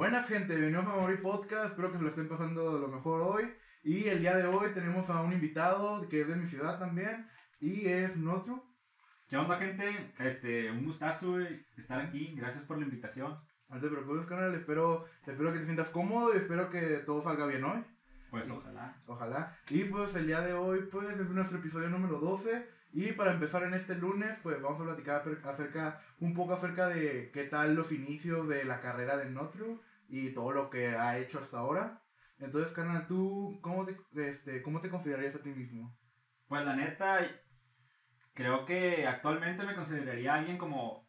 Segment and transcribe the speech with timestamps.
[0.00, 3.52] Buenas gente, bienvenidos a Mauri Podcast, espero que se lo estén pasando lo mejor hoy.
[3.84, 7.28] Y el día de hoy tenemos a un invitado que es de mi ciudad también,
[7.60, 8.62] y es Notru.
[9.28, 10.10] ¿Qué onda, gente?
[10.18, 12.32] Este, un gustazo güey, estar aquí.
[12.34, 13.38] Gracias por la invitación.
[13.68, 14.54] No te preocupes, canal.
[14.54, 17.84] Espero, espero que te sientas cómodo y espero que todo salga bien hoy.
[18.30, 18.50] Pues Sí.
[18.52, 18.96] ojalá.
[19.06, 19.54] Ojalá.
[19.68, 22.66] Y pues el día de hoy, pues es nuestro episodio número 12.
[22.94, 26.88] Y para empezar en este lunes, pues vamos a platicar acer- acerca, un poco acerca
[26.88, 29.78] de qué tal los inicios de la carrera de Notru
[30.10, 32.00] y todo lo que ha hecho hasta ahora.
[32.38, 33.96] Entonces, canal, ¿tú cómo te,
[34.28, 35.94] este, cómo te considerarías a ti mismo?
[36.48, 37.20] Pues la neta,
[38.34, 41.06] creo que actualmente me consideraría alguien como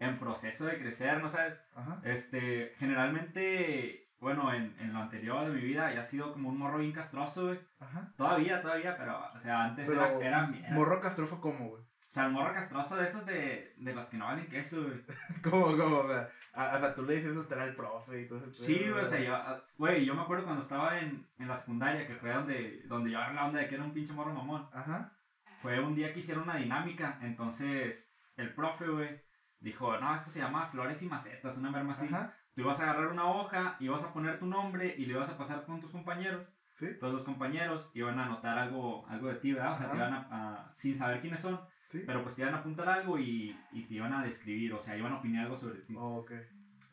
[0.00, 1.54] en proceso de crecer, ¿no sabes?
[1.74, 2.00] Ajá.
[2.04, 6.58] Este, generalmente, bueno, en, en lo anterior de mi vida ya he sido como un
[6.58, 7.60] morro bien castroso, güey.
[7.80, 8.12] Ajá.
[8.16, 11.84] Todavía, todavía, pero, o sea, antes Pero, era, era, era- morro castroso, ¿cómo, güey?
[12.08, 15.00] O sea, el morro castroso de esos de, de los que no valen queso, güey.
[15.42, 15.98] ¿Cómo, cómo?
[15.98, 18.50] O sea, a- o sea, tú le dices literal al profe y todo eso.
[18.62, 21.58] Sí, güey, o sea, yo, ah, güey, yo me acuerdo cuando estaba en, en la
[21.58, 24.68] secundaria, que fue donde, donde yo la onda de que era un pinche morro mamón.
[24.72, 25.12] Ajá.
[25.60, 29.20] Fue un día que hicieron una dinámica, entonces el profe, güey,
[29.60, 32.06] dijo, no, esto se llama flores y macetas, una merma así.
[32.06, 32.34] Ajá.
[32.54, 35.36] Tú ibas a agarrar una hoja, ibas a poner tu nombre y le ibas a
[35.36, 36.48] pasar con tus compañeros.
[36.78, 36.86] Sí.
[37.00, 39.72] Todos los compañeros iban a anotar algo, algo de ti, ¿verdad?
[39.72, 39.92] O sea, Ajá.
[39.92, 42.02] te iban a, a- sin saber quiénes son, Sí.
[42.06, 44.96] pero pues te iban a apuntar algo y, y te iban a describir, o sea,
[44.96, 45.94] iban a opinar algo sobre ti.
[45.96, 46.24] Oh.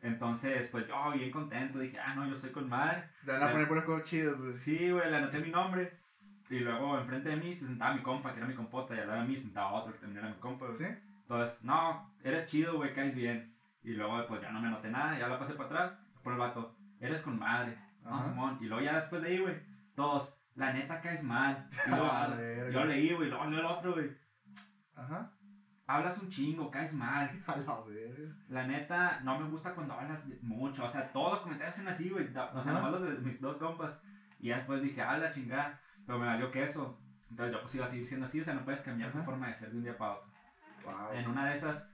[0.01, 3.03] Entonces, pues yo bien contento, dije, ah, no, yo soy con madre.
[3.25, 4.53] Te van a poner por cosas chidas, güey.
[4.53, 5.91] Sí, güey, le anoté mi nombre.
[6.49, 9.07] Y luego enfrente de mí se sentaba mi compa, que era mi compota, y al
[9.07, 10.77] lado de mí se sentaba otro que también era mi compa, güey.
[10.77, 10.97] ¿Sí?
[11.23, 13.51] Entonces, no, eres chido, güey, caes bien.
[13.83, 15.99] Y luego, pues ya no me anoté nada, ya la pasé para atrás.
[16.23, 17.75] Por el vato, eres con madre.
[18.03, 18.23] No.
[18.29, 18.57] Simón.
[18.61, 19.55] Y luego ya después de ahí, güey,
[19.95, 21.67] todos, la neta caes mal.
[21.85, 22.09] Y luego,
[22.71, 24.11] yo leí, güey, luego el otro, güey.
[24.95, 25.31] Ajá.
[25.87, 27.29] Hablas un chingo, caes mal.
[27.47, 28.35] A la verga.
[28.49, 30.83] La neta, no me gusta cuando hablas mucho.
[30.83, 32.27] O sea, todos los comentarios son así, güey.
[32.27, 33.93] O sea, nomás los de mis dos compas.
[34.39, 35.79] Y ya después dije, ah, la chingada.
[36.05, 36.99] Pero me valió queso.
[37.29, 38.41] Entonces yo pues iba a seguir siendo así.
[38.41, 40.31] O sea, no puedes cambiar tu forma de ser de un día para otro.
[40.85, 41.13] Wow.
[41.13, 41.87] En una de esas,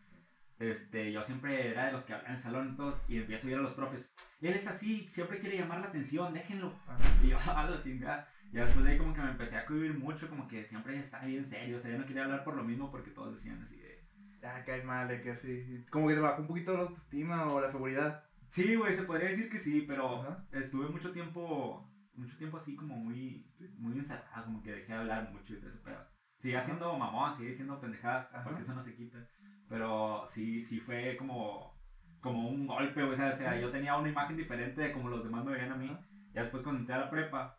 [0.60, 3.00] este, yo siempre era de los que hablaban en el salón y todo.
[3.08, 4.10] Y empiezo a ir a los profes.
[4.42, 6.74] Él es así, siempre quiere llamar la atención, déjenlo.
[6.88, 7.00] Ajá.
[7.24, 8.28] Y yo, ah, la chingada.
[8.52, 11.24] Y después de ahí como que me empecé a cohibir mucho, como que siempre estaba
[11.26, 11.78] bien serio.
[11.78, 13.98] O sea, yo no quería hablar por lo mismo porque todos decían así de...
[14.42, 15.82] Ya caes mal, de que sí.
[15.90, 18.14] Como que te bajó un poquito la autoestima o la seguridad.
[18.50, 20.38] Sí, güey, se podría decir que sí, pero Ajá.
[20.52, 21.82] estuve mucho tiempo,
[22.16, 23.46] mucho tiempo así como muy,
[23.78, 26.04] muy encerrado, como que dejé de hablar mucho y todo eso, pero
[26.40, 26.66] sigue Ajá.
[26.66, 28.44] siendo mamón, sigue siendo pendejadas, Ajá.
[28.44, 29.24] porque eso no se quita,
[29.70, 31.74] pero sí, sí fue como,
[32.20, 35.08] como un golpe, güey, o sea, o sea, yo tenía una imagen diferente de como
[35.08, 35.88] los demás me veían a mí,
[36.34, 37.56] ya después cuando entré a la prepa,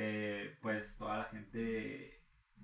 [0.00, 2.14] eh, pues toda la gente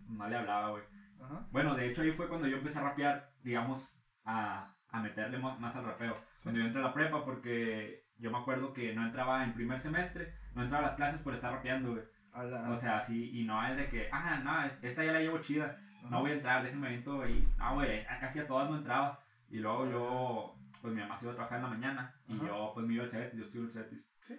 [0.09, 0.84] no le hablaba, güey.
[1.21, 1.43] Ajá.
[1.50, 5.75] Bueno, de hecho ahí fue cuando yo empecé a rapear, digamos, a, a meterle más,
[5.75, 6.17] al rapeo.
[6.43, 9.81] Cuando yo entré a la prepa, porque yo me acuerdo que no entraba en primer
[9.81, 12.03] semestre, no entraba a las clases por estar rapeando, güey.
[12.34, 12.71] La...
[12.71, 15.39] O sea, sí, y no es de que, ah, no, es- esta ya la llevo
[15.39, 16.09] chida, Ajá.
[16.11, 19.19] no voy a entrar, déjenme evento, y no, güey, casi a todas no entraba.
[19.50, 22.71] Y luego yo, pues mi mamá se iba a trabajar en la mañana, y yo,
[22.75, 24.00] pues me iba al Cebetis, yo estuve en el Cebetis.
[24.27, 24.34] Sí.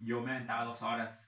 [0.00, 1.25] Yo me aventaba dos horas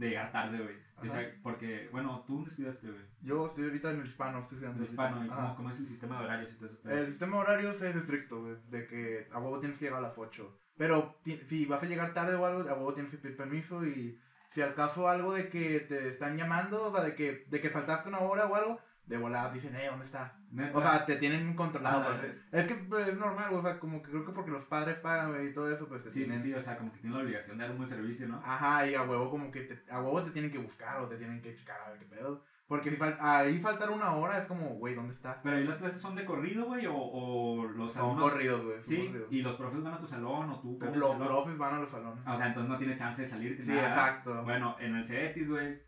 [0.00, 0.76] de llegar tarde, güey.
[0.96, 3.04] O sea, porque, bueno, tú dónde estudiaste, güey.
[3.22, 4.82] Yo estoy ahorita en el hispano, estoy estudiando.
[4.82, 6.90] De hispano, ¿y cómo, cómo es el sistema de horarios todo eso?
[6.90, 10.18] El sistema horario es estricto, güey, de que a huevo tienes que llegar a las
[10.18, 10.58] 8.
[10.76, 11.16] Pero
[11.48, 14.18] si vas a llegar tarde o algo, a huevo tienes que pedir permiso y
[14.54, 17.70] si al caso algo de que te están llamando, o sea, de que, de que
[17.70, 20.30] faltaste una hora o algo, de volada dicen, eh, ¿dónde está?
[20.52, 20.78] Neta.
[20.78, 22.02] O sea, te tienen controlado.
[22.08, 22.16] Ah,
[22.52, 24.96] Es que pues, es normal, güey, o sea, como que creo que porque los padres
[24.96, 26.42] pagan güey, y todo eso, pues te sí, sí, tienen...
[26.42, 28.40] sí, o sea, como que tiene la obligación de dar un buen servicio, ¿no?
[28.44, 31.16] Ajá, y a huevo como que te, a huevo te tienen que buscar o te
[31.16, 32.40] tienen que checar a ver qué pedo.
[32.68, 35.40] Porque si fal- ahí faltar una hora es como, güey, ¿dónde está?
[35.42, 38.30] Pero ahí las clases son de corrido, güey, o, o los Son alumnos...
[38.30, 39.32] corridos, güey, Sí, corridos.
[39.32, 40.78] y los profes van a tu salón, o tú...
[40.80, 41.26] Los salón.
[41.26, 42.24] profes van a los salones.
[42.24, 43.56] O sea, entonces no tiene chance de salir.
[43.56, 44.44] Sí, exacto.
[44.44, 45.80] Bueno, en el CETIS, güey,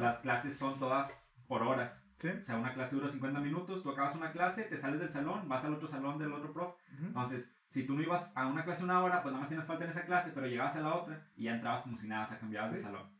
[0.00, 1.12] las clases son todas
[1.48, 2.01] por horas.
[2.22, 2.28] Sí.
[2.28, 5.48] O sea, una clase dura 50 minutos, tú acabas una clase, te sales del salón,
[5.48, 6.74] vas al otro salón del otro prof.
[6.94, 7.06] Ujú.
[7.06, 9.84] Entonces, si tú no ibas a una clase una hora, pues nada más tienes falta
[9.84, 12.28] en esa clase, pero llegabas a la otra y ya entrabas como si nada, o
[12.28, 12.84] sea, cambiabas de Sí.
[12.84, 13.10] salón.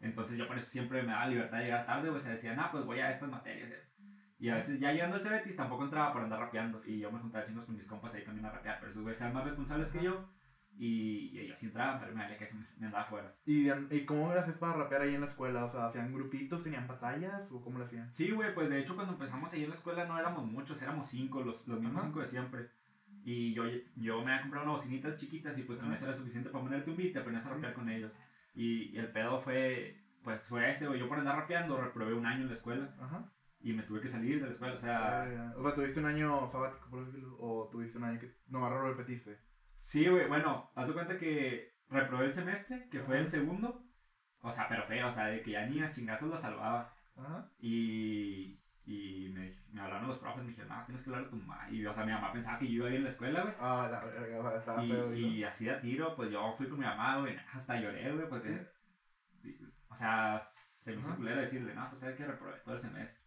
[0.00, 2.70] Entonces yo por eso siempre me daba libertad de llegar tarde, pues se decía, nah,
[2.70, 3.70] pues voy a estas materias.
[3.70, 3.90] estas".
[4.38, 6.80] Y a veces ya llegando al Cebetis tampoco entraba por andar rapeando.
[6.86, 9.20] Y yo me juntaba chingos con mis compas ahí también a rapear, pero esos güeyes
[9.20, 10.26] eran más responsables que yo.
[10.82, 12.48] Y, y ellos sí entraban, pero me que
[12.78, 13.30] me, andaba afuera.
[13.44, 15.62] ¿Y, ¿Y cómo lo haces para rapear ahí en la escuela?
[15.66, 18.10] O sea, ¿hacían grupitos, tenían batallas o cómo lo hacían?
[18.14, 21.10] Sí, güey, pues de hecho cuando empezamos ahí en la escuela no éramos muchos, éramos
[21.10, 22.06] cinco, los, los mismos Ajá.
[22.06, 22.66] cinco de siempre.
[23.22, 23.64] Y yo,
[23.96, 26.88] yo me había comprado unas bocinitas chiquitas y pues con eso era suficiente para ponerte
[26.88, 28.10] un beat y te aprendías a rapear con ellos.
[28.54, 29.94] Y, y el pedo fue,
[30.24, 30.98] pues fue ese, güey.
[30.98, 33.22] Yo por andar rapeando reprobé un año en la escuela Ajá.
[33.60, 34.74] y me tuve que salir de la escuela.
[34.76, 37.36] O sea, Eh, o sea, ¿tuviste un año sabático, por decirlo?
[37.38, 39.36] ¿O tuviste un año que nomás lo repetiste?
[39.90, 43.82] Sí, güey, bueno, haz de cuenta que reprobé el semestre, que fue el segundo.
[44.40, 46.94] O sea, pero feo, o sea, de que ya ni a chingazos lo salvaba.
[47.16, 47.48] Ajá.
[47.58, 48.56] Y,
[48.86, 51.68] y me, me hablaron los profes, me dijeron, no, tienes que hablar a tu mamá.
[51.70, 53.54] Y, o sea, mi mamá pensaba que yo iba a ir a la escuela, güey.
[53.58, 55.14] Ah, la verga, estaba Y, feo.
[55.14, 58.64] y así de tiro, pues yo fui con mi mamá, güey, hasta lloré, güey, porque,
[59.88, 60.48] o sea,
[60.84, 63.18] se me hizo culero decirle, no, pues sabes que reprobé todo el semestre.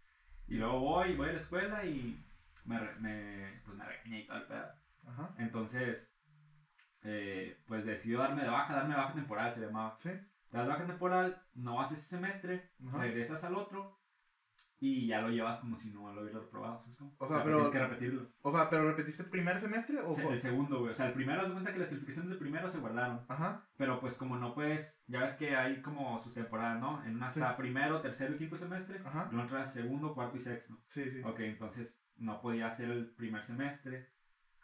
[0.48, 2.25] Y luego voy, voy a la escuela y
[2.65, 4.68] me, me, pues me regaña y todo el pedo.
[5.07, 5.36] Ajá.
[5.38, 5.98] Entonces,
[7.03, 9.97] eh, pues decido darme de baja, darme de baja temporal, se llamaba.
[10.01, 10.09] Sí.
[10.50, 12.97] Te das baja temporal, no haces ese semestre, Ajá.
[13.00, 14.00] regresas al otro
[14.79, 16.44] y ya lo llevas como si no lo hubieras.
[16.51, 17.15] ¿sabes cómo?
[17.17, 18.27] O sea, Ya pero- Tienes que repetirlo.
[18.41, 20.27] O sea, ¿pero repetiste el primer semestre o Se-?
[20.27, 20.91] El segundo, güey.
[20.91, 23.21] O sea, el primero, haz cuenta que las calificaciones del primero se guardaron.
[23.29, 23.65] Ajá.
[23.77, 27.03] Pero pues como no puedes, ya ves que hay como sus temporadas, ¿no?
[27.05, 27.39] En una Sí.
[27.39, 29.00] está primero, tercero y quinto semestre.
[29.05, 29.29] Ajá.
[29.31, 30.77] En otra segundo, cuarto y sexto.
[30.89, 31.21] Sí, sí.
[31.23, 34.09] Ok, entonces no podía hacer el primer semestre.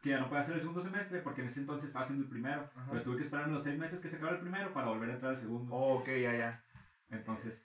[0.01, 2.29] Que ya no podía hacer el segundo semestre porque en ese entonces estaba haciendo el
[2.29, 2.69] primero.
[2.75, 2.89] Ajá.
[2.89, 5.13] Pues tuve que esperar los seis meses que se acabara el primero para volver a
[5.13, 5.73] entrar al segundo.
[5.73, 6.63] Oh, ok, ya, ya.
[7.09, 7.61] Entonces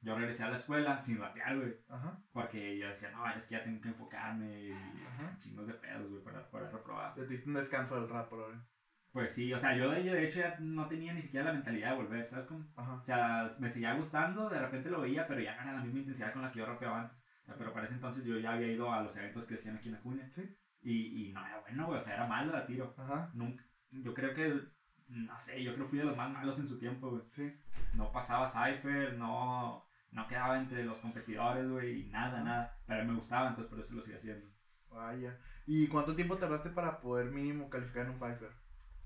[0.00, 1.74] yo regresé a la escuela sin rapear, güey.
[1.88, 2.18] Ajá.
[2.32, 5.36] Porque yo decía, no, es que ya tengo que enfocarme y Ajá.
[5.40, 7.14] chingos de pedos, güey, para poder reprobar.
[7.14, 8.64] Te diste un descanso del rap por ahora.
[9.12, 11.90] Pues sí, o sea, yo de, de hecho ya no tenía ni siquiera la mentalidad
[11.90, 12.66] de volver, ¿sabes cómo?
[12.76, 12.94] Ajá.
[12.94, 16.00] O sea, me seguía gustando, de repente lo veía, pero ya no era la misma
[16.00, 17.16] intensidad con la que yo rapeaba antes.
[17.42, 19.76] O sea, pero para ese entonces yo ya había ido a los eventos que hacían
[19.76, 20.28] aquí en Acuña.
[20.34, 20.42] Sí.
[20.84, 22.94] Y, y no era bueno, güey, o sea, era malo a tiro.
[22.96, 23.30] Ajá.
[23.34, 24.60] Nunca, yo creo que,
[25.08, 27.22] no sé, yo creo que fui de los más malos en su tiempo, güey.
[27.34, 27.52] Sí.
[27.94, 32.76] No pasaba Cypher, no, no quedaba entre los competidores, güey, y nada, nada.
[32.86, 34.46] Pero me gustaba, entonces por eso lo sigo haciendo.
[34.90, 35.38] Vaya.
[35.66, 38.50] ¿Y cuánto tiempo tardaste para poder mínimo calificar en un Pfeiffer?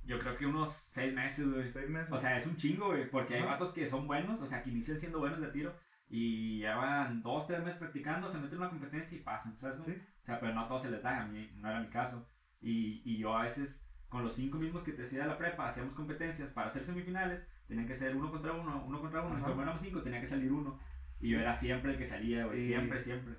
[0.04, 1.70] Yo creo que unos seis meses, güey.
[1.70, 2.10] ¿Seis meses?
[2.12, 4.70] O sea, es un chingo, güey, porque hay vatos que son buenos, o sea, que
[4.70, 5.74] inician siendo buenos de tiro
[6.08, 9.78] y llevan dos, tres meses practicando, se meten en una competencia y pasan, ¿sabes?
[9.78, 9.84] no?
[9.84, 10.00] Sí.
[10.28, 12.22] Sea, pero no a todos se les da, a mí no era mi caso.
[12.60, 13.75] Y, y yo a veces,
[14.10, 17.42] con los cinco mismos que te hacía de la prepa, hacíamos competencias para hacer semifinales,
[17.66, 19.46] tenían que ser uno contra uno, uno contra uno, y Ajá.
[19.48, 20.78] como éramos cinco, tenía que salir uno.
[21.19, 23.36] Y yo era siempre el que salía, güey, Y- siempre, siempre.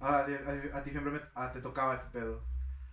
[0.00, 2.44] Ah, a, ti- a- a ti siempre me- ah, te tocaba ese pedo.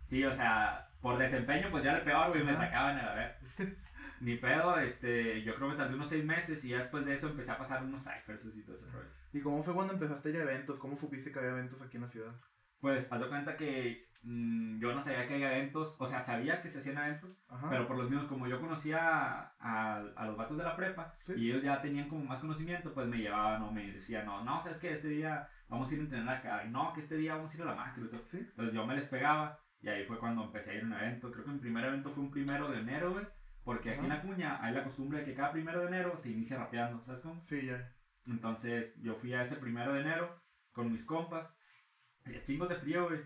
[0.09, 2.65] Sí, o sea, por desempeño, pues ya era peor, güey, me Ajá.
[2.65, 3.35] sacaban a la ver.
[4.21, 7.29] Ni pedo, este, yo creo que tardé unos seis meses y ya después de eso
[7.29, 9.09] empecé a pasar unos ciphers y todo ese rollo.
[9.33, 10.77] ¿Y cómo fue cuando empezaste a ir a eventos?
[10.77, 12.33] ¿Cómo supiste que había eventos aquí en la ciudad?
[12.79, 16.59] Pues, haz de cuenta que mm, yo no sabía que había eventos, o sea, sabía
[16.61, 17.67] que se hacían eventos, Ajá.
[17.69, 18.99] pero por los mismos, como yo conocía
[19.39, 21.33] a, a- a los vatos de la prepa Sí.
[21.35, 24.59] y ellos ya tenían como más conocimiento, pues me llevaban o me decían, no, no,
[24.61, 27.33] sabes que este día vamos a ir a entrenar acá, y no, que este día
[27.33, 28.07] vamos a ir a la macro.
[28.31, 28.37] Sí.
[28.37, 31.31] Entonces yo me les pegaba y ahí fue cuando empecé a ir a un evento.
[31.31, 33.25] Creo que mi primer evento fue un primero de enero, güey.
[33.63, 34.21] Porque aquí en Ajá.
[34.21, 37.41] Acuña hay la costumbre de que cada primero de enero se inicia rapeando, ¿sabes cómo?
[37.47, 37.85] Sí, ya.
[38.25, 40.33] Entonces yo fui a ese primero de enero
[40.71, 41.45] con mis compas.
[42.35, 43.19] Y chingos de frío, güey.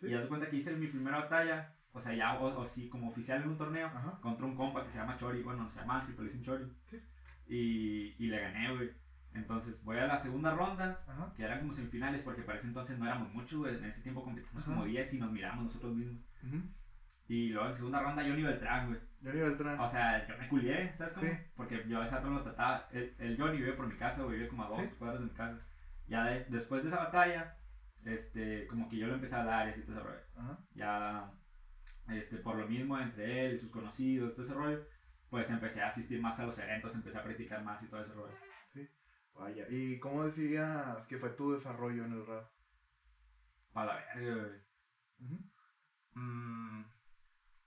[0.00, 0.06] Sí.
[0.06, 2.88] Y ya te cuenta que hice mi primera batalla, o sea, ya, o, o sí,
[2.88, 4.18] como oficial en un torneo, Ajá.
[4.20, 5.42] contra un compa que se llama Chori.
[5.42, 6.64] Bueno, se llama Ángel, pero le dicen Chori.
[6.90, 7.00] Sí.
[7.48, 8.90] Y, y le gané, güey.
[9.34, 11.32] Entonces voy a la segunda ronda Ajá.
[11.36, 13.76] que eran como semifinales, porque para ese entonces no éramos muchos, güey.
[13.76, 14.72] En ese tiempo competimos Ajá.
[14.72, 16.20] como 10 y nos miramos nosotros mismos.
[16.46, 16.62] Ujú.
[17.28, 19.00] Y luego en segunda ronda Johnny Beltrán, güey.
[19.22, 19.80] Johnny Beltrán.
[19.80, 21.26] O sea, yo me culié, ¿sabes cómo?
[21.26, 21.32] Sí.
[21.56, 22.88] Porque yo ese otro lo trataba.
[22.92, 24.88] El, el Johnny vive por mi casa, güey, vive como a dos Sí.
[24.98, 25.58] cuadras de mi casa.
[26.08, 27.56] Ya de- después de esa batalla,
[28.06, 30.22] este, como que yo le empecé a hablar y así todo ese rollo.
[30.36, 30.58] Ajá.
[30.74, 31.32] Ya,
[32.08, 34.80] este, por lo mismo entre él y sus conocidos, todo ese rollo,
[35.30, 38.12] pues empecé a asistir más a los eventos, empecé a practicar más y todo ese
[38.12, 38.34] rollo.
[39.34, 39.66] Vaya.
[39.68, 42.46] ¿Y cómo dirías que fue tu desarrollo en el rap?
[43.72, 44.60] Para la verga, güey.
[46.14, 46.82] Mm,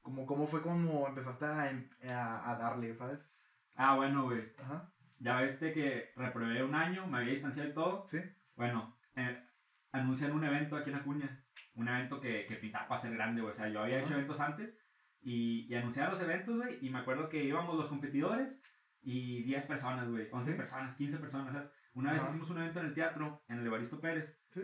[0.01, 3.19] ¿Cómo, ¿Cómo fue como empezaste a, em- a, a darle, sabes?
[3.75, 4.51] Ah, bueno, güey.
[4.57, 4.89] Ajá.
[5.19, 8.07] Ya ves que reprobé un año, me había distanciado y todo.
[8.09, 8.19] Sí.
[8.55, 9.37] Bueno, eh,
[9.91, 11.43] anuncian un evento aquí en Acuña.
[11.75, 13.53] Un evento que, que pintaba para ser grande, güey.
[13.53, 14.05] O sea, yo había Ajá.
[14.05, 14.77] hecho eventos antes
[15.21, 16.77] y, y anunciaban los eventos, güey.
[16.85, 18.59] Y me acuerdo que íbamos los competidores
[19.01, 20.27] y 10 personas, güey.
[20.31, 20.57] 11 Sí.
[20.57, 21.69] personas, 15 personas, ¿sabes?
[21.93, 22.29] Una vez Ajá.
[22.31, 24.37] hicimos un evento en el teatro, en el Evaristo Pérez.
[24.53, 24.61] Sí.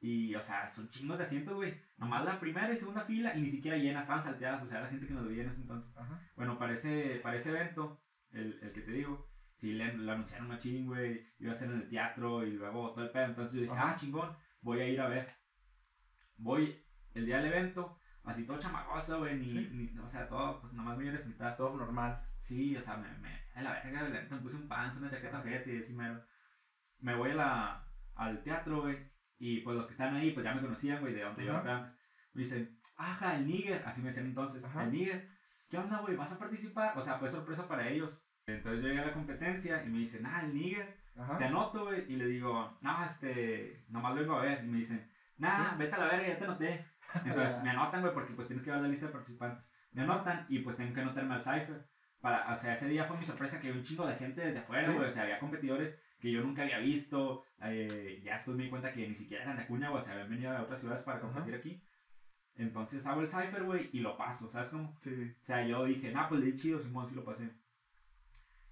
[0.00, 1.80] Y, o sea, son chingos de asientos, güey.
[1.96, 4.62] Nomás la primera y segunda fila y ni siquiera llenas, estaban salteadas.
[4.64, 5.96] O sea, la gente que nos veía en ese entonces.
[5.96, 6.20] Ajá.
[6.34, 9.28] Bueno, para ese, para ese evento, el, el que te digo,
[9.60, 13.04] sí le, le anunciaron machín, güey, iba a ser en el teatro y luego todo
[13.04, 13.26] el pedo.
[13.26, 15.26] Entonces yo dije, ah, chingón, voy a ir a ver.
[16.36, 16.72] Voy
[17.14, 17.92] el día del evento,
[18.24, 19.66] así todo chamagoso, güey, ni, Sí.
[19.70, 21.56] ni- o sea, todo, pues nomás me iba a sentar.
[21.56, 22.14] Todo normal.
[22.40, 25.10] Sí, o sea, me, me, a la verga, el evento, me puse un panzo, una
[25.10, 26.18] chaqueta ojete y así mero.
[26.98, 28.98] Me voy a la, al teatro, güey,
[29.38, 31.58] y pues los que están ahí, pues ya me conocían, güey, de donde yo Ajá.
[31.58, 31.92] rapeaba antes.
[32.32, 34.84] Me dicen, ajá, el Níger, así me decían entonces, Ajá.
[34.84, 35.28] el Níger,
[35.68, 36.16] ¿qué onda, güey?
[36.16, 36.96] ¿Vas a participar?
[36.96, 38.16] O sea, fue sorpresa para ellos.
[38.46, 41.36] Entonces yo llegué a la competencia y me dicen, ah, el Níger, Ajá.
[41.38, 42.04] te anoto, güey.
[42.10, 44.64] Y le digo, no, este, nomás vengo a ver.
[44.64, 45.06] Y me dicen,
[45.38, 45.76] nah, Sí.
[45.78, 46.84] vete a la verga, ya te anoté.
[47.24, 49.64] Entonces me anotan, güey, porque pues tienes que ver la lista de participantes.
[49.92, 51.84] me anotan y pues tengo que anotarme al Cypher.
[52.20, 54.60] Para, o sea, ese día fue mi sorpresa que había un chingo de gente desde
[54.60, 54.94] afuera, Sí.
[54.94, 55.08] güey.
[55.08, 57.42] O sea, había competidores que yo nunca había visto.
[57.64, 60.00] eh, ya después me di cuenta que ni siquiera eran de Acuña, güey.
[60.00, 61.26] O sea, habían venido de otras ciudades para Ajá.
[61.26, 61.82] competir aquí.
[62.54, 64.94] Entonces hago el Cypher, güey, y lo paso, ¿sabes cómo?
[65.02, 65.32] Sí, sí.
[65.42, 67.50] O sea, yo dije, nah, pues di chido, Simón, sí lo pasé.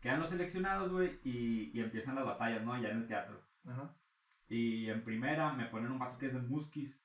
[0.01, 2.81] Quedan los seleccionados, güey, y, y empiezan las batallas, ¿no?
[2.81, 3.43] Ya en el teatro.
[3.67, 3.95] Ajá.
[4.49, 6.99] Y en primera me ponen un vato que es de Muskis.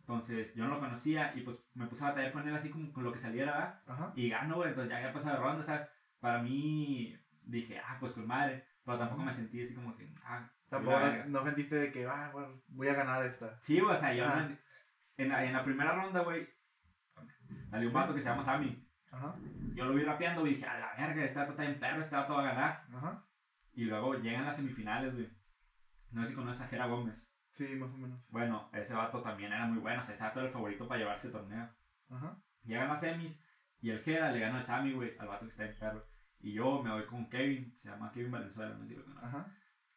[0.00, 2.92] Entonces yo no lo conocía y pues me puse a batallar con él así como
[2.92, 3.82] con lo que saliera, ¿verdad?
[3.86, 4.12] Ajá.
[4.16, 5.88] Y gano, güey, entonces ya había pasado de ronda, ¿sabes?
[6.18, 8.64] Para mí dije, ah, pues con madre.
[8.84, 12.60] Pero tampoco me sentí así como que, ah, Tampoco no, sentiste de que, ah, bueno,
[12.68, 13.58] voy a ganar esta.
[13.60, 14.56] Sí, o sea, yo no-
[15.16, 16.48] en, la, en la primera ronda, güey,
[17.68, 18.88] salió un vato que se llama Sammy.
[19.10, 19.34] Ajá.
[19.74, 22.16] Yo lo vi rapeando y dije, a la verga, este vato está en perro, este
[22.16, 22.84] vato va a ganar.
[22.94, 23.24] Ajá.
[23.72, 25.28] Y luego llegan las semifinales, güey.
[26.10, 27.14] No sé si conoces a Jera Gómez.
[27.52, 28.20] Sí, más o menos.
[28.28, 31.00] Bueno, ese vato también era muy bueno, o sea, ese vato era el favorito para
[31.00, 31.68] llevarse el torneo.
[32.08, 32.36] Ajá.
[32.64, 33.36] Llegan las semis
[33.80, 36.06] y el Jera le gana al Sammy, güey, al vato que está en perro.
[36.40, 39.28] Y yo me voy con Kevin, se llama Kevin Valenzuela, no sé si lo conoces.
[39.28, 39.46] Ajá.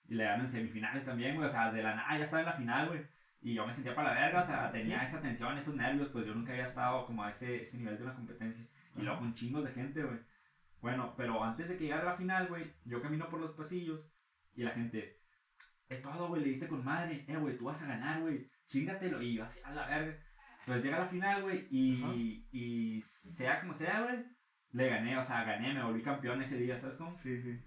[0.05, 2.48] Y le gano en semifinales también, güey, o sea, de la nada ya estaba en
[2.48, 3.05] la final, güey.
[3.41, 6.25] Y yo me sentía para la verga, o sea, tenía esa tensión, esos nervios, pues
[6.25, 8.65] yo nunca había estado como a ese, ese nivel de una competencia.
[8.96, 10.20] Y luego con chingos de gente, güey.
[10.82, 14.02] Bueno, pero antes de que llegara la final, güey, yo camino por los pasillos
[14.56, 15.18] y la gente,
[15.90, 19.22] es todo, güey, le diste con madre, eh, güey, tú vas a ganar, güey, chingatelo.
[19.22, 20.18] Y yo así, a la verga.
[20.66, 24.24] Pues llega la final, güey, y, y sea como sea, güey,
[24.72, 27.18] le gané, o sea, gané, me volví campeón ese día, ¿sabes cómo?
[27.18, 27.60] Sí, sí.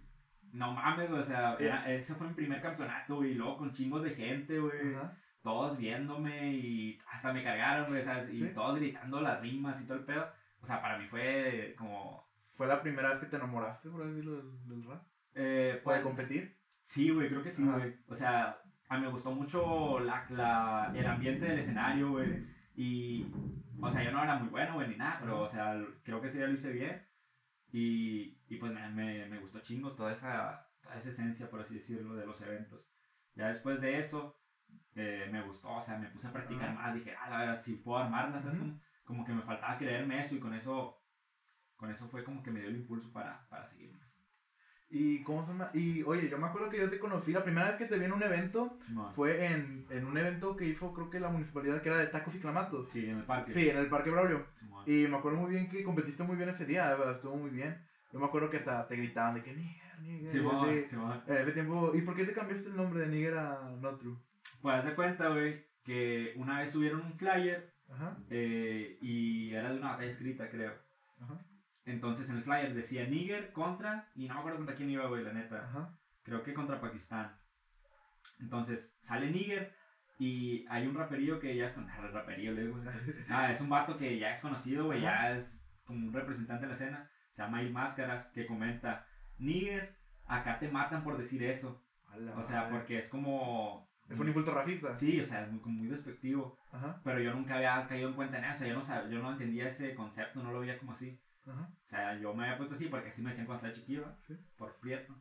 [0.52, 3.72] No mames, güey, o sea, era- ese fue mi primer campeonato, güey, y luego con
[3.74, 4.94] chingos de gente, güey,
[5.42, 8.32] todos viéndome y hasta me cargaron, güey, ¿sabes?
[8.32, 8.54] Y Sí.
[8.54, 10.26] todos gritando las rimas y todo el pedo.
[10.66, 12.26] O sea, para mí fue como...
[12.56, 15.00] ¿Fue la primera vez que te enamoraste, por así decirlo, del, del rap?
[15.36, 16.56] Eh, ¿O de pues, competir?
[16.82, 17.94] Sí, güey, creo que sí, güey.
[18.08, 18.58] O sea,
[18.88, 22.44] a mí me gustó mucho la, la, el ambiente del escenario, güey.
[22.74, 23.24] Y,
[23.80, 26.30] o sea, yo no era muy bueno, güey, ni nada, pero, o sea, creo que
[26.30, 27.00] sí ya lo hice bien.
[27.70, 31.74] Y, y pues me, me, me gustó chingos toda esa, toda esa esencia, por así
[31.74, 32.82] decirlo, de los eventos.
[33.36, 34.36] Ya después de eso,
[34.96, 36.92] eh, me gustó, o sea, me puse a practicar más.
[36.92, 38.58] Dije, ah, la verdad, si puedo armarlas, ¿sabes?
[38.58, 40.98] Como, como que me faltaba creerme eso y con eso,
[41.76, 44.00] con eso fue como que me dio el impulso para, para seguir más.
[44.88, 45.70] Y, ¿cómo se llama?
[45.72, 48.04] Y, oye, yo me acuerdo que yo te conocí, la primera vez que te vi
[48.04, 48.76] en un evento
[49.14, 52.34] fue en, en un evento que hizo, creo que la municipalidad, que era de tacos
[52.34, 52.86] y clamatos.
[52.92, 53.52] Sí, en el parque.
[53.52, 54.44] Sí, en el Parque Braulio.
[54.86, 57.50] Y me acuerdo muy bien que competiste muy bien ese día, de verdad, estuvo muy
[57.50, 57.80] bien.
[58.12, 60.30] Yo me acuerdo que hasta te gritaban de que Níger.
[60.30, 61.20] Simón, ese- Simón.
[61.26, 64.16] En ese tiempo, ¿y por qué te cambiaste el nombre de Níger a Not True?
[64.62, 69.70] Pues haz de cuenta, güey, que una vez subieron un flyer Ajá, eh, y era
[69.70, 70.74] de una batalla escrita, creo.
[71.20, 71.38] ajá,
[71.84, 75.22] Entonces en el flyer decía Níger contra, y no me acuerdo contra quién iba, güey,
[75.22, 75.58] la neta.
[75.58, 75.88] ajá.
[76.24, 77.32] Creo que contra Pakistán.
[78.40, 79.70] Entonces sale Níger
[80.18, 81.86] y hay un raperillo que ya es con.
[82.12, 82.78] Raperillo, le digo.
[83.28, 85.44] Ah, es un vato que ya es conocido, güey, ya es
[85.84, 87.06] como un representante de la escena.
[87.34, 89.04] Se llama Il Máscaras, que comenta:
[89.38, 89.92] Níger,
[90.26, 91.78] acá te matan por decir eso.
[92.34, 92.70] O sea, madre.
[92.70, 93.86] porque es como.
[94.08, 94.98] Es un insulto racista.
[94.98, 96.56] Sí, o sea, es muy, muy despectivo.
[96.72, 99.32] Ajá, Pero yo nunca había caído en cuenta en eso, yo no, sab- yo no
[99.32, 101.18] entendía ese concepto, no lo veía como así.
[101.46, 101.62] ajá.
[101.62, 104.12] O sea, yo me había puesto así porque así me decían cuando estaba chiquillo.
[104.26, 104.34] Sí.
[104.58, 105.14] por prieto.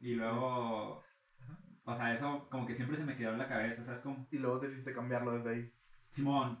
[0.00, 1.02] Y luego,
[1.40, 1.58] Ajá.
[1.84, 4.00] o sea, eso como que siempre se me quedó en la cabeza, ¿sabes?
[4.02, 5.70] Como, Y luego decidiste cambiarlo desde ahí.
[6.12, 6.58] Simón,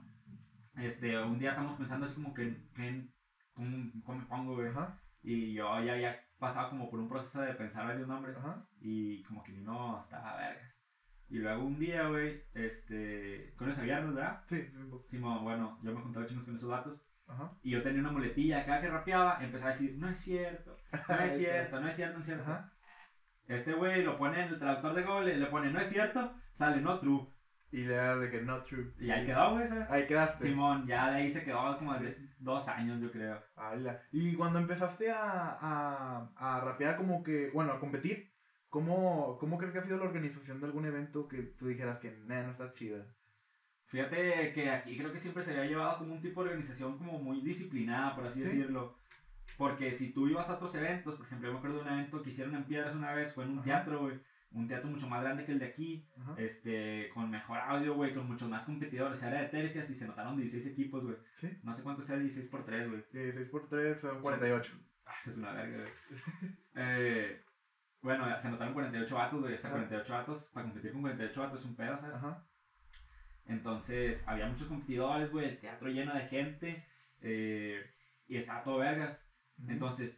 [0.76, 3.06] este, un día estamos pensando así como que, que
[3.54, 4.68] ¿cómo, cómo me pongo, güey?
[4.68, 8.62] Ajá, Y yo ya había pasado como por un proceso de pensar varios nombres ajá.
[8.80, 10.72] y como que no estaba vergas.
[11.28, 14.40] Y luego un día, güey, este, con ese viernes, ¿verdad?
[14.48, 14.70] Sí, sí.
[15.10, 16.98] Simón, bueno, yo me juntaba chingos con esos datos.
[17.26, 20.74] Ajá, Y yo tenía una muletilla, cada que rapeaba empezaba a decir, no es cierto,
[21.08, 22.42] no es cierto, no es cierto, no es cierto.
[22.44, 22.72] ajá.
[23.46, 26.80] Este güey lo pone en el traductor de Google, le pone, no es cierto, sale,
[26.80, 27.26] no true.
[27.70, 28.90] Y le da de que not true.
[28.98, 29.68] Y ahí quedó, güey.
[29.90, 30.44] Ahí quedaste.
[30.46, 33.42] Simón, ya de ahí se quedó como de dos años, yo creo.
[33.56, 34.00] Ala.
[34.10, 38.30] Y cuando empezaste a, a, a rapear como que, bueno, a competir,
[38.70, 42.10] ¿cómo, ¿cómo crees que ha sido la organización de algún evento que tú dijeras que
[42.26, 43.04] nah, no está chida?
[43.86, 47.18] Fíjate que aquí creo que siempre se había llevado como un tipo de organización como
[47.18, 48.46] muy disciplinada, por así Sí.
[48.48, 48.96] decirlo.
[49.56, 52.22] Porque si tú ibas a otros eventos, por ejemplo, yo me acuerdo de un evento
[52.22, 53.64] que hicieron en Piedras una vez, fue en un Ajá.
[53.64, 54.20] teatro, güey.
[54.50, 56.06] Un teatro mucho más grande que el de aquí.
[56.20, 56.34] Ajá.
[56.38, 59.22] este, con mejor audio, güey, con muchos más competidores.
[59.22, 61.16] Era de tercias y se notaron 16 equipos, güey.
[61.40, 61.50] Sí.
[61.62, 63.02] No sé cuánto sea 16 por 3, güey.
[63.14, 64.72] Eh, 6 por 3 son 48.
[65.06, 65.92] Ah, es una verga, güey.
[66.76, 67.42] eh,
[68.02, 69.54] bueno, se notaron 48 vatos, güey.
[69.54, 69.78] O sea, Ajá.
[69.78, 70.44] 48 vatos.
[70.52, 72.14] Para competir con 48 vatos es un pedo, ¿sabes?
[72.16, 72.44] Ajá.
[73.46, 75.48] Entonces, había muchos competidores, güey.
[75.48, 76.86] El teatro lleno de gente.
[77.20, 77.82] eh,
[78.28, 79.18] y estaba todo vergas.
[79.66, 80.14] Entonces,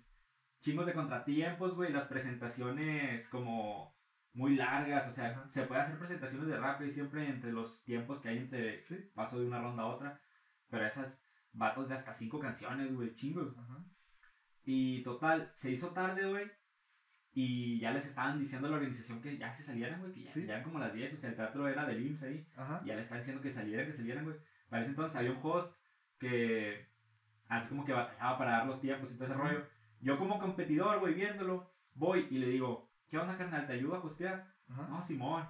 [0.61, 1.93] chingos de contratiempos, güey.
[1.93, 3.95] Las presentaciones como
[4.35, 5.09] muy largas.
[5.11, 5.49] O sea, Ajá.
[5.49, 8.97] se puede hacer presentaciones de rap y siempre entre los tiempos que hay entre Sí.
[9.15, 10.21] paso de una ronda a otra.
[10.69, 11.17] Pero esas
[11.53, 13.57] vatos de hasta cinco canciones, güey, chingos.
[13.57, 13.79] Ajá.
[14.65, 16.51] Y total, se hizo tarde, güey.
[17.33, 20.33] Y ya les estaban diciendo a la organización que ya se salieran, güey, que ya,
[20.33, 20.47] Sí.
[20.47, 22.47] ya eran como las 10, o sea, el teatro era del IMSS ahí.
[22.57, 22.81] Ajá.
[22.85, 24.37] Y ya le estaban diciendo que salieran, que salieran, güey.
[24.69, 25.73] Para ese entonces había un host
[26.19, 26.87] que
[27.49, 29.65] así como que batallaba para dar los tiempos y todo ese rollo.
[30.01, 33.67] Yo como competidor, güey, viéndolo, voy y le digo, ¿qué onda, carnal?
[33.67, 34.47] ¿Te ayudo a hostear?
[34.69, 34.87] Ajá.
[34.89, 35.45] No, Simón.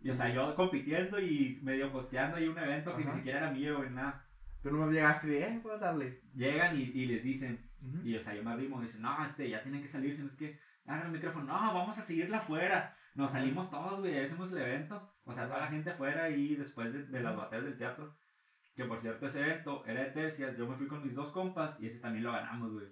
[0.00, 3.12] Y o sea, yo compitiendo y medio hosteando ahí un evento que Ajá.
[3.12, 4.24] ni siquiera era mío, güey, nada.
[4.62, 6.20] Tú nomás llegaste y eh, puedo darle.
[6.34, 8.06] Llegan y, y les dicen, Ujú.
[8.06, 10.28] y o sea, yo me arrimo y dicen, no, este, ya tienen que salirse, no
[10.28, 12.96] es que, hagan el micrófono, no, vamos a seguirla afuera.
[13.14, 15.10] Nos salimos todos, güey, ahí hacemos el evento.
[15.24, 18.14] O sea, toda la gente afuera y después de, de las batallas del teatro.
[18.74, 21.78] Que por cierto, ese evento era de tercias, yo me fui con mis dos compas
[21.78, 22.88] y ese también lo ganamos, güey.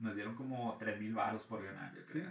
[0.00, 2.30] Nos dieron como 3 mil baros por ganar, yo creo.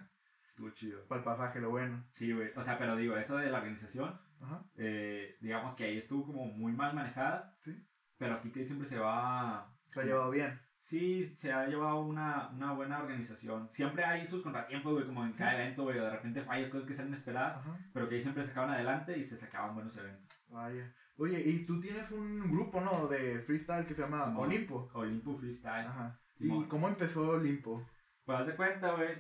[0.50, 1.06] Estuvo chido.
[1.08, 2.04] Para el pasaje, lo bueno.
[2.16, 2.52] Sí, güey.
[2.56, 4.64] O sea, pero digo, eso de la organización, Ajá.
[4.78, 7.56] eh, digamos que ahí estuvo como muy mal manejada.
[7.64, 7.76] Sí.
[8.18, 10.60] Pero aquí que siempre se va Se ha llevado bien.
[10.86, 13.70] Sí, se ha llevado una, una buena organización.
[13.74, 16.88] Siempre hay sus contratiempos, güey, como en cada evento, güey, o de repente fallas, cosas
[16.88, 17.78] que sean inesperadas, Ajá.
[17.92, 20.28] pero que ahí siempre se sacaban adelante y se sacaban buenos eventos.
[20.50, 20.94] Vaya.
[21.18, 23.08] Oye, y tú tienes un grupo, ¿no?
[23.08, 24.48] De freestyle que se llama Simón.
[24.48, 24.90] Olimpo.
[24.94, 25.88] Olimpo Freestyle.
[25.88, 26.20] Ajá.
[26.40, 27.84] ¿Y cómo empezó Olimpo?
[28.26, 29.16] Pues haz de cuenta, güey,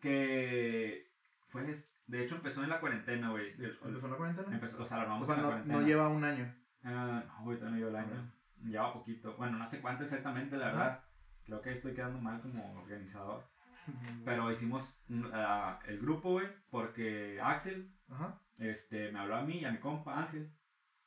[0.00, 1.06] que
[1.48, 3.50] fue, de hecho empezó en la cuarentena, güey.
[3.52, 4.54] ¿Empezó en la cuarentena?
[4.54, 5.80] Empezó, o sea, lo armamos O sea, en la no, cuarentena.
[5.80, 6.54] no lleva un año.
[6.84, 8.32] Ah, no, güey, todavía no lleva el año.
[8.62, 9.34] Lleva poquito.
[9.36, 11.00] Bueno, no sé cuánto exactamente, la verdad.
[11.44, 13.44] Creo que estoy quedando mal como organizador.
[14.24, 14.82] Pero hicimos
[15.32, 18.36] ah, el grupo, güey, porque Axel Ajá.
[18.58, 20.50] este, me habló a mí y a mi compa Ángel.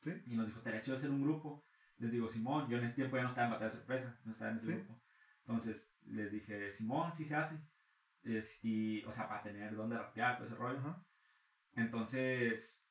[0.02, 0.12] Sí.
[0.26, 1.62] Y nos dijo, estaría chido hacer un grupo.
[1.98, 4.32] Les digo, Simón, yo en ese tiempo ya no estaba en Batalla de Sorpresa, no
[4.32, 4.72] estaba en ese Sí.
[4.72, 4.98] grupo.
[5.40, 7.60] Entonces les dije, Simón, sí se hace.
[8.22, 10.78] Es, y, o sea, para tener dónde rapear, todo ese rollo.
[10.78, 11.02] Ajá.
[11.74, 12.82] Entonces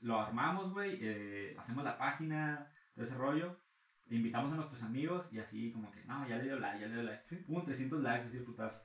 [0.00, 3.56] lo armamos, güey, eh, hacemos la página, todo ese rollo.
[4.16, 6.94] Invitamos a nuestros amigos y así como que, no, ya le dio like, ya le
[6.94, 7.22] dio like.
[7.28, 7.44] Sí.
[7.48, 8.80] Hubo 300 likes, así de putazo.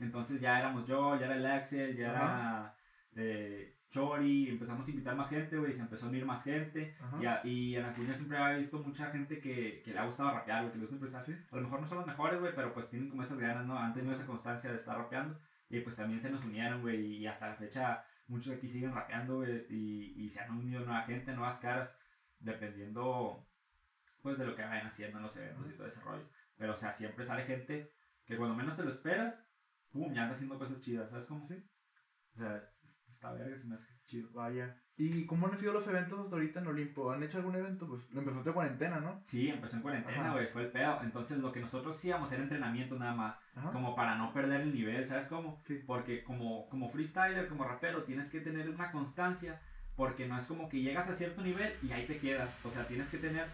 [0.00, 2.74] Entonces ya éramos yo, ya era el Axel, ya era
[3.16, 6.94] eh, Chori, empezamos a invitar más gente, güey, se empezó a unir más gente.
[7.00, 7.16] Ajá.
[7.22, 10.30] Y, a- y en Acuña siempre había visto mucha gente que, que le ha gustado
[10.30, 11.24] rapear, güey, que le gusta empezar.
[11.24, 11.34] Sí.
[11.50, 13.78] A lo mejor no son los mejores, güey, pero pues tienen como esas ganas, ¿no?
[13.78, 15.38] Han tenido esa constancia de estar rapeando.
[15.70, 19.36] Y pues también se nos unieron, güey, y hasta la fecha muchos aquí siguen rapeando,
[19.36, 21.90] güey, y, y se han unido nueva gente, nuevas caras,
[22.40, 23.44] dependiendo,
[24.28, 26.28] pues, de lo que vayan haciendo en los eventos y todo ese rollo.
[26.56, 27.92] Pero, o sea, siempre sale gente
[28.26, 29.34] que cuando menos te lo esperas,
[29.90, 31.46] pum, ya anda haciendo cosas chidas, ¿sabes cómo?
[31.48, 31.54] Sí.
[32.34, 32.62] O sea,
[33.10, 34.30] está verga, se me hace chido.
[34.32, 34.76] Vaya.
[34.96, 37.12] ¿Y cómo han sido los eventos hasta ahorita en Olimpo?
[37.12, 37.86] ¿Han hecho algún evento?
[37.86, 39.22] Pues empezaste cuarentena, ¿no?
[39.28, 41.00] Sí, empezó en cuarentena, güey, fue el pedo.
[41.02, 43.36] Entonces, lo que nosotros hacíamos era entrenamiento nada más.
[43.54, 43.72] Ajá.
[43.72, 45.60] como para no perder el nivel, ¿sabes cómo?
[45.66, 45.82] Sí.
[45.86, 49.60] Porque como, como freestyler, como rapero, tienes que tener una constancia,
[49.96, 52.86] porque no es como que llegas a cierto nivel y ahí te quedas, o sea,
[52.86, 53.46] tienes que tener,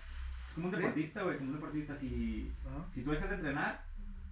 [0.54, 0.78] como un Sí.
[0.80, 2.84] deportista, güey, como un deportista, si, Ajá.
[2.94, 3.80] si tú dejas de entrenar,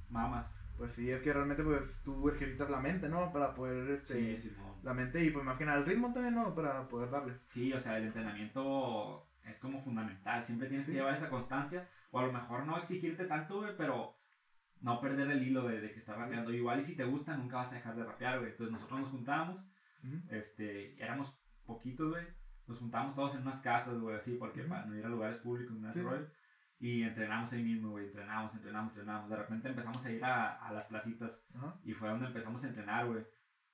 [0.09, 0.47] mamas.
[0.79, 3.31] Pues sí, es que realmente pues tú ejercitas la mente, ¿no?
[3.31, 4.75] Para poder, este, Sí, Simón.
[4.83, 6.55] la mente y pues más que nada el ritmo también, ¿no?
[6.55, 7.35] Para poder darle.
[7.53, 10.93] Sí, o sea, el entrenamiento es como fundamental, siempre tienes Sí.
[10.93, 14.13] que llevar esa constancia, o a lo mejor no exigirte tanto, güey, pero
[14.81, 16.51] no perder el hilo de, de que estás rapeando.
[16.53, 18.51] Igual y si te gusta, nunca vas a dejar de rapear, güey.
[18.51, 19.61] Entonces nosotros nos juntábamos
[20.05, 20.21] Ujú.
[20.31, 21.33] este, éramos
[21.67, 22.27] poquitos, güey.
[22.67, 25.77] Nos juntábamos todos en unas casas, güey, así, porque para no ir a lugares públicos,
[25.77, 26.01] ese Sí.
[26.01, 26.27] rollo.
[26.79, 29.29] Y entrenamos ahí mismo, güey, entrenamos, entrenamos, entrenamos.
[29.31, 31.77] De repente empezamos a ir a, a las placitas Ajá.
[31.85, 33.25] y fue donde empezamos a entrenar, güey.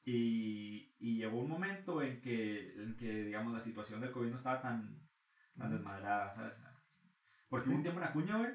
[0.04, 4.36] Y, y llegó un momento en que, en que, digamos, la situación del COVID no
[4.38, 4.98] estaba tan,
[5.56, 5.76] tan Ujú.
[5.76, 6.54] desmadrada, ¿sabes?
[7.48, 7.70] Porque Sí.
[7.70, 8.50] hubo un tiempo en Acuña, güey,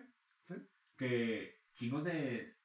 [0.48, 0.56] Sí.
[0.98, 2.56] que chingos de,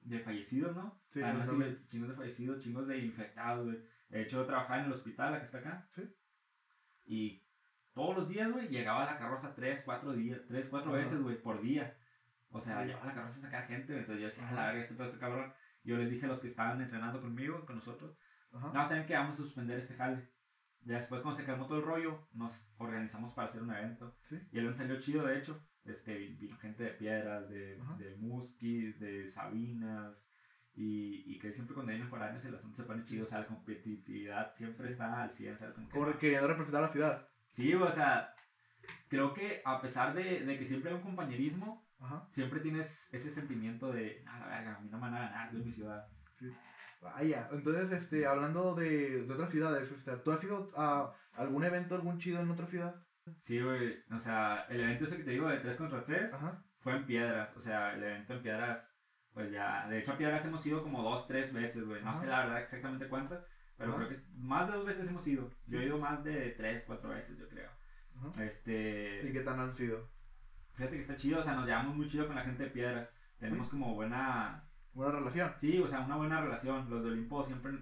[0.00, 1.00] de fallecidos, ¿no?
[1.12, 3.78] Sí, Ah, no, yo sí, chingos de fallecidos, chingos de infectados, güey.
[4.08, 5.88] De hecho, yo trabajaba en el hospital, la que está acá.
[5.94, 6.02] Sí.
[7.06, 7.42] Y
[7.94, 11.60] todos los días, güey, llegaba la carroza tres, cuatro días, tres, cuatro veces, güey, por
[11.60, 11.96] día.
[12.50, 13.98] O sea, llevaba la carroza a sacar gente.
[13.98, 15.52] Entonces yo decía, a la verga, este pedo cabrón.
[15.84, 18.16] Yo les dije a los que estaban entrenando conmigo, con nosotros,
[18.52, 18.68] Ajá.
[18.72, 20.28] no, saben que vamos a suspender este jale.
[20.84, 24.16] Ya después, cuando se calmó todo el rollo, nos organizamos para hacer un evento.
[24.28, 24.36] Sí.
[24.52, 25.60] Y el evento salió chido, de hecho.
[25.84, 27.96] Este, vi- vino gente de Piedras, de, Ajá.
[27.96, 30.14] de Musquis, de Sabinas.
[30.74, 33.26] Y, y que siempre cuando vienen foráneos el asunto se pone chido.
[33.26, 35.58] O sea, la competitividad siempre está al 100.
[35.58, 35.74] ¿sabes?
[35.74, 37.28] Como que- Como queriendo representar a la ciudad.
[37.54, 38.34] Sí, o sea,
[39.08, 42.26] creo que a pesar de, de que siempre hay un compañerismo, Ajá.
[42.32, 45.52] siempre tienes ese sentimiento de, ah, la verga, a mí no me van a ganar,
[45.52, 46.06] de mi ciudad.
[47.00, 47.48] Vaya.
[47.52, 52.18] Entonces, este, hablando de, de otras ciudades, este, ¿tú has ido a algún evento, algún
[52.18, 52.94] chido en otra ciudad?
[53.44, 56.62] Sí, güey, o sea, el evento ese que te digo de 3 contra 3 Ajá.
[56.80, 58.84] fue en Piedras, o sea, el evento en Piedras,
[59.34, 62.20] pues ya, de hecho a Piedras hemos ido como dos, tres veces, güey, no Ajá.
[62.20, 63.44] sé la verdad exactamente cuántas,
[63.76, 64.06] pero Ajá.
[64.06, 65.50] creo que más de dos veces hemos ido.
[65.66, 67.70] Yo he ido más de tres, cuatro veces, yo creo.
[68.16, 68.44] Ajá.
[68.44, 69.22] Este...
[69.28, 70.08] ¿Y qué tan han sido?
[70.74, 73.08] fíjate que está chido, o sea, nos llevamos muy chido con la gente de piedras.
[73.38, 74.64] Tenemos como buena.
[74.94, 75.52] Buena relación.
[75.60, 76.88] Sí, o sea, una buena relación.
[76.88, 77.72] Los de Olimpo siempre.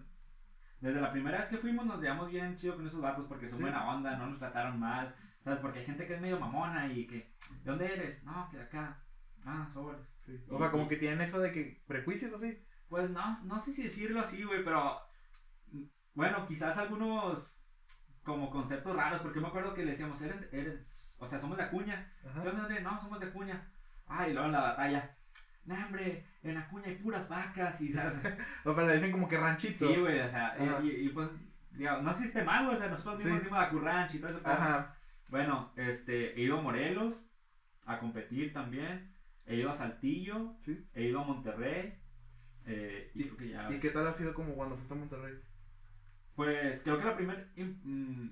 [0.81, 3.59] Desde la primera vez que fuimos nos llevamos bien chido con esos vatos porque son
[3.59, 3.63] Sí.
[3.63, 5.15] buena onda, no nos trataron mal.
[5.45, 5.61] ¿Sabes?
[5.61, 7.17] Porque hay gente que es medio mamona y que.
[7.63, 8.23] ¿De dónde eres?
[8.25, 8.99] No, que de acá.
[9.45, 10.01] Ah, sobres.
[10.39, 10.45] Sí.
[10.51, 12.59] O sea, como que tienen eso de que prejuicios así.
[12.89, 15.01] Pues no, no sé si decirlo así, güey, pero.
[16.15, 17.57] Bueno, quizás algunos.
[18.23, 20.37] Como conceptos raros, porque me acuerdo que le decíamos, eres.
[20.53, 20.87] eres
[21.19, 22.11] o sea, somos de Acuña.
[22.29, 22.41] Ajá.
[22.43, 22.81] ¿De dónde?
[22.81, 23.67] No, somos de Acuña.
[24.07, 25.15] Ah, y luego en la batalla.
[25.67, 28.15] No, hombre, en Acuña hay puras vacas y, ¿sabes?
[28.65, 29.87] O sea, le dicen como que ranchito.
[29.89, 31.29] Sí, güey, o sea, y- y, y, pues,
[31.73, 33.39] digamos, no sé si esté mal, güey, o sea, nosotros mismos Sí.
[33.41, 34.41] decimos la curranch y todo eso.
[34.45, 34.95] Ajá.
[35.29, 37.15] Bueno, este, he ido a Morelos
[37.85, 39.10] a competir también.
[39.51, 40.79] He ido a Saltillo, Sí.
[40.95, 41.95] he ido a Monterrey.
[42.67, 43.73] eh, y, creo que ya.
[43.73, 45.35] ¿Y qué tal ha sido como cuando fuiste a Monterrey?
[46.37, 47.45] Pues creo que la primera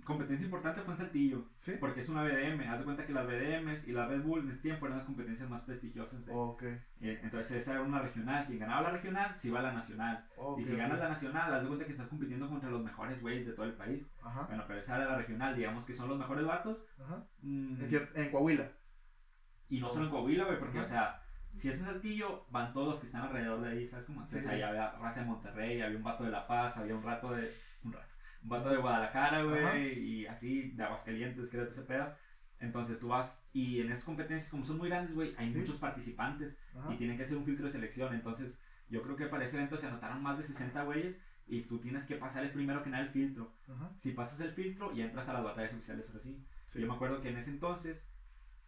[0.05, 1.73] competencia importante fue en Saltillo, Sí.
[1.81, 2.61] porque es una BDM.
[2.69, 5.07] Haz de cuenta que las BDMs y la Red Bull en ese tiempo eran las
[5.07, 6.25] competencias más prestigiosas.
[6.25, 6.63] de- Ok.
[6.63, 8.47] eh, entonces esa era una regional.
[8.47, 10.25] Quien ganaba la regional se iba a la nacional.
[10.37, 13.21] Ok, y si ganas la nacional, haz de cuenta que estás compitiendo contra los mejores
[13.21, 14.07] güeyes de todo el país.
[14.23, 14.45] Ajá.
[14.45, 16.79] Bueno, pero esa era la regional, digamos que son los mejores vatos.
[17.03, 17.25] Ajá.
[17.43, 18.71] mm, En, en Coahuila.
[19.69, 20.87] Y no solo en Coahuila, güey, porque, Ajá.
[20.87, 21.23] o sea,
[21.57, 24.21] si es en Saltillo, van todos los que están alrededor de ahí, ¿sabes cómo?
[24.23, 24.55] Entonces Sí, sí.
[24.55, 27.53] ahí había raza de Monterrey, había un vato de La Paz, había un rato de.
[27.83, 28.07] Un rato.
[28.43, 32.13] Un vato de Guadalajara, güey, y así, de Aguascalientes, creo que ese pedo.
[32.61, 35.59] Entonces tú vas, y en esas competencias, como son muy grandes, güey, hay Sí.
[35.59, 36.93] muchos participantes Ajá.
[36.93, 38.15] y tienen que hacer un filtro de selección.
[38.15, 38.53] Entonces,
[38.89, 42.05] yo creo que para ese evento se anotaron más de 60 güeyes y tú tienes
[42.07, 43.53] que pasar el primero que nada el filtro.
[44.03, 46.45] Si pasas el filtro, ya entras a las batallas oficiales, ahora sí.
[46.67, 46.81] Sí.
[46.81, 48.03] Yo me acuerdo que en ese entonces,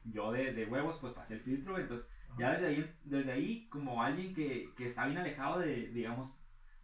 [0.04, 2.34] yo de, de huevos, pues pasé el filtro, entonces Ajá.
[2.38, 6.28] ya desde ahí, desde ahí como alguien que, que está bien alejado de, digamos,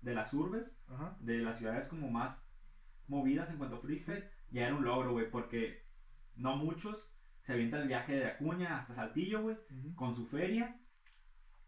[0.02, 1.12] de las urbes, Ajá.
[1.18, 2.42] de las ciudades como más
[3.09, 5.74] movidas en cuanto a freestyle, ya era un logro, güey, porque
[6.37, 7.11] no muchos
[7.42, 9.57] se avientan el viaje de Acuña hasta Saltillo, güey,
[9.94, 10.70] con su feria,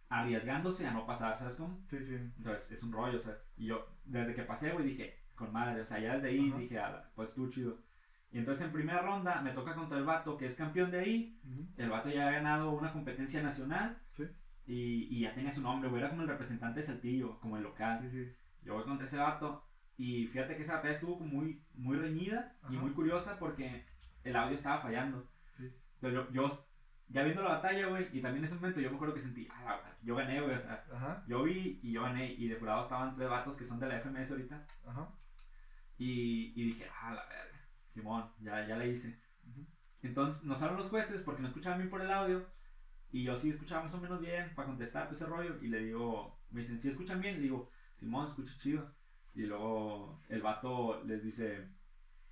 [0.09, 1.79] arriesgándose a no pasar, ¿sabes cómo?
[1.91, 2.15] Sí, sí.
[2.39, 5.81] Entonces es un rollo, o sea, y yo desde que pasé, güey, dije, con madre,
[5.81, 6.59] o sea, ya desde ahí Ajá.
[6.59, 7.77] dije, "Ala, pues tú chido.
[8.31, 11.39] Y entonces en primera ronda me toca contra el vato que es campeón de ahí,
[11.77, 14.25] el vato ya había ganado una competencia nacional Sí.
[14.67, 17.63] y, y ya tenía su nombre, güey, era como el representante de Saltillo, como el
[17.63, 18.01] local.
[18.03, 18.33] Sí, sí.
[18.65, 19.65] Yo voy contra ese vato
[19.97, 23.85] y fíjate que esa batalla estuvo muy, muy reñida y muy curiosa porque
[24.25, 25.27] el audio estaba fallando.
[26.01, 26.67] Entonces yo,
[27.09, 29.49] ya viendo la batalla, güey, y también en ese momento yo me acuerdo que sentí,
[29.51, 31.25] ah, yo gané, güey, o sea, Ajá.
[31.27, 33.97] yo vi y yo gané y de jurado estaban tres vatos que son de la
[34.01, 35.09] FMS ahorita Ajá.
[35.97, 37.48] y, y dije, ah, la verga,
[37.99, 39.19] Simón, ya, ya la hice.
[40.03, 42.47] Entonces nos hablan los jueces porque no escuchaban bien por el audio
[43.11, 45.81] y yo sí escuchaba más o menos bien para contestar todo ese rollo y le
[45.81, 47.37] digo, me dicen, ¿sí escuchan bien?
[47.37, 48.95] Le digo, Simón, escucho chido.
[49.35, 51.67] Y luego el vato les dice,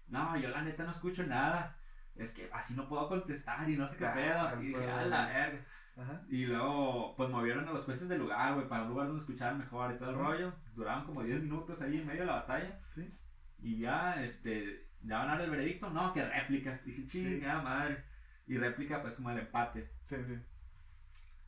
[0.09, 1.77] no, yo la neta no escucho nada.
[2.15, 4.63] Es que así no puedo contestar y no sé qué Ah, pedo.
[4.63, 5.65] Y dije, a la verga.
[5.97, 6.23] Ajá.
[6.29, 9.59] Y luego, pues movieron a los jueces del lugar, güey, para un lugar donde escucharan
[9.59, 10.53] mejor y todo el rollo.
[10.75, 12.81] Duraban como 10 minutos ahí en medio de la batalla.
[12.95, 13.11] Sí.
[13.59, 15.91] Y ya, este, ya van a dar el veredicto.
[15.91, 16.81] No, que réplica.
[16.85, 18.05] Dije, chingada madre.
[18.47, 19.89] Y réplica, pues como el empate.
[20.09, 20.39] Sí, sí.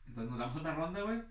[0.07, 1.21] Entonces nos damos otra ronda, güey.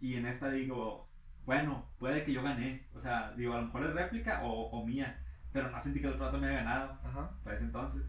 [0.00, 1.08] Y en esta digo,
[1.44, 2.86] bueno, puede que yo gané.
[2.94, 5.18] O sea, digo, a lo mejor es réplica o, o mía.
[5.52, 6.98] Pero no sentí que el otro vato me había ganado.
[7.04, 7.30] Ajá.
[7.44, 8.02] Para ese entonces.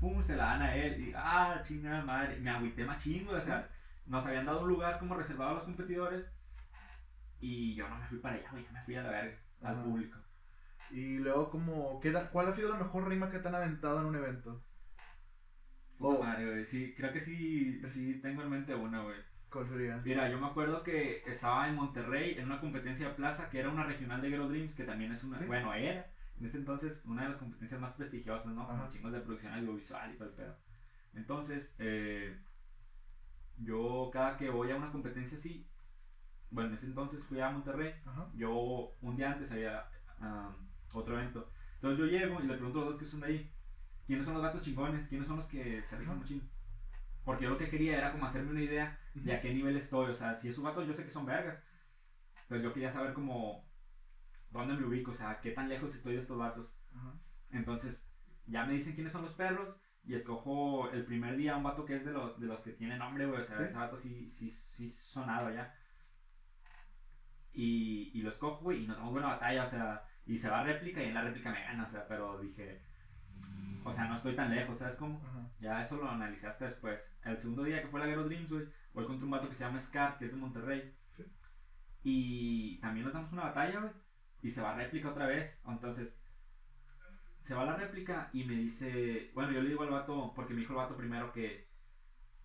[0.00, 1.08] Pum, se la dan a él.
[1.08, 2.38] Y, ah, chingada madre.
[2.40, 3.32] Me agüité más chingo.
[3.32, 3.68] O sea,
[4.06, 6.26] nos habían dado un lugar como reservado a los competidores.
[7.40, 8.64] Y yo no me fui para allá, güey.
[8.64, 9.36] Ya me fui a la verga.
[9.62, 10.18] Al público.
[10.90, 14.00] Y luego, como, ¿qué da- ¿cuál ha sido la mejor rima que te han aventado
[14.00, 14.60] en un evento?
[16.00, 16.18] Oh.
[16.18, 16.64] madre, güey.
[16.64, 19.18] Sí, creo que sí, sí tengo en mente una, güey.
[19.50, 19.96] ¿Cuál sería?
[20.04, 23.70] Mira, yo me acuerdo que estaba en Monterrey en una competencia de plaza que era
[23.70, 25.44] una regional de Gero Dreams, que también es una, Sí.
[25.46, 26.06] bueno, era
[26.38, 28.66] en ese entonces una de las competencias más prestigiosas, ¿no?
[28.66, 28.90] Con Ajá.
[28.92, 30.54] chingos de producción audiovisual y todo el pedo.
[31.14, 32.36] Entonces, eh,
[33.58, 35.66] yo cada que voy a una competencia así,
[36.50, 38.26] bueno, en ese entonces fui a Monterrey, Ajá.
[38.34, 39.86] yo un día antes había
[40.20, 41.44] am, otro evento.
[41.74, 43.46] Entonces yo llego y le pregunto a los dos que son de ahí,
[44.06, 45.06] ¿quiénes son los gatos chingones?
[45.06, 46.42] ¿Quiénes son los que se rifan machín?
[47.24, 50.08] Porque yo lo que quería era como hacerme una idea de a qué nivel estoy.
[50.08, 51.56] O sea, si esos vatos yo sé que son vergas.
[52.48, 53.62] Pero yo quería saber como
[54.50, 56.66] dónde me ubico, o sea, qué tan lejos estoy de estos vatos.
[56.94, 57.12] Ajá.
[57.50, 58.06] Entonces,
[58.46, 59.74] ya me dicen quiénes son los perros
[60.04, 62.98] y escojo el primer día un vato que es de los, de los que tienen
[62.98, 63.40] nombre, güey.
[63.40, 63.64] O sea, Sí.
[63.64, 65.68] ese vato sí, sí, sí sonado ya.
[67.52, 70.60] Y, y lo escojo, güey, y nos damos buena batalla, o sea, y se va
[70.60, 72.80] a réplica y en la réplica me gana, o sea, pero dije,
[73.84, 75.20] o sea, no estoy tan lejos, ¿sabes cómo?
[75.26, 75.48] Ajá.
[75.58, 77.00] Ya eso lo analizaste después.
[77.24, 79.64] El segundo día que fue la Gero Dreams, güey, voy contra un vato que se
[79.64, 80.94] llama Scar, que es de Monterrey.
[81.16, 81.24] Sí.
[82.04, 83.92] Y también nos damos una batalla, güey.
[84.42, 85.50] Y se va a réplica otra vez.
[85.66, 86.08] Entonces,
[87.46, 90.52] se va a la réplica y me dice, bueno, yo le digo al vato, porque
[90.54, 91.66] me dijo el vato primero que,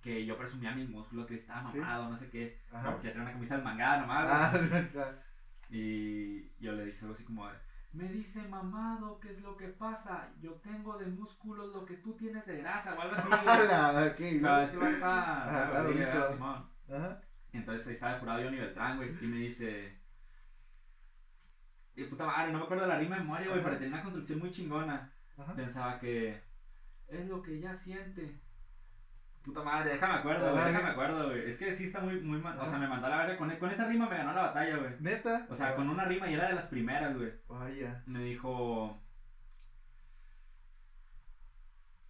[0.01, 1.77] que yo presumía mis músculos, que estaba Sí.
[1.79, 2.61] mamado, no sé qué.
[2.71, 2.91] Ajá.
[2.91, 4.25] Porque tenía una camisa desmangada nomás.
[4.29, 5.19] Ah, ya.
[5.69, 7.47] Y yo le dije algo así como
[7.93, 10.32] me dice mamado, ¿qué es lo que pasa?
[10.41, 13.27] Yo tengo de músculos lo que tú tienes de grasa o algo así.
[13.29, 13.39] güey.
[13.39, 14.60] Ala, ok, Pero ¿no?
[14.60, 16.69] es que el vato estaba, Ajá, claro, era Simón.
[16.89, 17.21] Ajá.
[17.53, 19.99] Entonces ahí estaba el jurado Johnny Beltrán, güey, y me dice...
[21.95, 24.03] Y puta madre, no me acuerdo de la rima de memoria, güey, pero tenía una
[24.03, 25.13] construcción muy chingona.
[25.38, 25.53] Ajá.
[25.53, 26.41] Pensaba que
[27.08, 28.39] es lo que ya siente.
[29.43, 31.49] Puta madre, déjame acuerdo, güey, déjame acuerdo, güey.
[31.49, 32.58] Es que sí está muy, muy mal.
[32.58, 33.38] O sea, me mandó a la verga.
[33.38, 34.91] Con, con esa rima me ganó la batalla, güey.
[35.01, 35.45] ¿Neta?
[35.49, 37.34] O sea, con una rima y era de las primeras, güey.
[37.49, 38.01] Vaya.
[38.06, 38.99] Me dijo.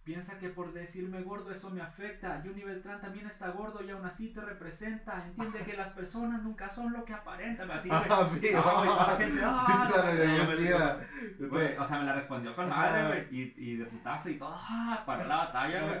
[0.04, 2.40] Piensa que por decirme gordo eso me afecta.
[2.44, 5.24] Johnny Beltrán también está gordo y aún así te representa.
[5.26, 7.70] Entiende que las personas nunca son lo que aparentan.
[7.70, 8.00] Así, güey.
[8.10, 10.98] Ah, güey, la gente, ah.
[11.38, 13.34] Güey, o sea, me la respondió con madre, güey.
[13.34, 14.54] Y, y de putazo y todo.
[14.54, 15.02] ¡Ah!
[15.06, 16.00] Paró la batalla, güey.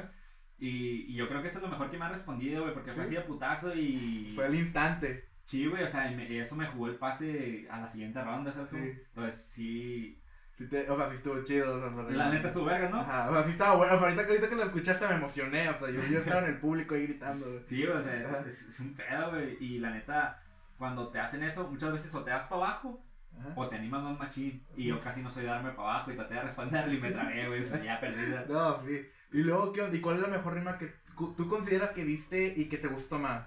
[0.58, 2.74] Y, y yo creo que eso es lo mejor que me ha respondido, güey.
[2.74, 3.06] Porque fue Sí.
[3.08, 4.32] así de putazo y.
[4.34, 5.24] Fue el instante.
[5.46, 8.52] Sí, güey, o sea, y me- eso me jugó el pase a la siguiente ronda,
[8.52, 8.70] ¿sabes?
[8.70, 9.00] Sí.
[9.14, 10.20] Entonces, sí.
[10.56, 11.76] Sí te- o sea, sí estuvo chido.
[11.76, 13.00] o sea, fue La neta estuvo verga, ¿no?
[13.00, 13.92] Ajá, o sea, sí estaba bueno.
[13.94, 15.68] ahorita, que- ahorita que lo escuchaste me emocioné.
[15.68, 17.46] O sea, yo, yo estaba en el público ahí gritando.
[17.46, 17.60] güey.
[17.68, 19.56] Sí, güey, o sea, es, es- es un pedo, güey.
[19.60, 20.40] Y la neta,
[20.78, 23.04] cuando te hacen eso, muchas veces o te das para abajo
[23.38, 23.52] Ajá.
[23.56, 24.62] o te animas más machín.
[24.76, 27.10] Y yo casi no soy de darme para abajo y traté de responderle y me
[27.10, 27.62] trabé, güey.
[27.64, 28.44] O sea, ya perdida.
[28.48, 29.04] No, sí.
[29.34, 29.96] Y luego, ¿qué onda?
[29.96, 33.18] ¿Y cuál es la mejor rima que tú consideras que viste y que te gustó
[33.18, 33.44] más?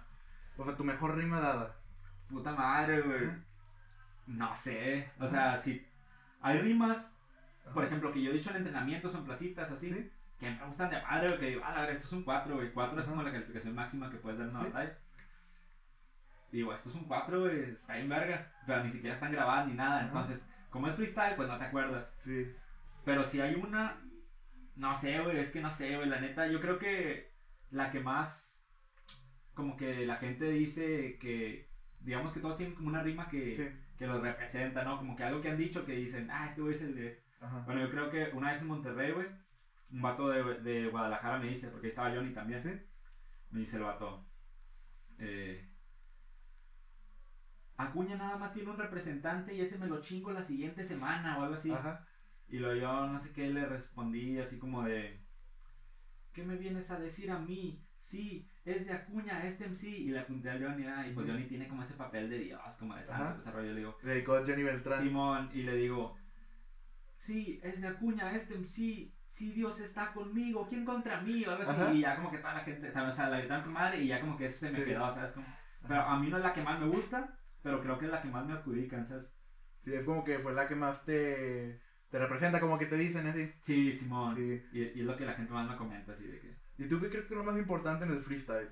[0.57, 1.75] O sea, tu mejor rima dada.
[2.29, 3.29] Puta madre, güey.
[4.27, 5.09] No sé.
[5.19, 5.87] O sea, si
[6.41, 7.09] hay rimas,
[7.73, 7.87] por Ajá.
[7.87, 10.11] ejemplo, que yo he dicho en entrenamientos en placitas así, Sí.
[10.39, 12.55] que me gustan de madre, güey, que digo, ah, la verdad, esto es un 4,
[12.55, 12.71] güey.
[12.73, 14.71] 4 es como la calificación máxima que puedes dar en una Sí.
[14.71, 14.97] batalla.
[16.51, 19.73] Digo, esto es un 4, güey, está bien vergas, pero ni siquiera están grabadas ni
[19.73, 19.97] nada.
[19.99, 20.05] Ajá.
[20.07, 22.05] Entonces, como es freestyle, pues no te acuerdas.
[22.25, 22.53] Sí.
[23.05, 23.95] Pero si hay una,
[24.77, 27.31] no sé, güey, es que no sé, güey, la neta, yo creo que
[27.71, 28.49] la que más,
[29.53, 33.95] como que la gente dice que, digamos que todos tienen como una rima que, Sí.
[33.97, 34.97] que los representa, ¿no?
[34.97, 37.23] Como que algo que han dicho que dicen, ah, este güey es el de este.
[37.41, 37.59] Ajá.
[37.65, 39.27] Bueno, yo creo que una vez en Monterrey, güey,
[39.91, 42.69] un vato de, de Guadalajara me dice, porque ahí estaba Johnny también, Sí.
[43.51, 44.25] me dice el vato,
[45.19, 45.63] eh,
[47.77, 51.43] Acuña nada más tiene un representante y ese me lo chingo la siguiente semana o
[51.43, 51.71] algo así.
[51.71, 52.03] Ajá.
[52.49, 55.19] Y luego yo no sé qué le respondí así como de,
[56.33, 57.83] ¿qué me vienes a decir a mí?
[57.99, 59.87] Sí, es de Acuña, este MC.
[59.89, 61.27] Y le apunté a Johnny, ah, y pues.
[61.27, 63.71] Johnny tiene como ese papel de Dios, como de santo, ese rollo.
[63.73, 65.03] Le digo, Le dedicó a Johnny Beltrán.
[65.03, 66.15] Simón, y le digo,
[67.17, 69.11] sí, es de Acuña, este MC.
[69.29, 71.45] Sí, Dios está conmigo, ¿quién contra mí?
[71.45, 71.71] O algo así.
[71.81, 71.93] Ajá.
[71.93, 74.21] Y ya como que toda la gente, o sea, la gritaron con madre y ya
[74.21, 74.85] como que eso se me Sí.
[74.85, 75.33] quedó, ¿sabes?
[75.33, 75.45] Como,
[75.85, 78.21] pero a mí no es la que más me gusta, pero creo que es la
[78.21, 79.27] que más me adjudican, ¿sabes?
[79.83, 81.79] Sí, es como que fue la que más te,
[82.17, 83.47] te representa, como que te dicen así.
[83.61, 84.35] Sí, Simón.
[84.35, 84.59] Sí.
[84.71, 86.99] Y, y es lo que la gente más me comenta, así de que, ¿Y tú
[86.99, 88.69] qué crees que es lo más importante en el freestyle?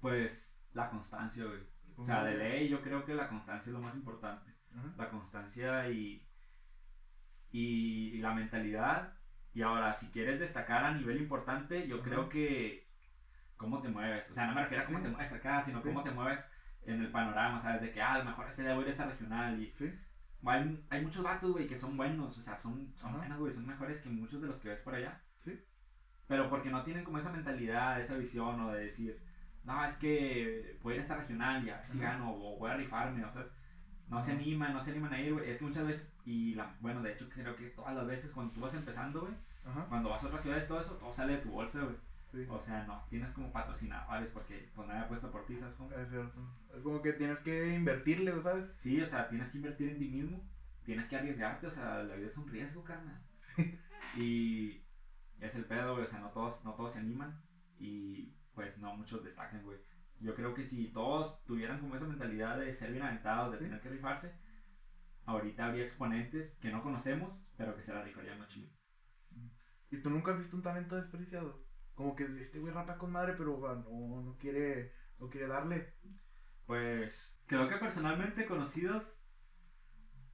[0.00, 1.60] pues, la constancia, güey.
[1.96, 4.52] O sea, de ley yo creo que la constancia es lo más importante.
[4.76, 4.92] Ajá.
[4.98, 6.20] La constancia y,
[7.52, 9.08] y, y la mentalidad.
[9.54, 12.04] Y ahora, si quieres destacar a nivel importante, yo Ajá.
[12.04, 12.82] creo que
[13.56, 14.28] cómo te mueves.
[14.28, 15.04] O sea, no me refiero a cómo Sí.
[15.04, 15.88] te mueves acá, sino Sí.
[15.88, 16.40] cómo te mueves
[16.82, 17.80] en el panorama, ¿sabes?
[17.80, 19.56] De que, ah, a lo mejor este día voy a ir a esta regional.
[19.56, 19.90] Y Sí.
[20.50, 22.36] Hay, hay muchos vatos, güey, que son buenos.
[22.38, 23.54] O sea, son, son buenos, güey.
[23.54, 25.20] Son mejores que muchos de los que ves por allá.
[25.44, 25.58] Sí.
[26.26, 29.20] Pero porque no tienen como esa mentalidad, esa visión o de decir,
[29.64, 32.12] no, es que voy a ir a esta regional y a ver si Ajá.
[32.12, 33.46] gano o voy a rifarme, o sea,
[34.08, 35.50] no se animan, no se animan a ir, güey.
[35.50, 38.52] Es que muchas veces, y la, bueno, de hecho creo que todas las veces cuando
[38.52, 39.34] tú vas empezando, güey,
[39.88, 41.96] cuando vas a otras ciudades, todo eso, todo sale de tu bolsa, güey.
[42.34, 42.44] Sí.
[42.48, 45.92] O sea, no, tienes como patrocinadores porque pues nadie ha puesto por ti, ¿sabes cómo?
[45.92, 46.40] Es cierto.
[46.74, 48.64] Es como que tienes que invertirle, ¿sabes?
[48.82, 50.42] Sí, o sea, tienes que invertir en ti mismo,
[50.84, 53.20] tienes que arriesgarte, o sea, la vida es un riesgo, carnal.
[54.16, 54.78] y
[55.38, 57.34] es el pedo, güey, o sea, no todos, no todos se animan
[57.78, 59.78] y pues no muchos destacan, güey.
[60.20, 63.64] Yo creo que si todos tuvieran como esa mentalidad de ser bien aventados, de Sí.
[63.64, 64.32] tener que rifarse,
[65.26, 68.68] ahorita habría exponentes que no conocemos, pero que se la rifarían más chido.
[69.90, 71.56] ¿Y tú nunca has visto un talento desperdiciado?
[71.94, 75.92] Como que este güey rapa con madre, pero ah, no, no quiere, no quiere darle.
[76.66, 77.12] Pues
[77.46, 79.20] creo que personalmente conocidos,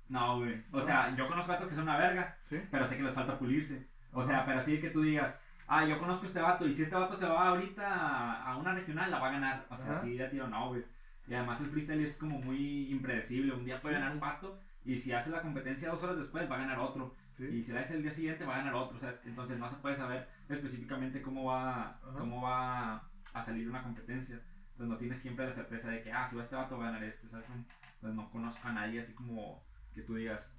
[0.09, 0.55] no, güey.
[0.73, 0.85] O ¿No?
[0.85, 2.61] sea, yo conozco vatos que son una verga, ¿Sí?
[2.71, 3.87] pero sé que les falta pulirse.
[4.13, 4.47] O sea, Ajá.
[4.47, 5.35] pero así que tú digas,
[5.69, 8.75] ah, yo conozco a este vato y si este vato se va ahorita a- una
[8.75, 9.67] regional, la va a ganar.
[9.71, 10.85] O sea, así de tiro, no, güey.
[11.29, 13.53] Y además el freestyle es como muy impredecible.
[13.53, 14.01] Un día puede Sí.
[14.01, 17.15] ganar un vato y si hace la competencia dos horas después va a ganar otro.
[17.37, 17.45] ¿Sí?
[17.45, 18.99] Y si la hace el día siguiente va a ganar otro.
[18.99, 19.21] ¿sabes?
[19.25, 24.41] Entonces no se puede saber específicamente cómo va, cómo va a salir una competencia.
[24.73, 26.91] Entonces no tienes siempre la certeza de que, ah, si va este vato va a
[26.93, 27.29] ganar este.
[27.29, 27.47] ¿sabes?
[27.49, 29.63] Entonces no conozco a nadie así como
[29.95, 30.51] que tú digas,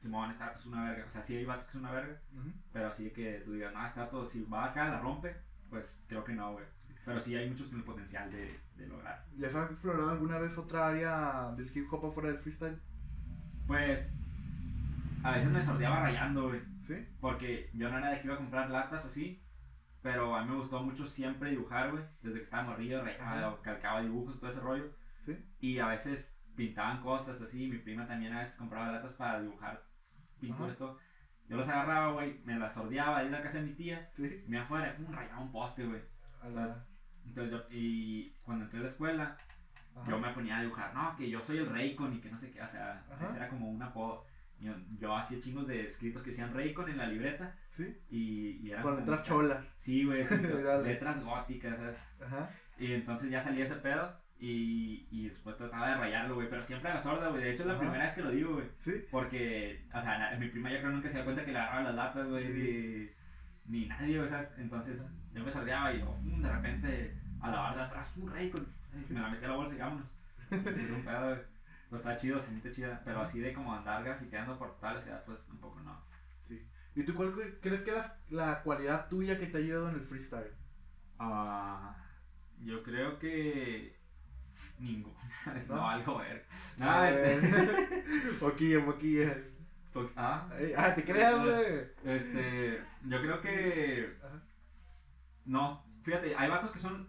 [0.00, 1.06] Simón, este vato es una verga.
[1.08, 2.20] O sea, sí hay vatos que son una verga.
[2.32, 2.52] Ujú.
[2.72, 5.36] Pero así que tú digas, no, este vato, si va acá, la rompe,
[5.70, 6.64] pues creo que no, güey.
[7.04, 9.24] Pero sí hay muchos con el potencial de, de lograr.
[9.36, 12.80] ¿Les has explorado alguna vez otra área del hip hop afuera del freestyle?
[13.68, 14.10] Pues
[15.22, 16.60] a veces me sordeaba rayando, güey.
[16.86, 17.06] ¿Sí?
[17.20, 19.40] Porque yo no era de que iba a comprar latas o así.
[20.02, 22.04] Pero a mí me gustó mucho siempre dibujar, güey.
[22.22, 23.62] Desde que estaba morrillo, rayaba, Ajá.
[23.62, 24.90] calcaba dibujos, todo ese rollo.
[25.24, 25.36] ¿Sí?
[25.60, 27.66] Y a veces pintaban cosas así.
[27.66, 29.82] Mi prima también a veces compraba latas para dibujar
[30.40, 30.96] pinturas, todo.
[31.48, 34.08] Yo los agarraba, güey, me las sordeaba ahí en la casa de mi tía.
[34.16, 34.42] ¿Sí?
[34.46, 36.02] Me afuera, pum, rayaba un poste, güey.
[37.24, 39.36] Entonces yo, y cuando entré a la escuela,
[39.96, 40.08] Ajá.
[40.08, 42.50] yo me ponía a dibujar, no, que yo soy el Raycon y que no sé
[42.50, 44.24] qué, o sea, ese era como un apodo.
[44.60, 47.94] Yo, yo hacía chingos de escritos que decían Raycon en la libreta ¿Sí?
[48.10, 49.64] y, y eran Con letras cholas.
[49.84, 50.34] Sí, güey, sí,
[50.84, 51.96] letras góticas, ¿sabes?
[52.24, 52.50] Ajá.
[52.78, 56.90] Y entonces ya salía ese pedo y, y después trataba de rayarlo, güey, pero siempre
[56.90, 57.42] a la sorda, güey.
[57.42, 57.80] De hecho, es la Ajá.
[57.82, 58.66] primera vez que lo digo, güey.
[58.84, 58.92] ¿Sí?
[59.10, 61.82] Porque, o sea, na- mi prima yo creo nunca se da cuenta que le agarraba
[61.84, 63.10] las latas, güey, Sí.
[63.66, 64.48] ni, ni nadie, güey, ¿sabes?
[64.58, 64.98] Entonces
[65.34, 68.50] yo me sordeaba y yo, pum, de repente, a la barra de atrás, un rey
[68.50, 68.66] con...
[69.10, 70.06] Me la metí a la bolsa y vámonos.
[70.50, 70.56] Sí,
[70.94, 71.38] un pedo, güey.
[71.88, 75.00] Pues está chido, se siente chida, pero así de como andar grafiteando por toda la
[75.00, 75.96] ciudad, pues tampoco no.
[76.48, 76.60] Sí.
[76.96, 79.88] ¿Y tú cuál cre- crees que es la, la cualidad tuya que te ha ayudado
[79.88, 80.50] en el freestyle?
[81.18, 81.94] Ah,
[82.64, 83.94] yo creo que
[84.78, 85.14] ninguna,
[85.68, 85.76] ¿No?
[85.76, 86.42] no, algo ver.
[86.76, 87.40] No, A este,
[88.40, 89.34] poquillo.
[89.92, 90.46] to- ah,
[90.76, 91.84] Ah, te creas, güey.
[92.04, 94.40] este, yo creo que Ajá.
[95.44, 97.06] No, fíjate, hay vatos que son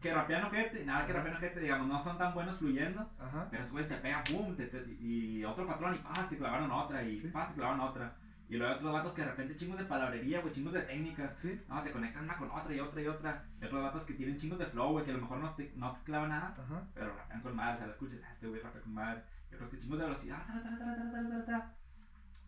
[0.00, 1.20] que rapean ojete, nada que Ajá.
[1.20, 3.48] rapean ojete, digamos, no son tan buenos fluyendo, Ajá.
[3.50, 7.02] pero después te pega, pum, te, te, y otro patrón, y paz, te clavaron otra,
[7.02, 7.28] y sí.
[7.28, 8.14] te clavaron otra.
[8.48, 11.32] Y luego hay otros vatos que de repente chingos de palabrería, güey, chingos de técnicas.
[11.42, 11.60] Sí.
[11.68, 13.44] No, te conectan una con otra y otra y otra.
[13.60, 15.72] Y otros vatos que tienen chingos de flow, güey, que a lo mejor no te,
[15.74, 16.82] no te clavan nada, Ajá.
[16.94, 19.22] pero rapean con madre, o sea, lo escuchas, ah, este güey rapea con madre.
[19.50, 21.72] Y otros que chingos de velocidad, ta, ta, ta,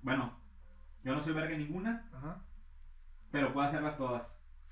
[0.03, 0.33] Bueno,
[1.03, 2.43] yo no soy verga ninguna, Ajá.
[3.33, 4.23] pero puedo hacerlas todas.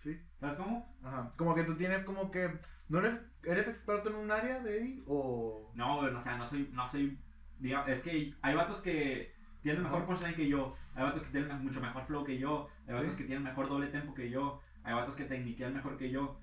[0.06, 0.20] Sí.
[0.38, 0.96] ¿Sabes cómo?
[1.02, 1.32] Ajá.
[1.36, 2.48] Como que tú tienes como que.
[2.88, 5.02] ¿No eres, eres experto en un área de ahí?
[5.08, 5.72] ¿O.?
[5.74, 7.18] No, o sea, no soy, no soy,
[7.58, 10.06] digamos, es que hay vatos que tienen mejor Ajá.
[10.06, 13.16] punchline que yo, hay vatos que tienen mucho mejor flow que yo, hay vatos Sí.
[13.16, 16.38] que tienen mejor doble tempo que yo, hay vatos que tecniquean mejor que yo,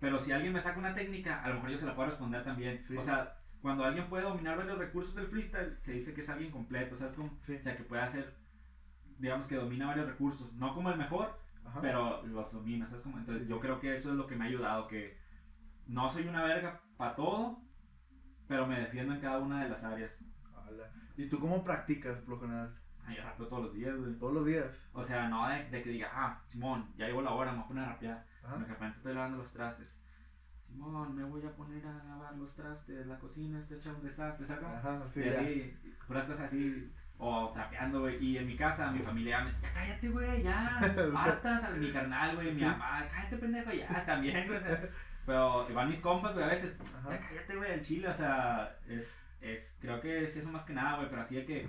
[0.00, 2.44] pero si alguien me saca una técnica, a lo mejor yo se la puedo responder
[2.44, 2.94] también, Sí.
[2.98, 6.50] o sea, cuando alguien puede dominar varios recursos del freestyle, se dice que es alguien
[6.50, 7.30] completo, ¿sabes cómo?
[7.46, 7.54] Sí.
[7.54, 8.34] O sea, que puede hacer,
[9.18, 11.80] digamos que domina varios recursos, no como el mejor, Ajá.
[11.80, 13.18] pero los domina, ¿sabes cómo?
[13.18, 13.48] Entonces Sí.
[13.48, 15.16] yo creo que eso es lo que me ha ayudado, que
[15.86, 17.58] no soy una verga para todo,
[18.46, 20.10] pero me defiendo en cada una de las áreas.
[21.16, 22.74] ¿Y tú cómo practicas, por lo general?
[23.16, 24.14] Yo rapeo todos los días, güey.
[24.18, 24.66] Todos los días.
[24.92, 27.64] O sea, no de, de que diga, ah, Simón, ya llegó la hora, me voy
[27.64, 28.24] a poner a rapear.
[28.42, 29.88] De repente estoy lavando los trastes.
[30.66, 34.46] Simón, me voy a poner a lavar los trastes, la cocina está hecha un desastre,
[34.46, 34.74] ¿sabes cómo?
[34.76, 35.76] Ajá, sí, y así,
[36.06, 38.22] puras cosas así, o trapeando, güey.
[38.24, 40.78] Y en mi casa, mi familia, me- ya cállate, güey, ya,
[41.16, 44.58] hartas a mi carnal, güey, mi mamá, cállate, pendejo, ya, también, güey.
[44.58, 44.80] o sea,
[45.26, 47.10] pero van mis compas, güey, a veces, Ajá.
[47.10, 49.06] ya cállate, güey, el chile, o sea, es,
[49.40, 51.68] es, creo que es eso más que nada, güey, pero así de que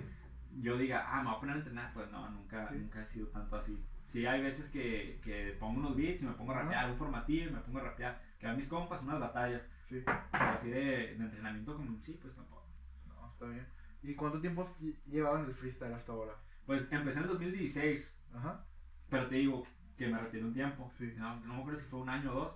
[0.60, 2.76] yo diga, ah, me voy a poner a entrenar, pues no, nunca, Sí.
[2.78, 3.78] nunca he sido tanto así.
[4.12, 7.48] Sí, hay veces que, que pongo unos beats y me pongo a rapear, un formativo
[7.48, 10.02] y me pongo a rapear, que van mis compas, unas batallas, Sí.
[10.04, 12.66] pero así de, de entrenamiento como, sí, pues tampoco.
[13.08, 13.66] No, está bien.
[14.02, 16.32] ¿Y cuánto tiempo has lle- llevado en el freestyle hasta ahora?
[16.66, 18.64] Pues empecé en el 2016, Ajá.
[19.08, 20.90] pero te digo que me retiré un tiempo.
[20.98, 21.12] Sí.
[21.16, 22.52] No, no me acuerdo si fue un año o dos.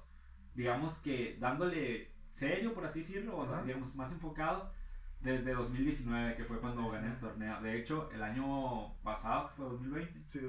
[0.55, 4.73] Digamos que dándole serio, por así decirlo, o digamos más enfocado,
[5.21, 7.21] desde 2019, que fue cuando gané 19.
[7.33, 7.61] torneo.
[7.63, 10.41] De hecho, el año pasado, que fue 2020, Sí.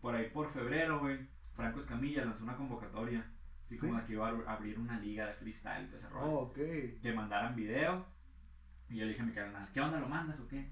[0.00, 3.20] por ahí por febrero, güey, Franco Escamilla lanzó una convocatoria.
[3.64, 3.80] Así Sí.
[3.80, 6.06] como de que iba a ab- abrir una liga de freestyle ese.
[6.14, 6.54] Oh, ok.
[7.02, 8.06] Que mandaran video.
[8.90, 10.68] Y yo le dije a mi carnal, ¿qué onda, lo mandas o qué?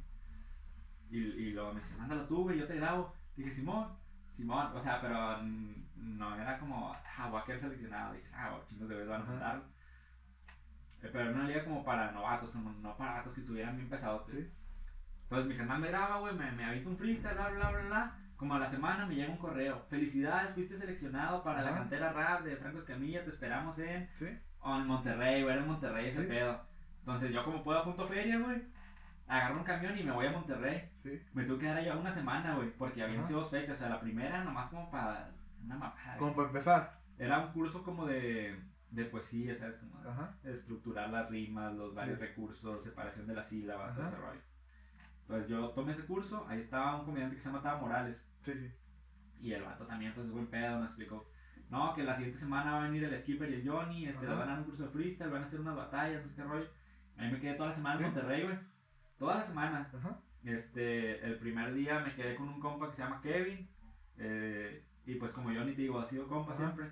[1.11, 3.12] Y, y luego me dice, mándalo tú, güey, yo te grabo.
[3.37, 3.88] dije, Simón,
[4.37, 8.14] Simón, o sea, pero no era como, ah, voy a quedar seleccionado.
[8.14, 9.62] Dije, ah, chingos de veces van a mandar.
[11.02, 13.88] Eh, Pero era una liga como para novatos, como no para vatos que estuvieran bien
[13.88, 14.26] pesados.
[14.31, 14.50] Sí.
[15.24, 18.18] Entonces mi canal me graba, güey, me, me avienta un freestyle, bla, bla, bla, bla.
[18.37, 19.85] Como a la semana me llega un correo.
[19.88, 24.27] Felicidades, fuiste seleccionado para la cantera rap de Franco Escamilla, te esperamos en, Sí.
[24.27, 26.29] en Monterrey, güey, era en Monterrey ese Sí.
[26.29, 26.60] pedo.
[27.07, 28.61] Entonces yo como puedo junto feria, güey,
[29.29, 30.90] agarro un camión y me voy a Monterrey.
[31.04, 31.21] Sí.
[31.35, 33.29] Me tuve que dar allá una semana, güey, porque habían Ajá.
[33.29, 33.77] sido dos fechas.
[33.77, 35.31] O sea, la primera nomás como para
[35.65, 36.17] una mamada.
[36.19, 36.98] Como para empezar.
[37.17, 39.77] Era un curso como de, de poesía, ¿sabes?
[39.77, 40.35] Como Ajá.
[40.42, 42.25] estructurar las rimas, los varios Sí.
[42.27, 44.13] recursos, separación de las sílabas, todo Ajá.
[44.17, 44.40] ese rollo.
[45.23, 48.17] Entonces yo tomé ese curso, ahí estaba un comediante que se llama Tava Morales.
[48.44, 48.73] Sí, sí.
[49.40, 51.25] Y el vato también, pues, es buen pedo, me explicó.
[51.71, 54.37] No, que la siguiente semana va a venir el Skipper y el Johnny, este, les
[54.37, 56.42] van a dar un curso de freestyle, van a hacer unas batallas, no sé qué
[56.42, 56.67] rollo.
[57.19, 58.04] Ahí me quedé toda la semana Sí.
[58.04, 58.58] en Monterrey, güey.
[59.19, 59.90] Toda la semana.
[59.96, 60.21] Ajá.
[60.44, 63.69] Este, el primer día me quedé con un compa que se llama Kevin.
[64.19, 66.62] eh, y pues como Johnny te digo, ha sido compa Ajá.
[66.73, 66.90] siempre.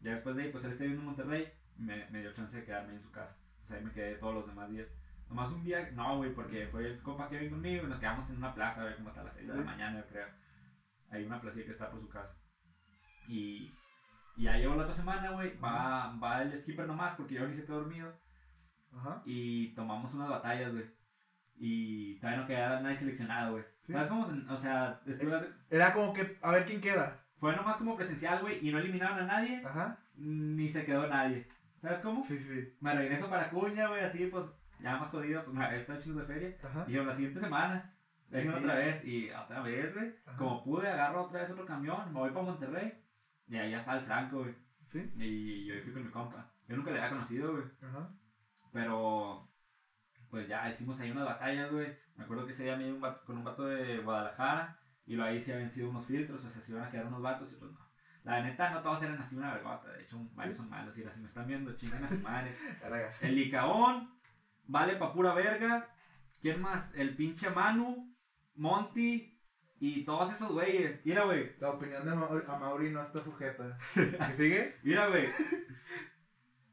[0.00, 2.64] Ya después de ahí, pues él está viviendo en Monterrey, me, me dio chance de
[2.64, 3.36] quedarme en su casa.
[3.64, 4.88] O sea, ahí me quedé todos los demás días.
[5.28, 8.28] Nomás un día, no, güey, porque fue el compa que vino conmigo y nos quedamos
[8.28, 10.26] en una plaza, güey, como hasta las 6 de la mañana, yo creo.
[11.10, 12.34] Hay una placilla que está por su casa.
[13.28, 13.72] Y,
[14.36, 17.56] y ya llegó la otra semana, güey, va, va el skipper nomás porque yo ni
[17.56, 18.12] se quedó dormido.
[18.96, 19.22] Ajá.
[19.24, 20.84] Y tomamos unas batallas, güey.
[21.56, 23.64] Y todavía no quedaba nadie seleccionado, güey.
[23.86, 23.92] Sí.
[23.92, 24.26] ¿Sabes cómo?
[24.26, 27.18] se- O sea, estuve- Era como que, a ver quién queda.
[27.38, 29.98] fue nomás como presencial, güey, y no eliminaron a nadie, Ajá.
[30.16, 31.46] ni se quedó nadie.
[31.80, 32.24] ¿Sabes cómo?
[32.24, 32.72] Sí, sí.
[32.80, 34.44] Me regreso para Cuña, güey, así, pues,
[34.78, 36.56] ya más jodido, pues me había estado de feria.
[36.62, 36.84] Ajá.
[36.86, 37.92] Y yo, la siguiente semana,
[38.30, 38.58] vengo Sí.
[38.58, 42.30] otra vez, y otra vez, güey, como pude, agarro otra vez otro camión, me voy
[42.30, 42.92] para Monterrey,
[43.48, 44.54] y ahí ya está el Franco, güey.
[44.92, 45.10] Sí.
[45.16, 46.48] Y yo fui con mi compa.
[46.68, 47.64] Yo nunca le había conocido, güey.
[47.82, 48.08] Ajá.
[48.72, 49.48] Pero,
[50.30, 51.94] pues ya hicimos ahí unas batallas, güey.
[52.16, 54.78] Me acuerdo que ese día me iba un vato- con un vato de Guadalajara.
[55.06, 57.50] Y ahí sí habían sido unos filtros, o sea, se iban a quedar unos vatos
[57.50, 57.80] y otros no.
[58.24, 59.90] La neta, no todos eran así una vergota.
[59.92, 60.96] De hecho, varios son malos.
[60.96, 62.54] Y ahora, si me están viendo, chingan a su madre.
[63.20, 64.10] El Licaón,
[64.68, 65.88] vale pa' pura verga.
[66.40, 66.88] ¿Quién más?
[66.94, 68.14] El pinche Manu,
[68.54, 69.36] Monty
[69.80, 71.04] y todos esos güeyes.
[71.04, 71.50] Mira, güey.
[71.58, 73.76] La opinión de Amau- Amaury no está sujeta.
[73.96, 74.76] ¿Me sigue?
[74.84, 75.28] Mira, güey.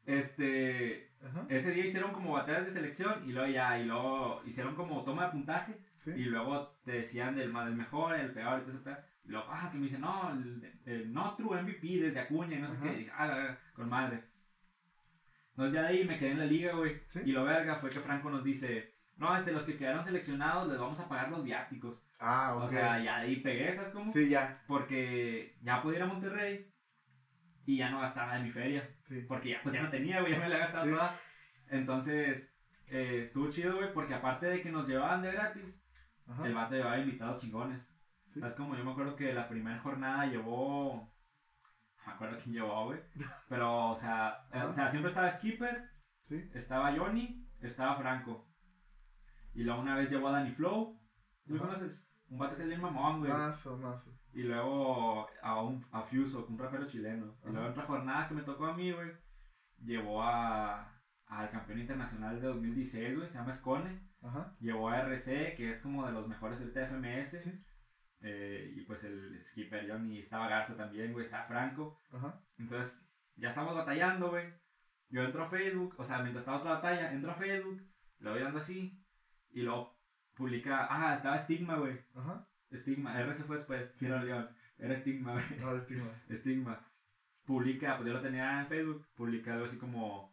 [0.06, 1.09] Este.
[1.26, 1.46] Ajá.
[1.50, 5.26] Ese día hicieron como batallas de selección y luego ya, y luego hicieron como toma
[5.26, 6.12] de puntaje Sí.
[6.12, 8.98] y luego te decían del, del mejor, el peor y todo pedo.
[9.26, 12.62] Y luego, ah, que me dicen, no, el, el no true MVP desde Acuña y
[12.62, 12.84] no sé Ajá.
[12.84, 12.94] qué.
[12.94, 14.24] Y dije, ah, con madre.
[15.52, 17.02] Entonces ya de ahí me quedé en la liga, güey.
[17.10, 17.20] Sí.
[17.26, 20.80] Y lo verga fue que Franco nos dice, no, este, los que quedaron seleccionados les
[20.80, 21.98] vamos a pagar los viáticos.
[22.18, 22.64] Ah, ok.
[22.64, 24.14] O sea, ya de ahí pegué, ¿sabes cómo?
[24.14, 24.62] Sí, ya.
[24.68, 26.66] Porque ya pude ir a Monterrey
[27.66, 28.90] y ya no gastaba de mi feria.
[29.10, 29.26] Sí.
[29.28, 30.92] Porque ya, pues ya no tenía, güey, ya me la he gastado Sí.
[30.92, 31.20] toda.
[31.70, 32.48] Entonces,
[32.88, 35.66] eh, estuvo chido, güey, porque aparte de que nos llevaban de gratis,
[36.28, 36.46] Ajá.
[36.46, 37.82] el vato llevaba invitados chingones.
[38.34, 38.40] Sí.
[38.44, 40.94] Es como yo me acuerdo que la primera jornada llevó.
[41.98, 43.00] No me acuerdo quién llevó, güey.
[43.50, 45.90] Pero, o sea, eh, o sea, siempre estaba Skipper,
[46.54, 48.46] estaba Johnny, estaba Franco.
[49.56, 51.00] Y luego una vez llevó a Danny Flow.
[51.48, 51.66] ¿Tú Ajá.
[51.66, 52.00] conoces?
[52.30, 53.32] Un vato que es bien mamón, güey.
[53.32, 54.12] Mazo, mazo.
[54.34, 57.36] Y luego a, un, a Fuso, un rapero chileno.
[57.46, 59.12] Y luego otra jornada que me tocó a mí, güey,
[59.84, 60.94] llevó a,
[61.26, 64.00] al campeón internacional de 2016, güey, se llama Scone.
[64.22, 64.56] Ajá.
[64.60, 67.44] Llevó a RC, que es como de los mejores ahorita de FMS.
[67.44, 67.64] Sí.
[68.22, 72.00] Eh, y pues el skipper Johnny, estaba Garza también, güey, estaba Franco.
[72.12, 72.42] Ajá.
[72.58, 73.00] Entonces,
[73.36, 74.54] ya estamos batallando, güey.
[75.10, 77.82] Yo entro a Facebook, o sea, mientras estaba otra batalla, entro a Facebook,
[78.20, 79.04] lo voy dando así,
[79.52, 79.98] y luego
[80.36, 82.00] publica, ah, estaba Stigma, güey.
[82.16, 82.48] Ajá.
[82.74, 84.00] Stigma, RC fue después, Sí.
[84.00, 84.50] Sierra León.
[84.78, 85.44] Era Stigma, güey.
[85.60, 86.06] No, estima.
[86.32, 86.80] Stigma.
[87.46, 90.32] Publica, pues yo lo tenía en Facebook, publica algo así como,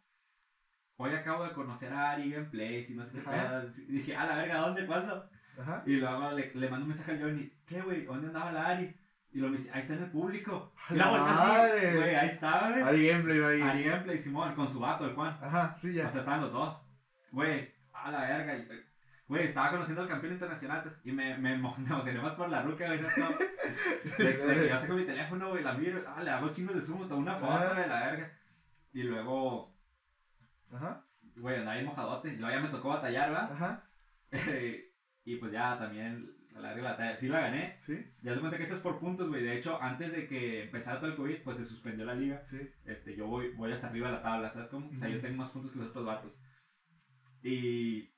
[0.97, 3.69] hoy acabo de conocer a Ari Gameplays y no sé qué pedo.
[3.87, 4.85] Dije, a la verga, ¿dónde?
[4.85, 5.27] ¿Cuándo?
[5.59, 5.81] Ajá.
[5.87, 8.05] Y luego le, le mando un mensaje al Johnny, ¿qué, güey?
[8.05, 8.95] ¿Dónde andaba la Ari?
[9.31, 10.73] Y lo me dice, ahí está en el público.
[10.87, 12.83] ¡A Y la vuelta así, güey, ahí estaba, güey.
[12.83, 13.61] Ari Gameplay ahí.
[13.61, 15.35] Ari Gameplay, Simón, con su vato, el Juan.
[15.41, 16.11] Ajá, sí, O ya.
[16.11, 16.77] sea, estaban los dos.
[17.31, 18.63] Güey, a la verga.
[19.27, 22.61] Güey, estaba conociendo al campeón internacional pues, y me, me, me emocioné más por la
[22.61, 22.99] ruca, güey.
[24.17, 26.81] De, de que yo saco mi teléfono, güey, la miro, ah, le hago chingos de
[26.81, 28.31] zoom, tomo una foto, güey, la verga.
[28.93, 29.75] Y luego,
[30.73, 31.03] Ajá.
[31.35, 32.31] güey, andaba ahí mojadote.
[32.37, 33.51] Luego ya me tocó batallar, ¿va?
[33.51, 33.83] Ajá.
[35.25, 37.17] y pues ya también, a la verga la batalla.
[37.17, 37.79] Sí la gané.
[37.85, 37.97] Sí.
[38.21, 39.43] Ya se cuenta que eso es por puntos, güey.
[39.43, 42.43] De hecho, antes de que empezara todo el COVID, pues se suspendió la liga.
[42.49, 42.59] Sí.
[42.85, 44.87] Este, yo voy, voy hasta arriba de la tabla, ¿sabes cómo?
[44.87, 46.31] O sea, yo tengo más puntos que los otros vatos.
[47.43, 48.09] Y,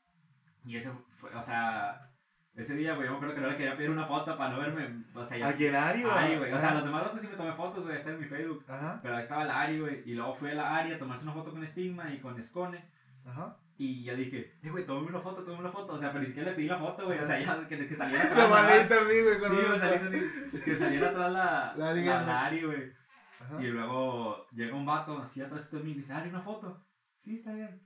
[0.66, 2.10] y eso fue, o sea,
[2.56, 4.60] ese día, güey, yo me acuerdo que no le quería pedir una foto para no
[4.60, 5.48] verme, o sea, ya...
[5.50, 7.84] ¿A quién Ari a- Ari, güey, o sea, los demás vatos sí me tomé fotos,
[7.86, 8.66] güey, está en mi Facebook.
[8.68, 9.00] Ajá.
[9.02, 11.52] Pero ahí estaba la Ari, güey, y luego fue la Ari a tomarse una foto
[11.52, 12.84] con Stigma y con Scone.
[13.26, 13.58] Ajá.
[13.78, 15.94] Y yo dije, eh, güey, tómame una foto, tómame una foto.
[15.94, 17.18] O sea, pero ni siquiera le pedí la foto, güey.
[17.20, 18.38] O sea, ya que, que saliera atrás.
[18.38, 19.36] Lo la- valí también, güey.
[19.40, 22.92] Sí, güey, salí así, que saliera atrás la, La la, la Ari, güey.
[23.40, 23.62] Ajá.
[23.64, 26.86] Y luego llega un vato así atrás de mí y dice, Ari, una foto.
[27.24, 27.82] Sí, está bien.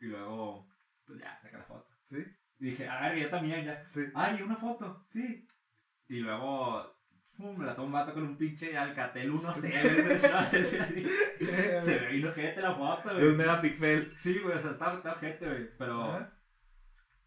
[0.00, 0.66] Y luego,
[1.06, 1.86] pues ya, saca la foto.
[2.10, 2.16] Sí.
[2.58, 3.82] Y dije, Ari, yo también, ya.
[3.94, 4.00] Sí.
[4.14, 5.06] Ari, una foto.
[5.12, 5.46] Sí.
[6.08, 6.92] Y luego,
[7.36, 9.64] pum, me la toma un vato con un pinche Alcatel 1C.
[9.64, 11.06] ese shot, así, así.
[11.38, 13.36] Se ve bien ojete la foto, De un güey.
[13.36, 14.14] megapixel.
[14.18, 15.68] Sí, güey, o sea, está, está ojete, güey.
[15.78, 16.32] Pero, Ajá.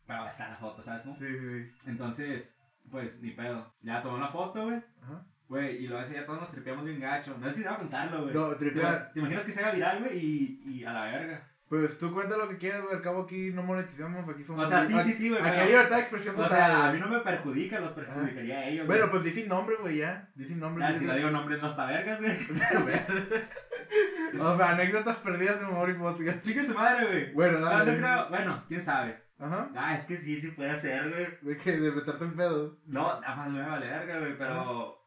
[0.06, 1.04] pero está la foto, ¿sabes?
[1.18, 1.72] Sí, sí, sí.
[1.90, 2.50] Entonces,
[2.92, 3.74] pues, ni pedo.
[3.82, 4.82] Ya tomé una foto, güey.
[5.02, 5.26] Ajá.
[5.48, 7.38] Güey, y luego ese día todos nos tripeamos bien gacho.
[7.38, 8.34] No sé si te voy a contarlo, güey.
[8.34, 9.12] No, ¿Te, tripear.
[9.14, 10.18] te imaginas que se haga viral, güey?
[10.18, 11.50] Y, y a la verga.
[11.74, 12.96] Pues tú cuenta lo que quieras, güey.
[12.96, 14.30] Al cabo aquí no monetizamos.
[14.30, 14.68] Aquí somos.
[14.68, 15.42] O sea, sí, sí, sí, güey.
[15.42, 16.52] Aquí hay libertad de expresión O total.
[16.56, 18.86] sea, a mí no me perjudica, los perjudicaría a ellos.
[18.86, 20.30] Bueno, pues di sin nombre, güey, ya.
[20.36, 20.86] Di sin nombre.
[20.86, 22.38] Ah, si no digo nombres, no está vergas, güey.
[24.40, 26.46] o sea, anécdotas perdidas de Memory Podcast.
[26.46, 27.34] Chica su madre, güey.
[27.34, 28.00] Bueno, No, dale.
[28.30, 29.18] Bueno, quién sabe.
[29.40, 29.72] Ajá.
[29.76, 31.26] Ah, es que sí, sí puede ser, güey.
[31.42, 32.78] De que de meterte en pedo.
[32.86, 34.38] No, nada más me vale verga, güey.
[34.38, 35.00] Pero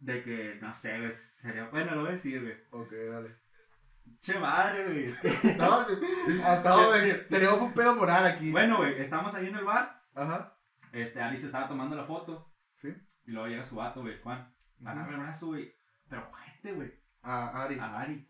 [0.00, 1.14] de que, no sé, güey.
[1.40, 1.64] Sería.
[1.70, 2.56] Bueno, lo voy a decir, güey.
[2.72, 3.39] Ok, dale.
[4.22, 5.04] Che madre, güey.
[5.06, 5.86] es que- No,
[6.46, 7.14] acabo de.
[7.28, 8.50] Tenemos un pedo moral aquí.
[8.50, 10.00] Bueno, güey, estamos ahí en el bar.
[10.14, 10.54] Ajá.
[10.92, 12.52] Este, Ari se estaba tomando la foto.
[12.82, 12.94] Sí.
[13.26, 14.52] Y luego llega su vato, güey, Juan.
[14.84, 15.72] Agarra el brazo, güey.
[16.08, 16.92] Pero gente, güey.
[17.22, 17.78] A Ari.
[17.78, 18.28] A Ari.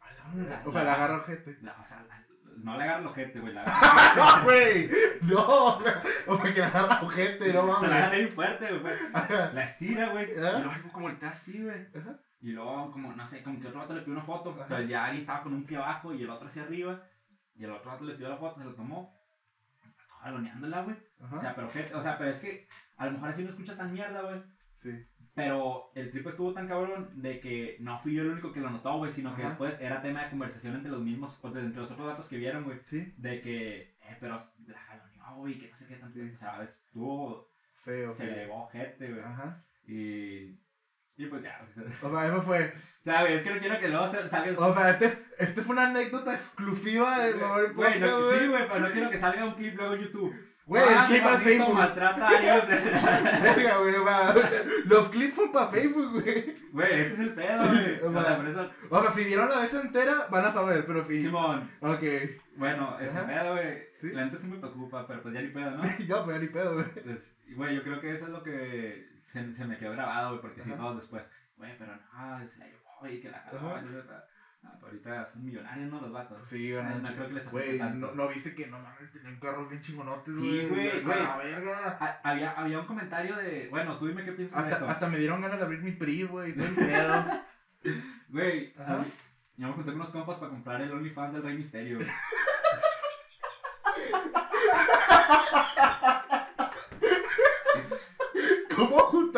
[0.64, 1.58] O sea, le agarra ojete.
[1.62, 2.24] La- o sea, la-
[2.58, 3.54] no le agarra el ojete, güey.
[4.16, 4.90] No, güey.
[5.22, 5.78] No.
[6.26, 7.90] O sea, que le agarra ojete, no Se la mames.
[7.92, 8.80] agarra bien fuerte, güey.
[8.82, 9.54] pues.
[9.54, 10.30] La estira, güey.
[10.32, 11.86] Y luego como voltea así, güey.
[11.96, 12.18] Ajá.
[12.42, 14.50] Y luego, como, no sé, como que otro vato le pidió una foto.
[14.50, 14.62] Ajá.
[14.62, 17.02] Entonces ya Ari estaba con un pie abajo y el otro hacia arriba.
[17.54, 19.14] Y el otro vato le pidió la foto, se la tomó.
[20.22, 20.96] Jaloneándola, güey.
[21.20, 22.66] O sea, pero, gente- o sea, pero es que
[22.96, 24.42] a lo mejor así no escucha tan mierda, güey.
[24.82, 24.90] Sí.
[25.34, 28.68] Pero el trip estuvo tan cabrón de que no fui yo el único que lo
[28.70, 31.90] notó, güey, sino que después era tema de conversación entre los mismos, de- entre los
[31.90, 32.80] otros datos que vieron, güey.
[32.86, 33.14] Sí.
[33.16, 36.18] De que, eh, pero la jaloneó, güey, que no sé qué tanto.
[36.18, 36.30] Sí.
[36.34, 37.48] O sea, estuvo,
[37.84, 38.12] Feo.
[38.12, 39.24] se elevó gente, güey.
[39.24, 39.62] Ajá.
[39.86, 40.58] Y,
[41.24, 41.60] y pues ya.
[42.02, 42.72] O sea, eso fue.
[43.02, 44.60] Güey, es que no quiero que luego se- salga.
[44.60, 48.68] O sea, este, este fue una anécdota exclusiva del Mamar Güey, no- sí, güey.
[48.68, 50.34] pero no quiero que salga un clip luego en YouTube.
[50.66, 51.74] Güey, el Ah, clip a maldito Facebook.
[51.74, 52.30] maltrata a.
[53.40, 53.94] Verga, güey.
[54.84, 56.54] Los clips son para Facebook, güey.
[56.72, 58.00] Güey, ese es el pedo, güey.
[58.16, 61.06] O sea, por eso, O sea, si vieron la vez entera, van a saber, pero
[61.08, 61.22] si.
[61.22, 62.02] Simón, Ok.
[62.56, 63.78] bueno, ese pedo, güey.
[64.00, 64.10] Sí.
[64.12, 65.82] La gente sí me preocupa, pero pues ya ni pedo, ¿no?
[66.06, 66.86] Yo, pues, ni pedo, güey.
[67.02, 70.40] Pues, güey, yo creo que eso es lo que se, se me quedó grabado, güey,
[70.42, 70.80] porque sí, Ajá.
[70.80, 71.22] todos después,
[71.56, 73.74] güey, pero no, se la llevó y que la jaló.
[73.80, 74.04] Pero-
[74.62, 76.00] No, pero ahorita son millonarios, ¿no?
[76.02, 76.46] Los vatos.
[76.50, 76.84] Sí, güey.
[76.84, 79.80] no creo que les afecte Güey, no, no viste que no mames, tenían carros bien
[79.80, 81.22] chingonotes, Sí, güey, A güey.
[81.22, 81.96] la verga.
[81.98, 84.84] Ah, Había, había un comentario de, bueno, tú dime qué piensas de esto.
[84.84, 86.52] Hasta, hasta me dieron ganas de abrir mi PRI, güey.
[86.52, 87.24] el pedo.
[88.28, 89.02] Güey, ah,
[89.56, 91.98] yo me junté con unos compas para comprar el OnlyFans del Rey Misterio.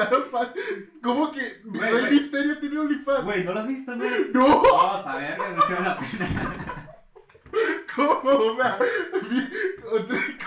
[0.09, 0.23] güey.
[0.23, 0.53] ¿Cómo juntaron pan?
[1.03, 2.11] ¿Cómo que Rey güey.
[2.11, 3.25] Misterio tiene OnlyFans?
[3.25, 4.11] Güey, ¿no lo has visto, güey?
[4.35, 4.63] ¡No!
[4.63, 6.89] No, está verga, no se la pena.
[7.95, 8.21] ¿Cómo?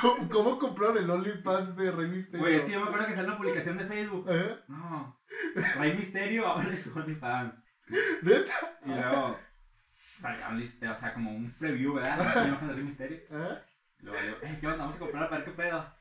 [0.02, 2.40] ¿cómo, cómo compraron el OnlyFans de Rey Misterio?
[2.40, 4.30] Güey, es que yo me acuerdo que salió una publicación de Facebook.
[4.30, 4.64] Ajá.
[4.68, 5.20] No,
[5.78, 7.54] Rey Misterio abre su OnlyFans.
[8.24, 8.80] ¿Neta?
[8.86, 9.38] Y luego
[10.22, 12.18] salió un listeo, o sea, como un preview, ¿verdad?
[12.18, 13.20] De imagen de Rey Misterio.
[13.32, 13.62] Ajá.
[14.00, 14.80] Y luego yo, eh, ¿qué onda?
[14.80, 15.95] Vamos a comprar para ver qué pedo.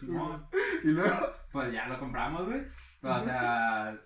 [0.00, 0.46] Simón.
[0.84, 2.62] Y luego, Pues ya lo compramos, güey.
[3.02, 3.96] Pero, o sea,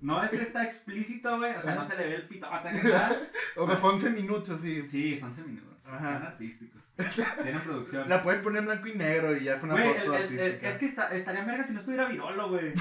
[0.00, 1.54] no es que está explícito, güey.
[1.54, 3.16] O sea, no se le ve el pito ataque nada.
[3.56, 4.86] o sea, fue 11 minutos, sí.
[4.90, 5.76] Sí, son seminudos.
[5.86, 6.14] Ajá.
[6.18, 6.82] Son artísticos.
[7.42, 8.08] Tienen producción.
[8.08, 10.78] La puedes poner en blanco y negro y ya fue una el- foto el- es
[10.78, 12.72] que está- estaría verga si no estuviera virolo, güey.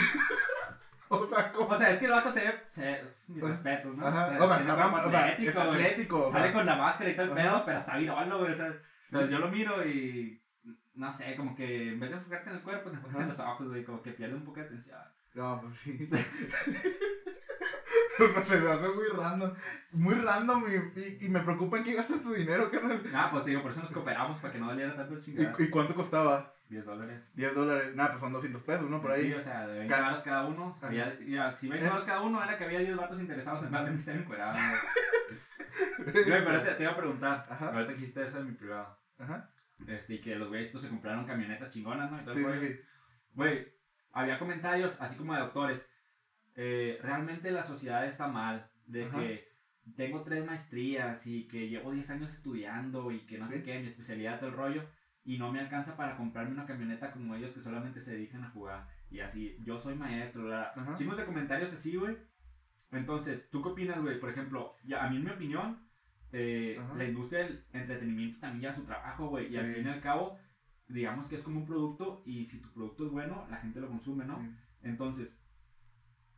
[1.09, 1.69] O sea, ¿cómo?
[1.69, 2.53] O sea, es que el vato se ve.
[2.71, 3.51] Se ve mis Ajá.
[3.53, 4.07] respetos, ¿no?
[4.07, 4.26] Ajá.
[4.26, 4.57] O sea, O sea,
[5.36, 7.63] tiene está, o sea, atlético, o sea, Sale con la máscara y todo el pedo,
[7.65, 8.53] pero está virolo, güey.
[8.53, 8.73] O sea,
[9.05, 10.41] entonces yo lo miro y.
[10.96, 13.39] No sé, como que en vez de enfocarte en el cuerpo, te enfocas en los
[13.39, 13.84] ojos, güey.
[13.84, 14.98] Como que pierde un poco de atención.
[15.34, 16.10] No, pues sí.
[18.18, 19.54] Se me hace muy random.
[19.91, 23.02] Muy random y, y, y me preocupa en qué gastas tu dinero, carnal.
[23.14, 25.54] Ah, pues te digo, por eso nos cooperamos, para que no doliera tanto el chingada.
[25.60, 26.50] ¿Y, ¿Y cuánto costaba?
[26.70, 27.22] 10 dólares.
[27.34, 27.93] 10 dólares.
[27.96, 29.02] Nada, pues son 200 pesos, ¿no?
[29.02, 29.34] Por Sí, ahí.
[29.34, 30.78] o sea, de 20 Ca- baros cada uno.
[30.82, 31.91] Había, ya, si 20 Eh.
[32.06, 34.58] cada uno, era que había 10 vatos interesados en darle misterio encuerado.
[35.98, 37.46] Güey, pero te, te iba a preguntar.
[37.50, 37.68] Ajá.
[37.68, 38.98] Ahorita que dijiste eso en mi privado.
[39.20, 39.46] Ajá.
[39.88, 42.17] Este, y que los güeyes estos se compraron camionetas chingonas, ¿no?
[42.19, 42.80] Y todo el Sí, sí.
[43.34, 43.65] Güey,
[44.11, 45.80] había comentarios, así como de doctores.
[46.57, 48.65] eh, realmente la sociedad está mal.
[48.86, 49.17] De Ajá.
[49.19, 49.43] que
[49.97, 53.63] tengo tres maestrías y que llevo 10 años estudiando y que no sé Sí.
[53.63, 54.86] qué, mi especialidad, todo el rollo.
[55.26, 58.49] Y no me alcanza para comprarme una camioneta como ellos que solamente se dedican a
[58.51, 58.88] jugar.
[59.09, 60.47] Y así, yo soy maestro.
[60.97, 62.15] Chingos de comentarios así, güey.
[62.91, 64.19] Entonces, ¿tú qué opinas, güey?
[64.19, 65.85] Por ejemplo, ya, a mí en mi opinión,
[66.32, 69.51] eh, la industria del entretenimiento también lleva su trabajo, güey.
[69.51, 70.38] Y al fin y al cabo,
[70.88, 73.88] digamos que es como un producto y si tu producto es bueno, la gente lo
[73.88, 74.39] consume, ¿no?
[74.39, 74.49] Sí.
[74.84, 75.30] Entonces,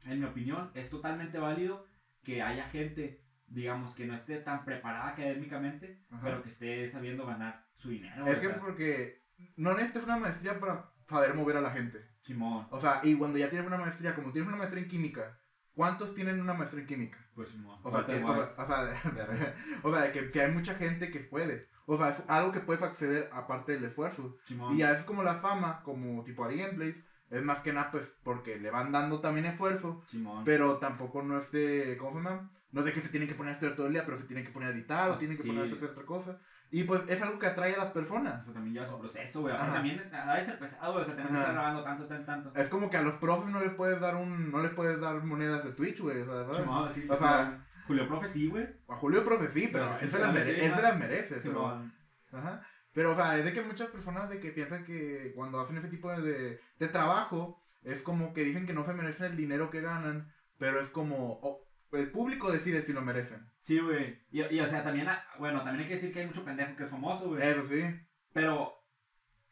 [0.05, 1.85] en mi opinión, es totalmente válido
[2.23, 6.21] que haya gente, digamos, que no esté tan preparada académicamente, Ajá.
[6.23, 8.25] pero que esté sabiendo ganar su dinero.
[8.27, 9.21] Es o que sea, porque
[9.55, 12.05] no necesitas una maestría para saber mover a la gente.
[12.21, 15.39] Simón, O sea, y cuando ya tienes una maestría, como tienes una maestría en química,
[15.77, 17.17] ¿cuántos tienen una maestría en química?
[17.35, 17.47] pues.
[17.83, 21.09] O sea, que- o a- sea, o sea, o sea, que si hay mucha gente
[21.11, 21.67] que puede.
[21.85, 24.35] O sea, es algo que puedes acceder aparte del esfuerzo.
[24.47, 24.73] Simón.
[24.75, 26.95] Y ya es como la fama, como tipo Ari Gameplays,
[27.29, 30.43] es más que nada pues porque le van dando también esfuerzo, Simón.
[30.43, 32.49] pero tampoco no es de, ¿cómo se llama?
[32.73, 34.25] No es de que se tienen que poner a estudiar todo el día, pero se
[34.25, 35.49] tienen que poner a editar o Pues, tienen que sí.
[35.49, 36.37] poner a hacer otra cosa.
[36.69, 38.43] Y pues es algo que atrae a las personas.
[38.43, 39.53] Eso también lleva su proceso, güey.
[39.55, 41.03] Aparte también ha de ser pesado, güey.
[41.03, 42.51] O sea, tenés que estar grabando tanto, tanto, tanto.
[42.59, 45.23] Es como que a los profes no les puedes dar un, no les puedes dar
[45.23, 46.57] monedas de Twitch, güey, o sea.
[46.61, 48.67] Simón, sí, O sea, Julio Profe sí, güey.
[48.89, 51.41] a Julio profe sí, pero Pero él se las, mere- él se las merece, pero...
[51.41, 51.93] Simón.
[52.33, 52.61] Ajá.
[52.93, 55.87] Pero, o sea, es de que muchas personas de que piensan que cuando hacen ese
[55.87, 59.79] tipo de, de trabajo, es como que dicen que no se merecen el dinero que
[59.81, 61.61] ganan, pero es como, oh,
[61.93, 63.47] el público decide si lo merecen.
[63.67, 64.17] Sí, güey.
[64.31, 65.09] Y, y, o sea, también,
[65.39, 67.45] bueno, también hay que decir que hay mucho pendejo que es famoso, güey.
[67.45, 67.83] Eso sí.
[68.31, 68.73] Pero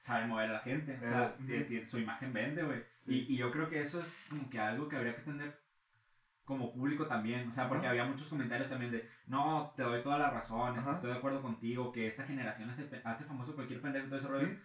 [0.06, 0.96] sabe mover a la gente.
[0.96, 1.68] O sea, tiene- ujú.
[1.68, 2.80] tiene- su imagen vende, güey.
[3.06, 3.26] Sí.
[3.28, 5.60] Y, y yo creo que eso es como que algo que habría que tener
[6.46, 7.50] como público también.
[7.50, 10.80] O sea, porque había muchos comentarios también de, no, te doy toda la razón, este,
[10.80, 10.94] Ajá.
[10.94, 14.48] estoy de acuerdo contigo, que esta generación hace, hace famoso cualquier pendejo todo ese rollo.
[14.48, 14.58] Sí.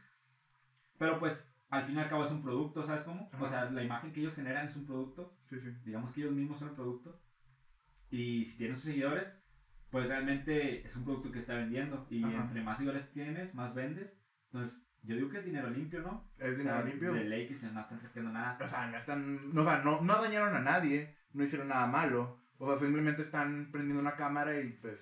[0.96, 3.28] Pero pues, al fin y al cabo es un producto, ¿sabes cómo?
[3.40, 5.34] O sea, la imagen que ellos generan es un producto.
[5.48, 5.70] Sí, sí.
[5.84, 7.20] Digamos que ellos mismos son el producto.
[8.11, 9.39] Y si tienen sus seguidores,
[9.91, 12.07] pues realmente es un producto que está vendiendo.
[12.11, 12.36] Y Ajá.
[12.45, 14.12] entre más seguidores tienes, más vendes.
[14.53, 16.28] Entonces, yo digo que es dinero limpio, ¿no?
[16.38, 17.12] Es O dinero sea, limpio.
[17.12, 18.59] De ley que se no están traficando nada.
[18.64, 19.55] O sea, no están.
[19.55, 21.16] No, o sea, no, no dañaron a nadie.
[21.32, 22.41] No hicieron nada malo.
[22.59, 24.99] O sea, simplemente están prendiendo una cámara y pues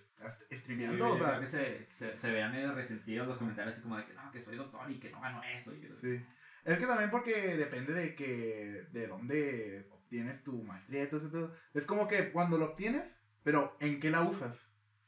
[0.51, 0.99] Sí, streameando.
[0.99, 3.97] yo o sea, creo que se, se, se veían medio resentidos los comentarios así como
[3.97, 5.73] de que no, que soy doctor y que no gano eso.
[5.75, 6.25] Y que- Sí.
[6.65, 11.55] Es que también porque depende de que de dónde obtienes tu maestría y todo pedo.
[11.73, 13.05] Es como que cuando lo obtienes,
[13.43, 14.57] pero ¿en qué la usas?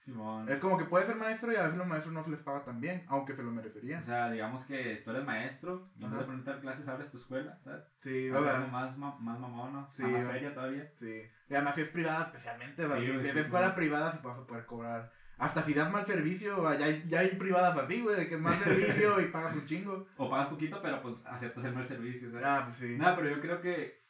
[0.04, 0.48] Simón.
[0.48, 2.64] Es como que puedes ser maestro y a veces los maestros no se les paga
[2.64, 4.04] tan bien, aunque se lo O merecerían.
[4.04, 7.58] sea, digamos que tú eres maestro y en vez de dar clases abres tu escuela,
[7.64, 7.84] ¿sabes?
[8.02, 9.86] Sí, O o sea, más, más mamón.
[9.96, 10.90] Sí, más feria todavía.
[10.98, 11.22] sí.
[11.48, 14.46] Y además si es privada especialmente, o Sí, si es escuela privada sí vas a
[14.46, 15.10] poder cobrar.
[15.36, 18.40] Hasta si das mal servicio, ya hay, ya hay privadas así, güey, de que es
[18.40, 20.06] mal servicio y pagas un chingo.
[20.16, 22.46] O pagas poquito, pero pues aceptas el mal servicio, ¿sabes?
[22.46, 22.96] Ah, pues sí.
[22.98, 24.00] Nada, pero yo creo que,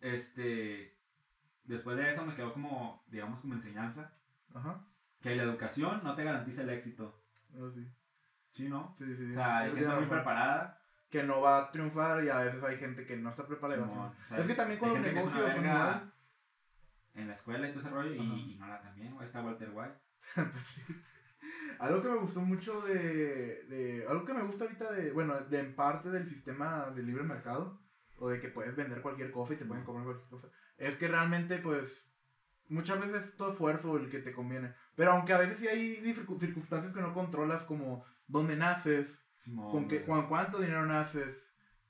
[0.00, 0.96] este,
[1.64, 4.12] después de eso me quedó como, digamos, como enseñanza,
[4.54, 4.80] Ajá.
[5.20, 7.20] Que la educación no te garantiza el éxito.
[7.74, 7.86] Sí.
[8.54, 8.94] ¿Sí, no?
[8.98, 9.30] Sí, sí, sí.
[9.32, 10.76] O sea, hay gente muy preparada.
[11.10, 13.80] Que no va a triunfar y a veces hay gente que no está preparada.
[13.80, 14.10] y va a Simón.
[14.10, 14.26] triunfar.
[14.26, 15.50] O sea, Es que también con los negocios.
[17.14, 19.70] En la escuela y todo ese rollo, y, y no la también, güey, está Walter
[19.74, 19.94] White.
[21.80, 24.06] Algo que me gustó mucho de, de.
[24.08, 25.10] Algo que me gusta ahorita de.
[25.12, 27.80] Bueno, de en parte del sistema de libre mercado.
[28.18, 30.48] O de que puedes vender cualquier cosa y te pueden comprar cualquier cosa.
[30.76, 31.90] Es que realmente, pues.
[32.68, 34.72] Muchas veces es todo esfuerzo el que te conviene.
[35.00, 39.06] Pero aunque a veces sí hay circu- circunstancias que no controlas, como dónde naces,
[39.38, 41.34] Simón, con, qué, con cuánto dinero naces,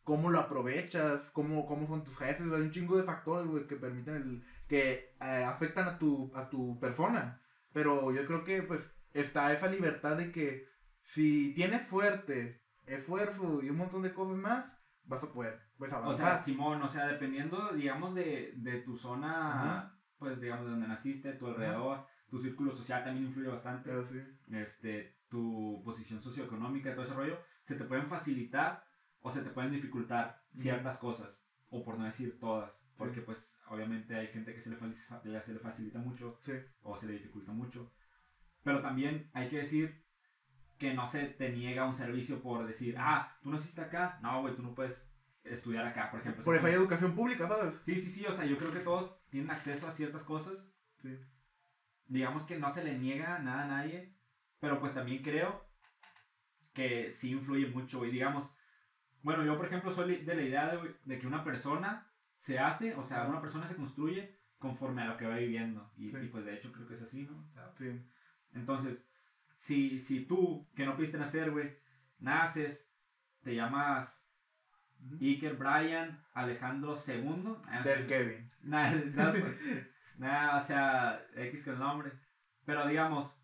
[0.04, 3.74] cómo lo aprovechas, cómo, cómo son tus jefes, hay un chingo de factores, güey, que
[3.74, 7.40] permiten el, que eh, afectan a tu, a tu persona.
[7.72, 8.80] Pero yo creo que pues
[9.12, 10.64] está esa libertad de que
[11.02, 14.66] si tienes fuerte, esfuerzo y un montón de cosas más,
[15.02, 16.26] vas a poder pues O avanzar.
[16.36, 19.94] sea, Simón, o sea, dependiendo, digamos, de, de tu zona, Ajá.
[20.16, 23.90] pues, digamos, de donde naciste, tu alrededor, tu círculo social también influye bastante.
[24.04, 24.22] Sí.
[24.54, 28.84] este, tu posición socioeconómica y todo ese rollo, se te pueden facilitar
[29.20, 31.30] o se te pueden dificultar ciertas cosas,
[31.68, 34.76] o por no decir todas, porque pues obviamente hay gente que se le,
[35.42, 36.52] se facilita mucho Sí.
[36.82, 37.88] o se le dificulta mucho,
[38.64, 40.00] pero también hay que decir
[40.78, 44.56] que no se te niega un servicio por decir, ah, tú naciste acá, no, güey,
[44.56, 45.06] tú no puedes
[45.44, 46.42] estudiar acá, por ejemplo.
[46.42, 47.74] Por hay Es como- educación pública, ¿sabes?
[47.84, 50.58] Sí, sí, sí, o sea, yo creo que todos tienen acceso a ciertas cosas
[51.02, 51.16] Sí.
[52.10, 54.12] Digamos que no se le niega nada a nadie,
[54.60, 55.64] pero pues también creo
[56.74, 58.52] que sí influye mucho, y digamos,
[59.22, 62.06] bueno, yo por ejemplo soy de la idea de, de que una persona
[62.38, 66.10] se hace, o sea, una persona se construye conforme a lo que va viviendo, y,
[66.10, 66.16] Sí.
[66.22, 67.38] y, pues de hecho creo que es así, ¿no?
[67.38, 68.02] O sea, Sí.
[68.54, 68.98] entonces,
[69.58, 71.76] si, si tú, que no pudiste nacer, güey,
[72.18, 72.86] naces,
[73.42, 74.16] te llamas.
[75.18, 78.50] Iker Brian Alejandro II, ah, Del Kevin.
[78.60, 78.92] Nada,
[80.20, 82.12] nada, o sea, X que el nombre.
[82.64, 83.34] Pero digamos,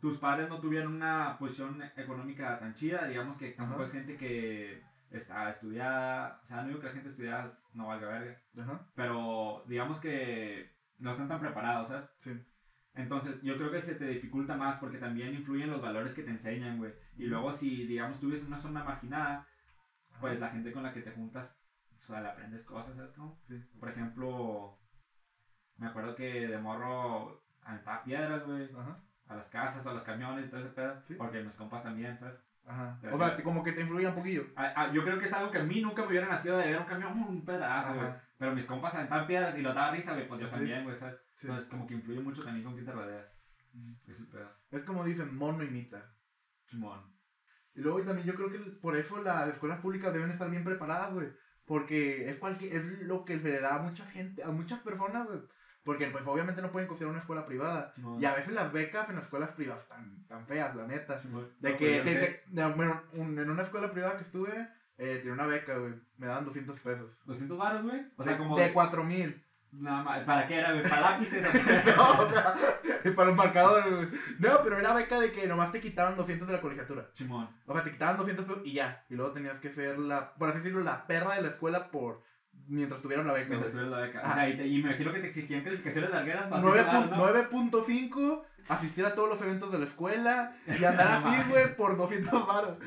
[0.00, 3.88] tus padres no tuvieron una posición económica tan chida, digamos que tampoco Ajá.
[3.88, 8.08] es gente que está estudiada, o sea, no digo que la gente estudiada no valga
[8.08, 8.86] verga, Ajá.
[8.94, 12.10] pero digamos que no están tan preparados, ¿sabes?
[12.20, 12.32] Sí.
[12.94, 16.30] Entonces, yo creo que se te dificulta más porque también influyen los valores que te
[16.30, 16.92] enseñan, güey.
[17.16, 19.46] Y luego, si, digamos, tú vives en una zona marginada,
[20.20, 21.50] pues la gente con la que te juntas,
[22.02, 23.40] o sea, le aprendes cosas, ¿sabes cómo?
[23.48, 23.54] Sí.
[23.80, 24.78] Por ejemplo,
[25.82, 28.96] me acuerdo que de morro aventaba piedras, güey, Ajá.
[29.28, 31.02] a las casas, a los camiones y todo ese pedo.
[31.08, 31.14] Sí.
[31.14, 32.38] Porque mis compas también, ¿sabes?
[32.64, 32.96] Ajá.
[33.02, 34.44] Pero O sea, como que te influye un poquillo.
[34.54, 36.66] Ah, ah, yo creo que es algo que a mí nunca me hubiera nacido de
[36.68, 38.08] ver un camión, un pedazo, güey.
[38.38, 40.52] Pero mis compas aventaban piedras y lo daba risa, güey, pues yo Sí.
[40.54, 41.16] también, güey, ¿sabes?
[41.40, 41.46] Sí.
[41.48, 43.26] Entonces, como que influye mucho también con quién te rodeas.
[43.72, 43.92] Mm.
[44.06, 44.48] Es el pedo.
[44.70, 46.00] Es como dicen, mono imita.
[46.66, 47.00] Simón.
[47.74, 51.12] Y luego también yo creo que por eso las escuelas públicas deben estar bien preparadas,
[51.12, 51.28] güey.
[51.64, 55.26] Porque es, cualquier, es lo que se le da a mucha gente, a muchas personas,
[55.26, 55.40] güey.
[55.84, 57.92] Porque pues obviamente no pueden costear una escuela privada.
[57.94, 58.20] Simón.
[58.22, 61.20] Y a veces las becas en las escuelas privadas están tan feas, la neta.
[61.20, 61.48] Simón.
[61.58, 62.14] De No, que, pues,
[62.52, 64.68] yo de- bueno, un- en una escuela privada que estuve,
[64.98, 65.94] eh, tenía una beca, güey.
[66.18, 67.10] Me daban 200 pesos.
[67.24, 68.00] 200 baros, güey.
[68.16, 68.56] O sea, de, como.
[68.58, 69.44] de 4 mil.
[69.72, 70.20] Nada más.
[70.24, 70.82] ¿Para qué era?
[70.82, 71.42] ¿Para lápices?
[71.96, 72.54] no, o sea,
[73.16, 74.08] para los marcadores, güey.
[74.38, 77.08] No, pero era beca de que nomás te quitaban 200 de la colegiatura.
[77.14, 77.48] Simón.
[77.66, 79.04] O sea, te quitaban 200 pesos y ya.
[79.08, 82.22] Y luego tenías que ser la, por así decirlo, la perra de la escuela por
[82.68, 84.20] mientras tuvieron la beca, Mientras tuvieras la beca.
[84.24, 84.30] Ah.
[84.30, 87.10] O sea, y, te- y me imagino que te exigían calificaciones largueras para Nueve hacer
[87.10, 87.16] pun- ¿no?
[87.26, 92.46] 9.5, asistir a todos los eventos de la escuela y andar así, güey, por 200
[92.46, 92.78] baros.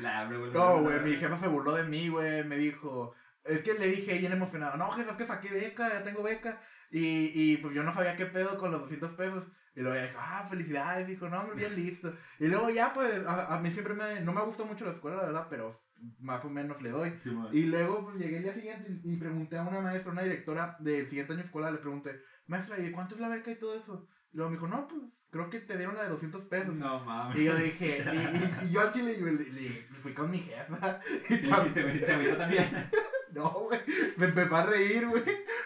[0.54, 3.14] No, güey, mi jefa se burló de mí, güey, me dijo,
[3.44, 6.60] es que le dije bien emocionado, no, jefa, es que saqué beca, ya tengo beca,
[6.90, 9.44] y, y pues yo no sabía qué pedo con los 200 pesos,
[9.74, 13.54] y luego ella dijo, ah, felicidades, dijo, no, bien listo, y luego ya, pues, a,
[13.56, 15.78] a mí siempre me, no me gusta mucho la escuela, la verdad, pero
[16.20, 19.16] más o menos le doy, Sí, y luego pues, llegué el día siguiente y, y
[19.16, 22.92] pregunté a una maestra, una directora del siguiente año escuela, le pregunté, maestra, ¿y de
[22.92, 24.08] cuánto es la beca y todo eso?
[24.32, 26.74] Y luego me dijo, no, pues, creo que te dieron la de 200 pesos.
[26.74, 27.38] No mames.
[27.38, 30.38] Y yo dije, y, y- y yo al chile le, le- le fui con mi
[30.40, 31.00] jefa.
[31.26, 31.70] ¿Qué Y?
[32.00, 32.90] ¿Te agüitó también?
[33.32, 33.80] no, güey.
[34.16, 35.24] Me empezó a reír, güey.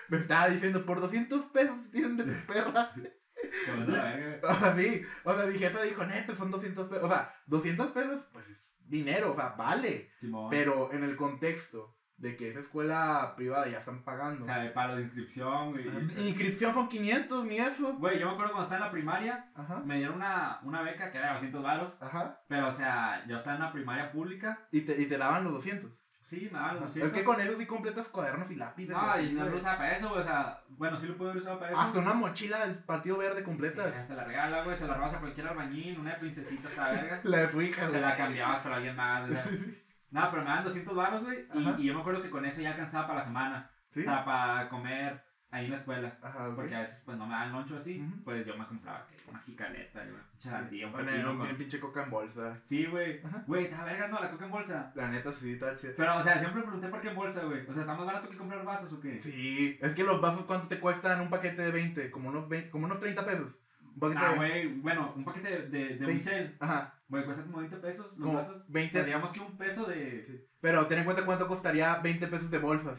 [0.08, 2.92] Me estaba diciendo, por 200 pesos te tienen de tu perra.
[2.94, 4.54] Te mandó a la verga, güey.
[4.54, 5.02] O sea, sí.
[5.24, 7.04] O sea, mi jefa dijo, neta, son 200 pesos.
[7.04, 8.56] O sea, 200 pesos, pues es
[8.90, 10.10] dinero, o sea, vale.
[10.20, 10.50] Simón.
[10.50, 14.44] Pero en el contexto de que esa escuela privada ya están pagando.
[14.44, 15.88] O sea, de palo de inscripción, güey.
[16.28, 17.94] Inscripción son 500, ni eso.
[17.94, 19.80] Güey, yo me acuerdo cuando estaba en la primaria, Ajá.
[19.86, 22.40] me dieron una, una beca que era de 200 baros, Ajá.
[22.46, 25.54] pero o sea, yo estaba en una primaria pública, Y te, y te daban los
[25.54, 25.90] 200.
[26.28, 27.12] sí, me daban los Es 200.
[27.18, 28.94] que con eso sí completas cuadernos y lápices.
[28.94, 31.58] No, y no lo usaba para eso, o sea, bueno, sí lo pude haber usado
[31.58, 31.80] para eso.
[31.80, 33.84] Hasta una mochila del partido verde Sí, completa.
[33.84, 36.90] hasta la regala, güey, se la robas a cualquier albañil, una de princesita hasta la
[37.02, 37.20] verga.
[37.24, 38.00] La de su hija, Se güey.
[38.00, 39.44] la cambiabas para alguien más, sea.
[40.10, 41.46] No, pero me daban 200 baros, güey,
[41.78, 43.70] y yo me acuerdo que con eso ya alcanzaba para la semana.
[43.92, 44.00] ¿Sí?
[44.00, 46.16] O sea, para comer ahí en la escuela.
[46.22, 46.54] Ajá, ok.
[46.56, 48.22] Porque a veces pues no me dan loncho así, Ujú.
[48.24, 51.80] pues yo me compraba que una jicaleta, una un Bueno, pepino un con- bien pinche
[51.80, 52.58] coca en bolsa.
[52.66, 53.20] Sí, güey.
[53.46, 54.92] Güey, está verga, no, la coca en bolsa.
[54.94, 55.92] La neta sí, está chida.
[55.96, 57.60] Pero, o sea, siempre pregunté por qué en bolsa, güey.
[57.68, 59.20] O sea, ¿está más barato que comprar vasos o qué?
[59.20, 62.10] Sí, es que los vasos, ¿cuánto te cuestan un paquete de 20?
[62.10, 63.48] Como unos, 20, como unos 30 pesos.
[63.92, 66.04] Un paquete Ah, de güey, bueno, un paquete de, de, de Veinte.
[66.06, 68.56] unicel, Ajá, güey, cuesta como 20 pesos los como vasos.
[68.62, 68.92] O 20.
[68.92, 70.46] sea, digamos que un peso de...
[70.60, 72.98] Pero ten en cuenta cuánto costaría 20 pesos de bolsas.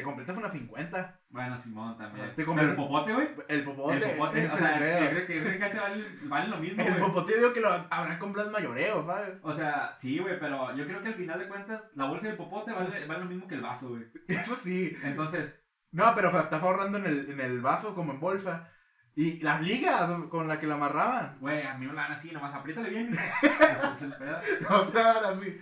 [0.00, 1.20] Te completas unas 50.
[1.28, 2.34] Bueno, Simón también.
[2.34, 3.28] Te Pero el popote, güey.
[3.48, 3.96] El popote.
[3.96, 6.88] El popote, el o sea, yo creo que, que casi vale, vale lo mismo, El
[6.94, 7.00] güey.
[7.04, 9.38] popote digo que lo habrán comprado en mayoreo, ¿sabes?
[9.42, 12.36] O sea, sí, güey, pero yo creo que al final de cuentas, la bolsa del
[12.38, 14.04] popote vale, vale lo mismo que el vaso, güey.
[14.26, 14.96] Eso sí.
[15.02, 15.54] Entonces,
[15.92, 18.68] No, pero estás ahorrando en el, en el vaso como en bolsa.
[19.14, 21.36] Y las ligas con las que la amarraban.
[21.40, 23.10] güey, a mí me la dan así, nomás apriétale bien.
[24.70, 25.60] No, claro, así.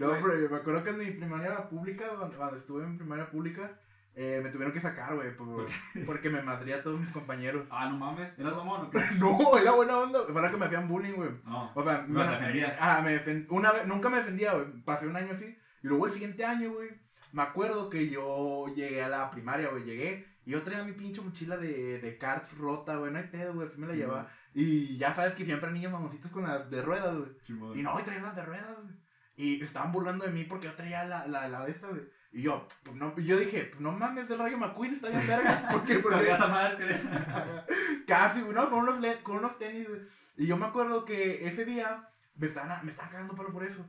[0.00, 0.22] No, Güey.
[0.22, 3.70] pero yo me acuerdo que en mi primaria pública, cuando, estuve en primaria pública,
[4.14, 7.66] eh, me tuvieron que sacar, güey, por- ¿Por porque me madría a todos mis compañeros.
[7.70, 8.98] Ah, no mames, ¿eras mamón o qué?
[9.18, 11.30] No, era buena onda, fue la que me hacían bullying, güey.
[11.44, 11.70] No.
[11.74, 12.74] O sea, No defendías.
[12.80, 14.66] ah, me defen- una vez, nunca me defendía, güey.
[14.84, 15.56] Pasé un año así.
[15.82, 16.88] Y luego el siguiente año, güey,
[17.32, 20.26] me acuerdo que yo llegué a la primaria, güey, llegué.
[20.44, 23.68] Y yo traía mi pinche mochila de, de cards rota, güey, no hay pedo, güey,
[23.76, 24.28] me la llevaba.
[24.54, 27.78] Y ya sabes que siempre hay niños mamoncitos con las de ruedas, güey.
[27.78, 28.94] Y no, y traía las de ruedas, güey.
[29.40, 32.02] Y estaban burlando de mí porque yo traía la, la, la de esta, güey.
[32.32, 35.68] Y yo, pues no, yo dije, pues no mames, del Rayo McQueen está bien verga.
[35.72, 37.00] Porque, Con porque esa madre
[38.06, 40.00] casi, güey, no, con unos, le- con unos tenis, güey.
[40.36, 43.84] Y yo me acuerdo que ese día me estaban, me estaban cagando palo por eso.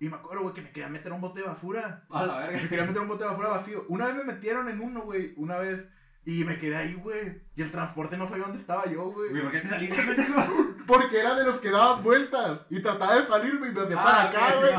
[0.00, 2.04] Y me acuerdo, güey, que me querían meter a un bote de basura.
[2.10, 2.60] A la verga.
[2.62, 3.84] Me querían meter un bote de basura vacío.
[3.88, 5.84] Una vez me metieron en uno, güey, una vez.
[6.24, 7.42] Y me quedé ahí, güey.
[7.56, 9.30] Y el transporte no sabía dónde estaba yo, güey.
[9.30, 10.42] Güey, ¿por qué te saliste, pendejo?
[10.92, 12.60] Porque era de los que daban vueltas.
[12.70, 14.74] Y trataba de salirme y me hacía para Ah, acá, ok, güey.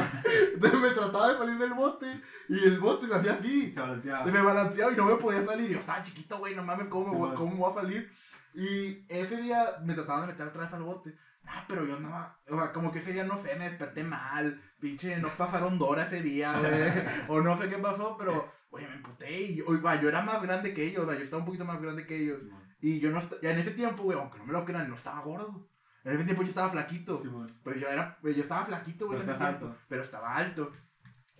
[0.53, 3.71] Entonces me trataba de salir del bote y el bote me hacía así.
[3.73, 4.29] Se balanceaba.
[4.29, 5.69] Y me balanceaba y no me podía salir.
[5.71, 8.11] Y yo estaba chiquito, güey, no mames, ¿cómo me, ¿cómo me voy a salir?
[8.53, 11.15] Y ese día me trataban de meter otra vez al bote.
[11.45, 14.61] Ah, pero yo andaba, o sea, como que ese día no sé, me desperté mal.
[14.79, 16.71] Pinche, no pasaron Dora ese día, güey.
[17.27, 20.73] o no sé qué pasó, pero, oye, me emputé y yo, yo era más grande
[20.73, 22.39] que ellos, o sea, yo estaba un poquito más grande que ellos.
[22.79, 25.21] Y yo no, ya en ese tiempo, güey, aunque no me lo crean, no estaba
[25.21, 25.67] gordo.
[26.03, 27.21] En ese tiempo yo estaba flaquito.
[27.21, 27.47] Simón.
[27.63, 29.75] Pues yo era, pues yo estaba flaquito, güey, Pero alto.
[29.87, 30.71] pero estaba alto.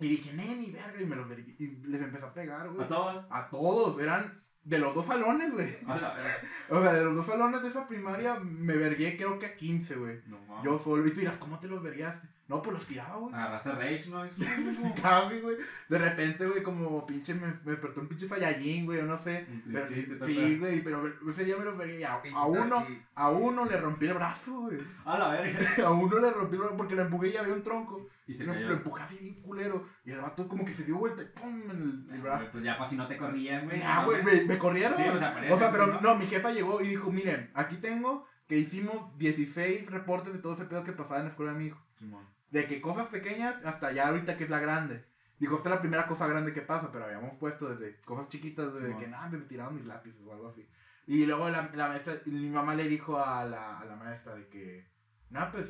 [0.00, 1.26] Y dije, neni, verga, y me los
[1.58, 2.84] y les empecé a pegar, güey.
[2.84, 3.24] A todos.
[3.30, 5.76] A todos, eran de los dos salones, güey.
[6.70, 9.94] O sea, de los dos salones de esa primaria me vergué creo que a 15,
[9.96, 10.20] güey.
[10.26, 10.64] No.
[10.64, 11.06] Yo solo.
[11.06, 12.26] Y tú dirás, ¿cómo te los verguaste?
[12.46, 13.34] No, pues los tiraba, güey.
[13.34, 14.22] Agarraste Rage, ¿no?
[15.02, 15.56] Casi, güey.
[15.88, 19.46] De repente, güey, como pinche, me, me despertó un pinche fallallín, güey, no sé.
[19.72, 22.00] Pero, Sí, sí, sí, güey, pero ese día me los vergué.
[22.00, 24.78] y A, a uno, a uno le rompí el brazo, güey.
[25.06, 25.58] A la verga.
[25.86, 28.06] A uno le rompí el brazo porque le empujé y había un tronco.
[28.26, 28.68] Y se Lo, cayó.
[28.68, 29.86] lo empujé así bien culero.
[30.04, 31.70] Y el vato como que se dio vuelta y pum en
[32.08, 32.46] el, el brazo.
[32.52, 33.80] Pues ya, pues si no te corrían, güey.
[33.82, 34.98] Ah, güey, me, me corrieron.
[34.98, 37.76] Sí, o sea, parece O sea, pero no, mi jefa llegó y dijo, miren, aquí
[37.78, 41.58] tengo que hicimos 16 reportes de todo ese pedo que pasaba en la escuela de
[41.58, 41.80] mi hijo.
[41.98, 42.24] Simón.
[42.54, 45.04] De que cosas pequeñas hasta ya ahorita que es la grande.
[45.38, 48.72] Dijo, esta es la primera cosa grande que pasa, pero habíamos puesto desde cosas chiquitas,
[48.72, 50.66] desde que nada, me tiraron mis lápices o algo así.
[51.06, 54.48] Y luego la, la maestra, mi mamá le dijo a la, a la maestra de
[54.48, 54.86] que,
[55.30, 55.66] nada, pues,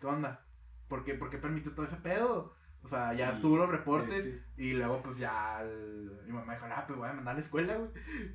[0.00, 0.40] ¿qué onda?
[0.88, 2.54] ¿Por qué, por qué permitió todo ese pedo?
[2.82, 4.24] O sea, ya tuvo los reportes
[4.56, 7.38] sí, y luego pues ya el- mi mamá dijo, ah, pues voy a mandar a
[7.38, 7.90] la escuela, güey.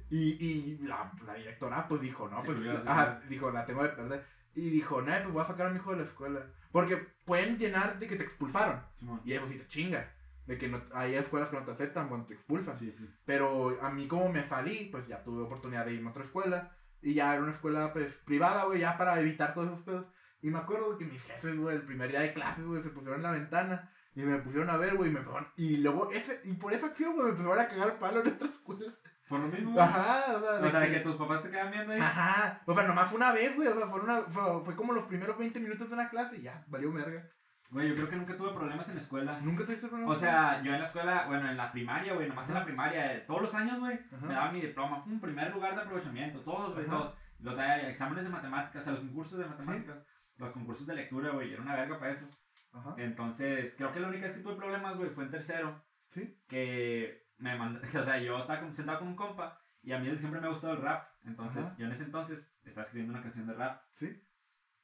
[0.09, 2.57] Y, y la, la directora pues dijo, no, pues,
[2.87, 4.25] ajá, dijo, la tengo de perder.
[4.55, 6.45] Y dijo, no, pues voy a sacar a mi hijo de la escuela.
[6.71, 8.81] Porque pueden llenar de que te expulsaron.
[9.25, 10.11] Y eso sí te chinga.
[10.45, 12.77] De que no, hay escuelas que no te aceptan cuando te expulsan.
[12.79, 13.09] Sí, sí.
[13.25, 16.71] Pero a mí como me salí, pues ya tuve oportunidad de irme a otra escuela.
[17.01, 20.05] Y ya era una escuela pues privada, güey, ya para evitar todos esos pedos.
[20.41, 23.17] Y me acuerdo que mis jefes, güey, el primer día de clases, güey, se pusieron
[23.19, 23.89] en la ventana.
[24.15, 26.87] Y me pusieron a ver, güey, y me empezaron- Y luego, ese, y por esa
[26.87, 28.93] acción, güey, me empezaron a cagar palo en otra escuela.
[29.29, 29.79] Por lo mismo.
[29.79, 31.99] Ajá, o sea, O sea, de que- que tus papás te quedan viendo ahí.
[32.01, 34.93] Ajá, o sea, nomás fue una vez, güey, o sea, fue, una, fue, fue como
[34.93, 37.23] los primeros 20 minutos de una clase y ya, valió verga.
[37.69, 39.39] Güey, yo creo que nunca tuve problemas en la escuela.
[39.41, 40.11] ¿Nunca tuviste problema?
[40.11, 43.13] O sea, yo en la escuela, bueno, en la primaria, güey, nomás en la primaria,
[43.13, 46.73] eh, todos los años, güey, me daban mi diploma, un primer lugar de aprovechamiento, todos,
[46.73, 47.13] güey, todos.
[47.39, 49.97] Los exámenes de matemáticas, o sea, los concursos de matemáticas,
[50.37, 52.27] los concursos de lectura, güey, era una verga para eso.
[52.73, 52.95] Ajá.
[52.97, 55.83] Entonces, creo que la única vez que tuve problemas, güey, fue en tercero.
[56.09, 56.35] Sí.
[56.47, 60.13] Que me mandó, o sea, yo estaba con- sentado con un compa y a mí
[60.17, 61.07] siempre me ha gustado el rap.
[61.25, 61.75] Entonces, Ajá.
[61.77, 63.81] yo en ese entonces estaba escribiendo una canción de rap.
[63.95, 64.21] Sí.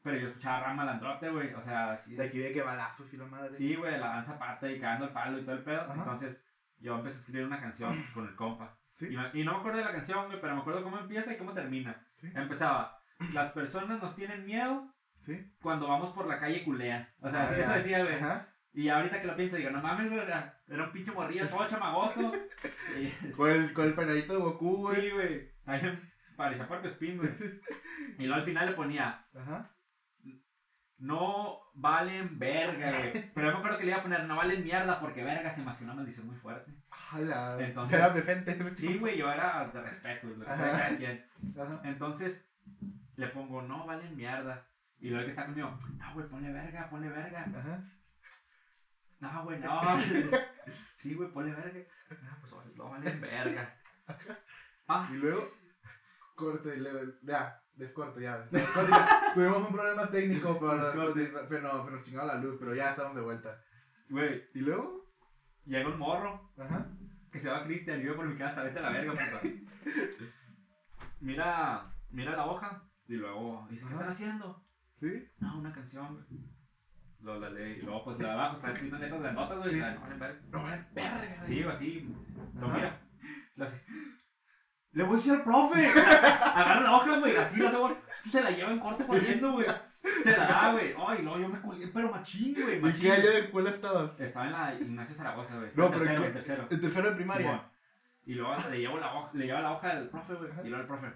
[0.03, 2.15] Pero yo escuchaba rap malandrote, güey, o sea, así.
[2.15, 3.55] De aquí de que balazos y la madre.
[3.55, 5.81] Sí, güey, la danza pata y cagando el palo y todo el pedo.
[5.81, 5.93] Ajá.
[5.93, 6.37] Entonces,
[6.77, 8.77] yo empecé a escribir una canción con el compa.
[8.95, 9.07] Sí.
[9.07, 11.33] Y, me- y no me acuerdo de la canción, güey, pero me acuerdo cómo empieza
[11.33, 11.99] y cómo termina.
[12.21, 12.31] Sí.
[12.33, 12.97] Empezaba,
[13.33, 14.91] las personas nos tienen miedo
[15.25, 15.51] Sí.
[15.61, 17.09] cuando vamos por la calle culean.
[17.19, 18.15] O sea, Ah, eso decía, güey.
[18.73, 20.21] Y ahorita que lo pienso, digo, no mames, güey,
[20.67, 22.31] era, era un pinche morrillo todo chamagoso.
[23.35, 25.01] Con el, con el peinadito de Goku, güey.
[25.01, 25.49] sí, güey.
[26.37, 27.29] Parecía Parque Spin, güey.
[28.17, 29.71] Y luego al final le ponía, Ajá.
[30.97, 33.31] no valen verga, güey.
[33.33, 35.61] Pero yo me acuerdo que le iba a poner, no valen mierda porque verga se
[35.61, 36.71] me hacía una maldición muy fuerte.
[36.89, 37.57] Jala.
[37.59, 38.75] Entonces- Eras decente.
[38.77, 40.77] Sí, güey, yo era de respeto, lo que sea de Ajá.
[40.79, 41.25] cada quien.
[41.59, 41.81] Ajá.
[41.83, 42.41] Entonces,
[43.17, 44.65] le pongo, no valen mierda.
[44.99, 47.45] Y luego el que está conmigo, no, güey, ponle verga, ponle verga.
[47.53, 47.83] Ajá.
[49.19, 49.81] No, güey, no.
[50.97, 51.79] sí, güey, ponle verga.
[52.21, 53.77] No, pues no valen verga.
[54.87, 55.49] Ah, Y luego,
[56.35, 58.37] corte y luego, ya, descorte, ya.
[58.51, 59.21] descorte, ya.
[59.33, 61.31] Tuvimos un problema técnico, pero, Descorte.
[61.49, 63.61] pero, no, pero nos chingaba la luz, pero ya estamos de vuelta.
[64.09, 65.05] güey, ¿Y luego?
[65.65, 66.85] llega un morro Ajá.
[67.31, 69.41] que se llama Cristian vive por mi casa, vete a la verga, puta.
[71.19, 74.63] Mira, mira la hoja y luego dice, ¿qué están haciendo?
[74.99, 75.27] ¿Sí?
[75.39, 76.41] No, una canción, güey.
[77.21, 79.73] Luego la leí y luego pues de abajo está escrito en letras de notas, güey.
[79.73, 79.79] Sí.
[79.79, 80.39] la- no verga.
[80.51, 81.43] No, verga.
[81.47, 82.15] Sí, o así.
[82.59, 83.01] Lo mira.
[83.55, 83.81] Lo hace.
[84.91, 85.87] Le voy a decir al profe.
[85.89, 87.35] Agarra la hoja, güey.
[87.35, 87.77] Así la hace,
[88.31, 89.67] Se la lleva en corte corriendo, güey.
[90.23, 90.93] Se la da, güey.
[91.07, 92.77] Ay, no, yo me culé, pero machín, güey.
[92.77, 93.01] ¿Y Machín.
[93.01, 94.19] qué año de escuela estabas?
[94.19, 95.71] Estaba en la Ignacio Zaragoza, güey.
[95.75, 96.67] No, en pero tercero, en tercero.
[96.69, 97.71] En tercero de primaria.
[98.25, 100.51] Y luego le llevo la hoja, le lleva la hoja al profe, güey.
[100.63, 101.13] Y luego el profe.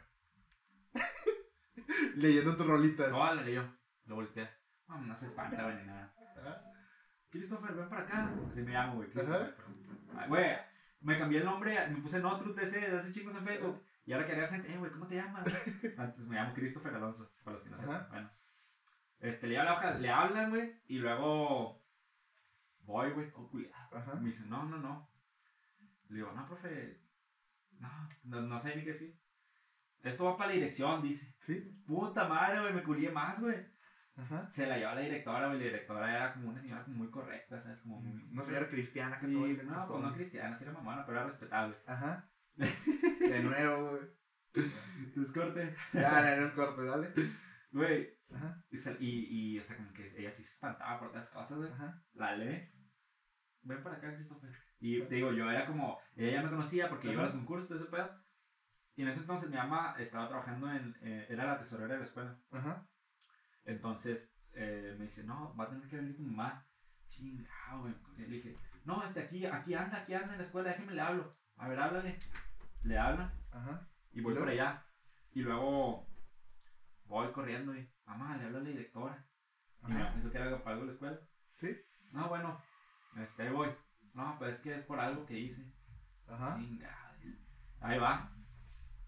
[2.16, 3.08] Leyendo tu rolita.
[3.10, 3.64] No, le leyó.
[4.06, 4.50] Lo volteé.
[4.90, 6.12] No, no se espanta, güey, ni nada.
[7.30, 8.34] Christopher, ven para acá.
[8.50, 9.10] Así me llamo, güey.
[9.10, 9.56] Christopher.
[10.18, 10.58] Ay, Güey,
[11.02, 13.84] me cambié el nombre, me puse Notru TC de hace chingos en Facebook.
[14.06, 15.46] Y ahora que había gente, eh, güey, ¿cómo te llamas?
[15.98, 18.08] Antes me llamo Christopher Alonso, para los que no sepan.
[18.10, 18.30] Bueno.
[19.20, 21.80] Este, le lleva la hoja, le hablan, güey, y luego
[22.82, 23.96] voy, güey, todo cuidado.
[23.96, 24.16] Ajá.
[24.16, 25.08] Me dice, no, no, no.
[26.08, 27.00] Le digo, no, profe,
[27.80, 29.16] no, no, no sé ni qué sí.
[30.02, 31.36] Esto va para la dirección, dice.
[31.46, 31.84] ¿Sí?
[31.86, 33.64] Puta madre, güey, me culié más, güey.
[34.22, 34.50] Ajá.
[34.54, 37.62] Se la llevó la directora, güey, la directora era como una señora como muy correcta,
[37.62, 37.80] ¿sabes?
[37.80, 38.24] Como muy...
[38.32, 39.64] Una señora cristiana Sí, católica.
[39.64, 41.76] no, pues no cristiana, sí era mamona, pero era respetable.
[41.86, 42.30] Ajá.
[42.56, 44.02] De nuevo, güey.
[44.56, 45.76] Es corte.
[45.94, 47.14] Ya, no, no, el corte, dale.
[47.72, 48.64] Güey, Ajá.
[48.72, 51.72] y, y, y, o sea, como que ella sí se espantaba por otras cosas, güey.
[51.72, 52.02] Ajá.
[52.14, 52.70] La lee.
[53.62, 54.50] Ven para acá, Christopher.
[54.80, 57.34] Y te digo, yo era como, ella ya me conocía porque yo iba a los
[57.34, 57.40] Ajá.
[57.40, 58.10] concursos, todo ese pedo.
[58.96, 62.06] Y en ese entonces mi mamá estaba trabajando en, eh, era la tesorera de la
[62.06, 62.38] escuela.
[62.52, 62.86] Ajá.
[63.70, 66.66] Entonces eh, me dice, no, va a tener que venir tu mamá.
[67.10, 67.94] Chingado, güey.
[68.18, 71.36] Le dije, no, este aquí, aquí anda, aquí anda en la escuela, déjeme le hablo.
[71.58, 72.16] A ver, háblale.
[72.84, 73.88] Le hablan Ajá.
[74.12, 74.84] y voy ¿Y por allá.
[75.34, 76.08] Y luego
[77.06, 79.26] voy corriendo y, mamá, le habla a la directora.
[79.88, 81.20] Y me pensó que era para algo de la escuela.
[81.60, 81.78] Sí.
[82.12, 82.62] No, bueno,
[83.18, 83.70] este, ahí voy.
[84.14, 85.62] No, pues es que es por algo que hice.
[86.28, 86.56] Ajá.
[86.58, 87.40] Chingada, dice.
[87.82, 88.32] Ahí va.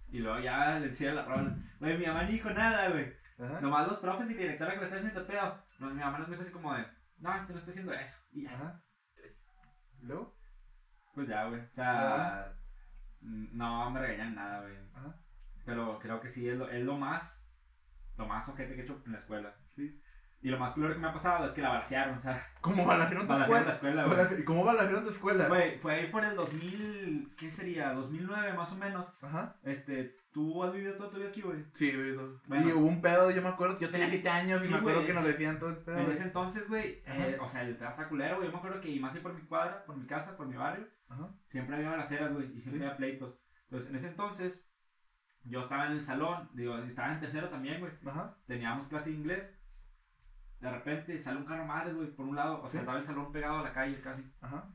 [0.10, 1.58] Y luego ya le decía la rola.
[1.80, 3.21] Güey, mi mamá dijo nada, güey.
[3.42, 3.60] Ajá.
[3.60, 5.58] Nomás los profes y directora que le están haciendo pedo.
[5.80, 6.86] No, mi mamá nos dijo así como de,
[7.18, 8.18] no, es que no estoy haciendo eso.
[8.32, 8.82] Y ya, Ajá.
[11.14, 11.60] Pues ya, güey.
[11.60, 12.54] O sea,
[13.22, 14.78] mm, no me regañan nada, güey.
[14.94, 15.16] Ajá.
[15.66, 17.24] Pero creo que sí, es lo, es lo más,
[18.18, 19.56] lo más ojete que he hecho en la escuela.
[19.76, 20.02] Sí.
[20.44, 22.84] Y lo más culero que me ha pasado es que la balacearon, o sea, ¿Cómo
[22.86, 24.02] balacearon tu balacearon la escuela?
[24.02, 24.18] escuela, güey.
[24.18, 25.48] Balace- ¿Y cómo balacearon tu escuela?
[25.48, 27.94] Güey, fue ahí por el 2000, ¿qué sería?
[27.94, 29.06] 2009 más o menos.
[29.22, 29.56] Ajá.
[29.64, 31.64] Este, ¿tú has vivido toda tu vida aquí, güey?
[31.74, 32.14] Sí, güey.
[32.14, 32.42] dos.
[32.48, 32.68] Bueno.
[32.68, 34.78] Y hubo un pedo, yo me acuerdo, yo tenía Sí, 7 años y sí, me
[34.80, 35.08] acuerdo güey.
[35.08, 35.98] que nos decían todo el pedo.
[36.00, 38.48] En ese entonces, güey, eh, o sea, el pedazo está culero, güey.
[38.48, 40.56] Yo me acuerdo que, y más ahí por mi cuadra, por mi casa, por mi
[40.56, 41.30] barrio, Ajá.
[41.50, 42.84] siempre había balaceras, güey, y siempre Sí.
[42.84, 43.36] había pleitos.
[43.66, 44.68] Entonces, en ese entonces,
[45.44, 47.92] yo estaba en el salón, digo, estaba en tercero también, güey.
[48.08, 48.36] Ajá.
[48.48, 49.44] Teníamos clase de inglés.
[50.62, 52.62] De repente sale un carro madres, güey, por un lado.
[52.62, 52.78] O sea, Sí.
[52.80, 54.24] estaba el salón pegado a la calle casi.
[54.42, 54.70] Ajá.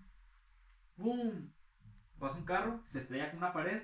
[0.97, 1.51] ¡Pum!
[2.19, 3.83] Pasa un carro, se estrella con una pared,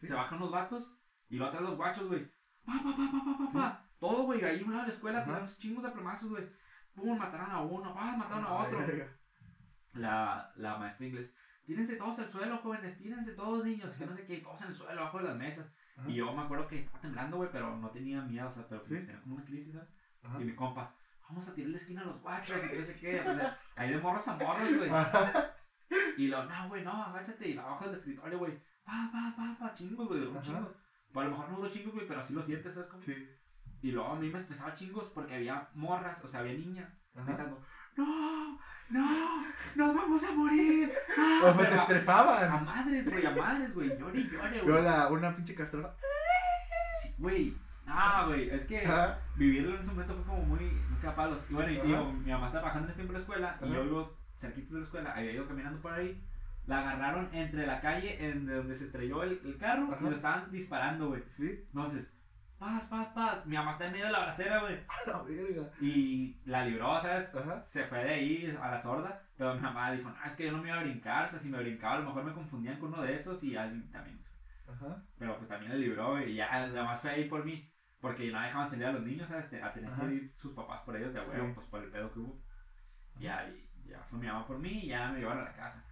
[0.00, 0.06] Sí.
[0.08, 0.86] se bajan los vatos
[1.28, 2.24] y lo atrás los guachos, güey.
[2.66, 3.84] Pa, pa, pa, pa, pa, pa, pa.
[4.00, 6.44] Todo, güey, ahí un lado de la escuela, tiraron chingos de plomazos, güey.
[6.94, 7.18] ¡Pum!
[7.18, 8.14] Mataron a uno, ¡ah!
[8.16, 8.78] Mataron a otro.
[8.78, 9.08] verga.
[9.94, 11.30] La, la maestra inglés.
[11.64, 13.94] Tírense todos al suelo, jóvenes, tírense todos, niños.
[13.96, 15.66] Que no sé qué, todos en el suelo, abajo de las mesas.
[15.96, 16.08] Ajá.
[16.10, 18.84] Y yo me acuerdo que estaba temblando, güey, pero no tenía miedo, o sea, pero
[18.86, 18.94] Sí.
[19.06, 19.88] tenía como una crisis, ¿sabes?
[20.22, 20.40] Ajá.
[20.40, 20.94] Y mi compa,
[21.28, 23.20] vamos a tirar la esquina a los guachos y que no sé qué.
[23.20, 24.90] o sea, ahí de morros a morros, güey.
[26.16, 27.48] Y lo, no, güey, no, agáchate.
[27.48, 28.58] Y la baja del escritorio, güey.
[28.84, 30.74] Pa, pa, pa, pa, chingos, güey, un chingo.
[31.12, 33.02] Pues a lo mejor no duró chingos, güey, pero así lo sientes, ¿sabes cómo?
[33.04, 33.28] Sí.
[33.82, 37.62] Y luego a mí me estresaba chingos porque había morras, o sea, había niñas gritando,
[37.96, 38.58] no,
[38.90, 39.44] no,
[39.76, 40.92] nos vamos a morir.
[41.16, 42.64] Ah, O sea, te pero a- estresaban.
[42.64, 45.12] madres, güey, a madres, güey, llore y llore, güey.
[45.12, 45.94] una pinche castrofa.
[47.02, 47.56] Sí, Güey,
[47.88, 49.18] ah, güey, es que Ajá.
[49.36, 51.42] vivirlo en ese momento fue como muy, muy capalos.
[51.50, 53.72] Y bueno, y digo, mi mamá está trabajando en ese tiempo en la escuela y
[53.72, 56.22] yo vivo cerquitos de la escuela, había ido caminando por ahí.
[56.66, 59.98] La agarraron entre la calle en de donde se estrelló el, el carro Ajá.
[60.00, 61.22] y lo estaban disparando, güey.
[61.38, 61.64] Sí.
[61.72, 62.06] Entonces,
[62.58, 63.46] paz, paz, paz.
[63.46, 64.74] Mi mamá está en medio de la bracera, güey.
[64.88, 65.70] A la verga.
[65.80, 67.34] Y la libró, ¿sabes?
[67.34, 67.64] Ajá.
[67.68, 69.22] Se fue de ahí a la sorda.
[69.38, 71.26] Pero mi mamá dijo, no, es que yo no me iba a brincar.
[71.28, 73.56] O sea, si me brincaba, a lo mejor me confundían con uno de esos y
[73.56, 74.20] alguien también.
[74.70, 75.02] Ajá.
[75.18, 76.32] Pero pues también la libró, güey.
[76.32, 77.66] Y ya, nada más fue ahí por mí.
[78.00, 79.46] Porque no dejaban salir a los niños, ¿sabes?
[79.62, 80.06] A tener Ajá.
[80.06, 81.52] que ir sus papás por ellos de huevo, Sí.
[81.54, 82.40] pues por el pedo que hubo.
[83.18, 85.56] Y ya, y ya fue mi mamá por mí y ya me llevaron a la
[85.56, 85.82] casa.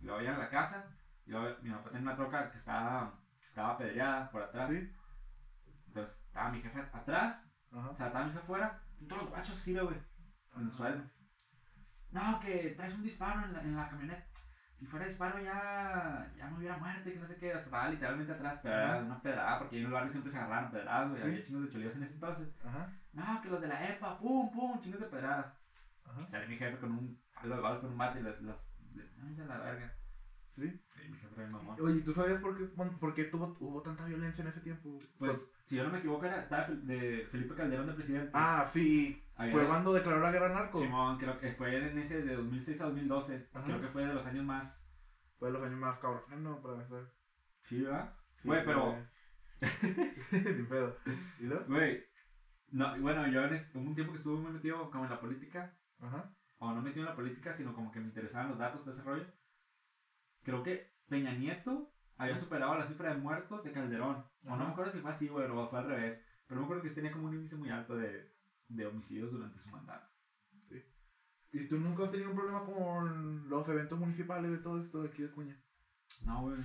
[0.00, 0.84] Y luego llegan a la casa.
[1.26, 4.70] Y luego mi papá tenía una troca que estaba, que estaba apedreada por atrás.
[4.70, 4.92] Sí.
[5.86, 7.36] Entonces estaba mi jefe atrás,
[7.72, 7.90] Ajá.
[7.90, 9.96] o sea, estaba mi jefe afuera, y todos los guachos así, güey,
[10.56, 11.02] en el suelo.
[12.12, 14.26] No, que traes un disparo en la, en la camioneta.
[14.80, 17.52] Si fuera disparo ya, ya me hubiera muerto y que no sé qué.
[17.52, 19.04] Estaba literalmente atrás, pero era Ajá.
[19.04, 21.20] una pedrada, porque ahí en el barrio siempre se agarraron pedradas, güey.
[21.20, 21.28] Sí.
[21.28, 22.48] Había chingos de cholillos en ese entonces.
[22.64, 22.90] Ajá.
[23.12, 25.52] No, que los de la EPA, pum, pum, chingos de pedradas.
[26.06, 26.26] Ajá.
[26.30, 28.56] Sale mi jefe con un palo de balas con un bate y las, las,
[28.94, 29.92] las, la verga.
[30.56, 30.80] Sí.
[31.10, 31.58] Mi jefe era.
[31.80, 34.98] Oye, ¿tú sabías por qué, por qué tuvo, hubo tanta violencia en ese tiempo?
[35.18, 38.30] Pues, si yo no me equivoco, era, estaba de Felipe Calderón de presidente.
[38.34, 39.22] Ah, sí.
[39.36, 40.80] Había- ¿Fue cuando declaró la guerra narco?
[40.80, 43.48] Simón, creo que fue en ese de 2006 a 2012.
[43.52, 43.64] Ajá.
[43.66, 44.80] Creo que fue de los años más.
[45.38, 47.10] Fue de los años más cabrones, no, para empezar.
[47.62, 48.14] Sí, ¿verdad?
[48.42, 48.96] Sí, Güey, pero-
[50.32, 50.96] Ni pedo.
[51.38, 51.64] ¿Y luego?
[51.66, 52.04] Güey.
[52.72, 55.74] No, bueno, yo en este, un tiempo que estuve muy metido como en la política.
[56.00, 56.30] Ajá.
[56.58, 59.02] O no metido en la política, sino como que me interesaban los datos de ese
[59.02, 59.26] rollo.
[60.42, 64.24] Creo que Peña Nieto había superado la cifra de muertos de Calderón.
[64.44, 66.20] O no me acuerdo si fue así, güey, o fue al revés.
[66.46, 68.32] Pero me acuerdo que tenía como un índice muy alto de,
[68.68, 70.08] de homicidios durante su mandato.
[71.52, 75.08] ¿Y tú nunca has tenido un problema con los eventos municipales de todo esto de
[75.08, 75.60] aquí de Cuña?
[76.24, 76.58] No, güey.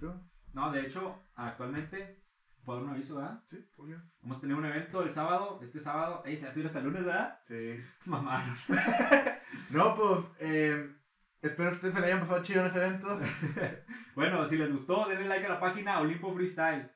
[0.00, 0.12] ¿Tú?
[0.52, 2.24] No, de hecho, actualmente,
[2.64, 3.40] puedo dar un aviso, ¿verdad?
[3.48, 3.96] Sí, ¿por qué?
[4.20, 6.22] Vamos a tener un evento el sábado, este sábado.
[6.24, 7.38] Ey, se subir hasta el lunes, ¿verdad?
[7.46, 7.76] Sí.
[8.06, 8.56] Mamá.
[9.70, 10.96] No, pues, eh,
[11.42, 13.20] espero que ustedes se le hayan pasado chido en ese evento.
[14.14, 16.90] bueno, si les gustó, denle like a la página Olimpo Freestyle.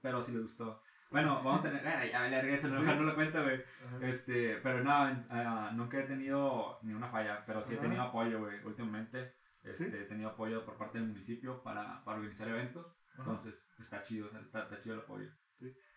[0.00, 0.82] Pero si les gustó.
[1.10, 1.86] Bueno, vamos a tener.
[1.86, 3.62] Ay, ya me largué eso, no, no lo cuento, güey.
[4.02, 7.82] Este, pero no, ah, nunca he tenido ni una falla, pero sí he Ajá.
[7.82, 8.62] tenido apoyo, güey.
[8.64, 9.96] Últimamente este, ¿Sí?
[9.96, 12.86] he tenido apoyo por parte del municipio para, para organizar eventos.
[13.14, 13.22] Ajá.
[13.22, 15.30] Entonces, está chido, está, está chido el apoyo.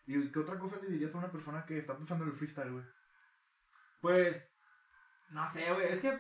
[0.05, 2.71] ¿Y qué otra cosa le dirías a una persona que está pensando en el freestyle,
[2.71, 2.86] güey?
[4.01, 4.43] Pues,
[5.29, 5.93] no sé, güey.
[5.93, 6.19] Es que,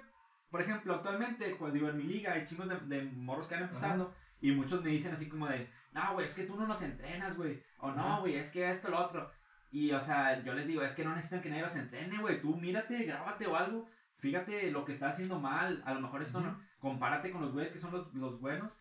[0.51, 3.63] por ejemplo, actualmente, pues digo, en mi liga hay chingos de, de morros que van
[3.63, 6.81] empezando y muchos me dicen así como de, no, güey, es que tú no nos
[6.81, 7.63] entrenas, güey.
[7.79, 8.19] O no, Ajá.
[8.19, 9.31] güey, es que esto, lo otro.
[9.71, 12.41] Y, o sea, yo les digo, es que no necesitan que nadie los entrene, güey.
[12.41, 13.87] Tú mírate, grábate o algo.
[14.17, 15.81] Fíjate lo que está haciendo mal.
[15.85, 16.59] A lo mejor esto no.
[16.79, 18.71] Compárate con los güeyes que son los, los buenos.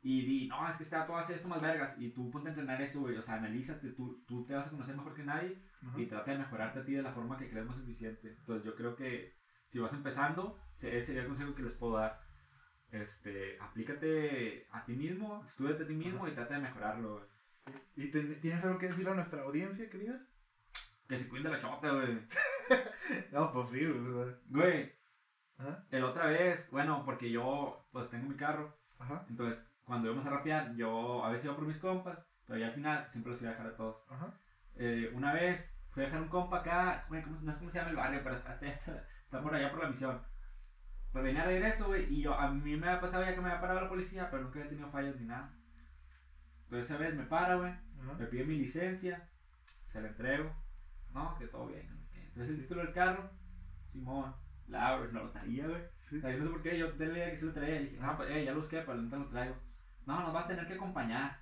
[0.00, 1.94] Y di, no, es que este vato hace esto más vergas.
[1.98, 3.16] Y tú ponte a entrenar eso, güey.
[3.16, 3.90] O sea, analízate.
[3.90, 6.00] Tú, tú te vas a conocer mejor que nadie Ajá.
[6.00, 8.36] y trata de mejorarte a ti de la forma que creas más eficiente.
[8.38, 9.37] Entonces yo creo que
[9.70, 12.20] si vas empezando, se- ese sería el consejo que les puedo dar.
[12.90, 17.26] Este, aplícate a ti mismo, estudiate a ti mismo y trata de mejorarlo.
[17.96, 20.20] ¿Y te- tienes algo que decir a nuestra audiencia, querida?
[21.06, 22.18] Que se cuide la chota, güey.
[23.32, 24.34] No, pues sí, güey.
[24.48, 24.92] Güey,
[25.58, 25.84] Ajá.
[25.90, 29.24] el otra vez, bueno, porque yo pues tengo mi carro, Ajá.
[29.30, 32.74] entonces cuando íbamos a rapear, yo a veces iba por mis compas, pero ya al
[32.74, 33.96] final siempre los iba a dejar a todos.
[34.10, 34.34] Ajá.
[34.76, 37.70] Eh, una vez fui a dejar un compa acá, güey, ¿cómo, se- no sé cómo
[37.70, 40.22] se llama el barrio, pero está, está, está, está por allá por la misión.
[41.12, 43.48] Pues venía a regreso, güey, y yo, a mí me había pasado ya que me
[43.48, 45.54] había parado la policía, pero nunca había tenido fallas ni nada.
[46.64, 48.14] Entonces esa vez me para, güey, Ajá.
[48.18, 49.28] me pide mi licencia,
[49.92, 50.54] se la entrego,
[51.12, 51.98] no, que todo bien, no.
[52.14, 53.30] Entonces el título del carro,
[53.92, 54.34] Simón,
[54.66, 55.82] la abro, la lotería, güey.
[56.08, 56.16] Sí.
[56.16, 57.80] O sea, yo no sé por qué, yo tenía la idea que sí lo traía,
[57.80, 59.56] y dije, no, pues, eh, ya lo busqué, pero no te lo traigo.
[60.06, 61.38] No, nos vas a tener que acompañar.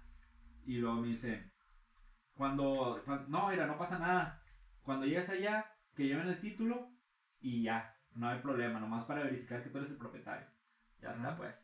[0.64, 1.52] Y luego me dice,
[2.34, 4.42] cuando, cuan- no, mira, no pasa nada.
[4.82, 6.88] Cuando llegues allá, que lleven el título
[7.40, 10.46] y ya, no hay problema, nomás para verificar que tú eres el propietario.
[11.02, 11.54] Ya está, pues.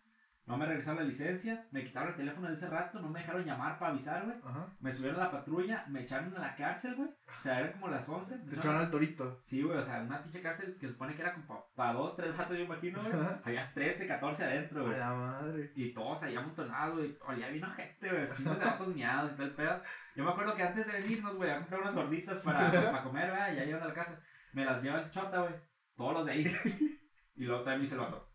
[0.45, 3.45] No me regresaron la licencia, me quitaron el teléfono de ese rato, no me dejaron
[3.45, 4.37] llamar para avisar, güey.
[4.81, 7.09] Me subieron a la patrulla, me echaron a la cárcel, güey.
[7.09, 8.37] O sea, era como las 11.
[8.39, 9.41] me Te echaron- al torito.
[9.47, 12.37] Sí, güey, o sea, una pinche cárcel que supone que era como para dos, tres
[12.37, 13.13] ratos, yo imagino, güey.
[13.45, 14.99] Había 13, 14 adentro, A güey.
[14.99, 15.73] la madre.
[15.77, 17.17] Y todos ahí amontonados, güey.
[17.25, 18.29] Olía bien gente, güey.
[18.35, 19.81] Pinches de vatos miados y tal pedo.
[20.17, 23.31] Yo me acuerdo que antes de venirnos, güey, a comprar unas gorditas para, para comer,
[23.31, 24.19] güey, ya llegando a la casa.
[24.53, 25.55] Me las el chota, güey.
[25.97, 26.45] Todos los de ahí.
[27.35, 28.29] Y luego también me dice el vato.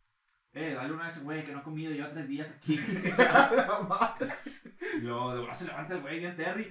[0.53, 2.79] Eh, dale una vez, güey, que no he comido yo tres días aquí.
[4.97, 6.67] Y luego de se levanta el güey bien Terry.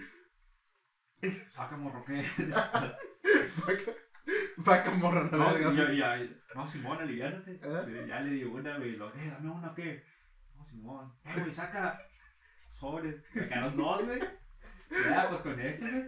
[1.50, 2.26] Saca morro, ¿qué?
[4.56, 5.70] Vaca morra No, verga.
[5.70, 6.18] sí, ya,
[6.54, 7.60] no, Simón, aliviánate.
[7.62, 8.06] ¿Eh?
[8.08, 10.04] Ya le digo una, güey, lo, eh, dame una, ¿qué?
[10.56, 11.12] No, Simón.
[11.24, 12.00] Eh, güey, saca
[12.72, 13.22] sobres.
[13.32, 14.18] Sacaron dos, güey.
[14.90, 16.04] Ya, pues con ese, güey.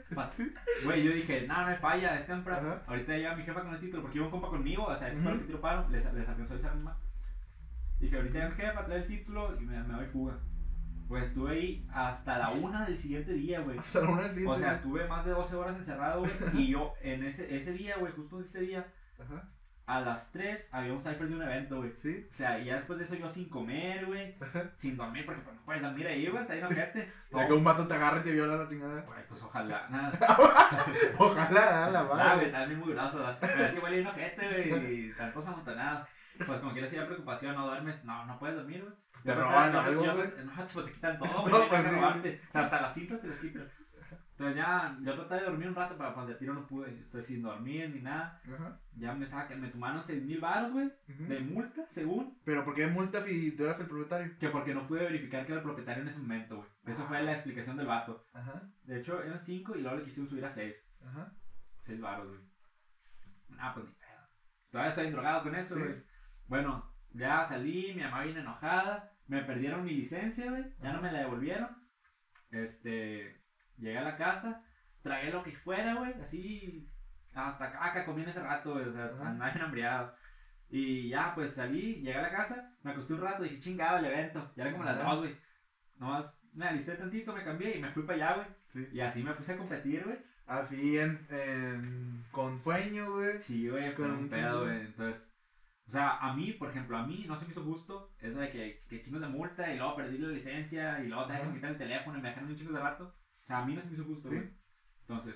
[0.84, 2.76] Güey, yo dije, no, no hay falla, es temprano.
[2.86, 5.20] Ahorita llega mi jefa con el título, porque iba un compa conmigo, o sea, ese
[5.20, 6.96] fue el que tiro paro, les, les alcanzó a avisar más.
[7.98, 10.38] Dije, ahorita llega mi jefa, trae el título y me, me doy fuga.
[11.08, 13.78] Pues estuve ahí hasta la una del siguiente día, güey.
[13.78, 14.46] Hasta la una del fin.
[14.46, 16.32] O sea, estuve más de 12 horas encerrado, güey.
[16.54, 18.86] Y yo, en ese, ese día, güey, justo ese día,
[19.18, 19.48] Ajá.
[19.89, 21.93] A las 3 había un cipher de un evento, güey.
[22.03, 22.28] Sí.
[22.30, 24.36] O sea, y ya después de eso yo sin comer, güey,
[24.76, 27.12] sin dormir, porque pues no puedes dormir ahí, güey, está ahí no gente.
[27.30, 29.01] Sea, que un vato te agarre y te viola la chingada.
[29.01, 30.12] Güey, pues ojalá, nada.
[31.18, 32.51] Ojalá, la Ah, güey, madre.
[32.51, 33.39] también muy grosso, ¿verdad?
[33.41, 36.09] Pero es que igual hay no gente, güey, y tantos amontonados.
[36.47, 38.95] Pues como quieras ir a preocupación, no duermes, no, no puedes dormir, güey.
[39.24, 40.28] Te roban algo, güey.
[40.45, 42.41] No, pues te quitan todo, güey, No, pues robarte.
[42.49, 43.68] O sea, hasta las cintas te las quitan.
[44.39, 46.97] Entonces ya, yo traté de dormir un rato, pero cuando de tiro no pude.
[47.01, 48.41] Estoy sin dormir ni nada.
[48.55, 48.78] Ajá.
[48.95, 52.39] Ya me sacan, me tomaron 6 mil baros, güey, de multa, según.
[52.45, 54.39] Pero ¿por qué multa si tú eras el propietario?
[54.39, 56.68] Que porque no pude verificar que era el propietario en ese momento, güey.
[56.86, 58.24] Esa fue la explicación del vato.
[58.32, 58.62] Ajá.
[58.84, 60.76] De hecho, eran 5 y luego le quisieron subir a 6.
[61.05, 61.32] Ajá.
[61.86, 62.41] 6 baros, güey.
[63.59, 64.28] Ah, pues ni pedo.
[64.70, 65.80] Todavía estoy drogado con eso, Sí.
[65.80, 65.95] güey.
[66.47, 69.11] Bueno, ya salí, mi mamá viene enojada.
[69.26, 70.64] Me perdieron mi licencia, güey.
[70.80, 71.68] Ya no me la devolvieron.
[72.53, 73.38] Este.
[73.78, 74.62] Llegué a la casa.
[75.02, 76.12] Tragué lo que fuera, güey.
[76.22, 76.88] Así.
[77.34, 78.86] Hasta caca comí en ese rato, güey.
[78.86, 79.28] O sea, Ajá.
[79.28, 80.14] andaba bien hambriado.
[80.70, 82.72] Y ya, pues salí, llegué a la casa.
[82.82, 83.42] Me acosté un rato.
[83.42, 84.52] Dije, chingado el evento.
[84.56, 85.36] Ya era como las dos, güey.
[85.98, 88.46] Nomás me alisté tantito, me cambié y me fui para allá, güey.
[88.72, 88.96] Sí.
[88.96, 90.18] Y así me puse a competir, güey.
[90.46, 92.24] Así en, en.
[92.30, 93.38] con sueño, güey.
[93.40, 94.80] Sí, güey, Con un pedo, güey.
[94.80, 95.22] Entonces,
[95.88, 98.50] o sea, a mí, por ejemplo, a mí no se me hizo justo eso de
[98.50, 101.70] que, que chingos de multa y luego perdí la licencia y luego te dejan quitar
[101.70, 103.14] el teléfono y me dejan un chingo de rato.
[103.49, 104.34] A mí no se me hizo justo, Sí.
[104.36, 104.51] güey.
[105.03, 105.34] Entonces,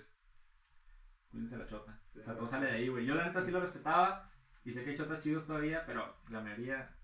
[1.30, 1.98] cuídense la chota.
[2.12, 2.38] Sí, O sea, sí.
[2.38, 3.06] todo sale de ahí, güey.
[3.06, 4.30] Yo la neta sí lo respetaba
[4.64, 6.94] y sé que hay chotas chidos todavía, pero la mayoría.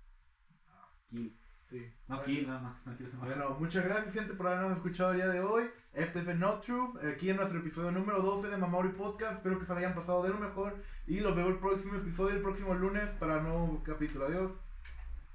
[1.08, 1.34] Kill.
[1.70, 1.80] Sí.
[2.06, 2.24] No, Bueno.
[2.24, 3.34] kill, no, no, no quiero ser malo.
[3.34, 5.70] Bueno, muchas gracias gente por habernos escuchado el día de hoy.
[6.12, 9.36] Fue Not True, aquí en nuestro episodio número 12 de Mamauri Podcast.
[9.38, 10.82] Espero que se lo hayan pasado de lo mejor.
[11.06, 14.26] Y los veo el próximo episodio, el próximo lunes para un nuevo capítulo.
[14.26, 14.52] Adiós.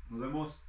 [0.10, 0.63] Nos vemos.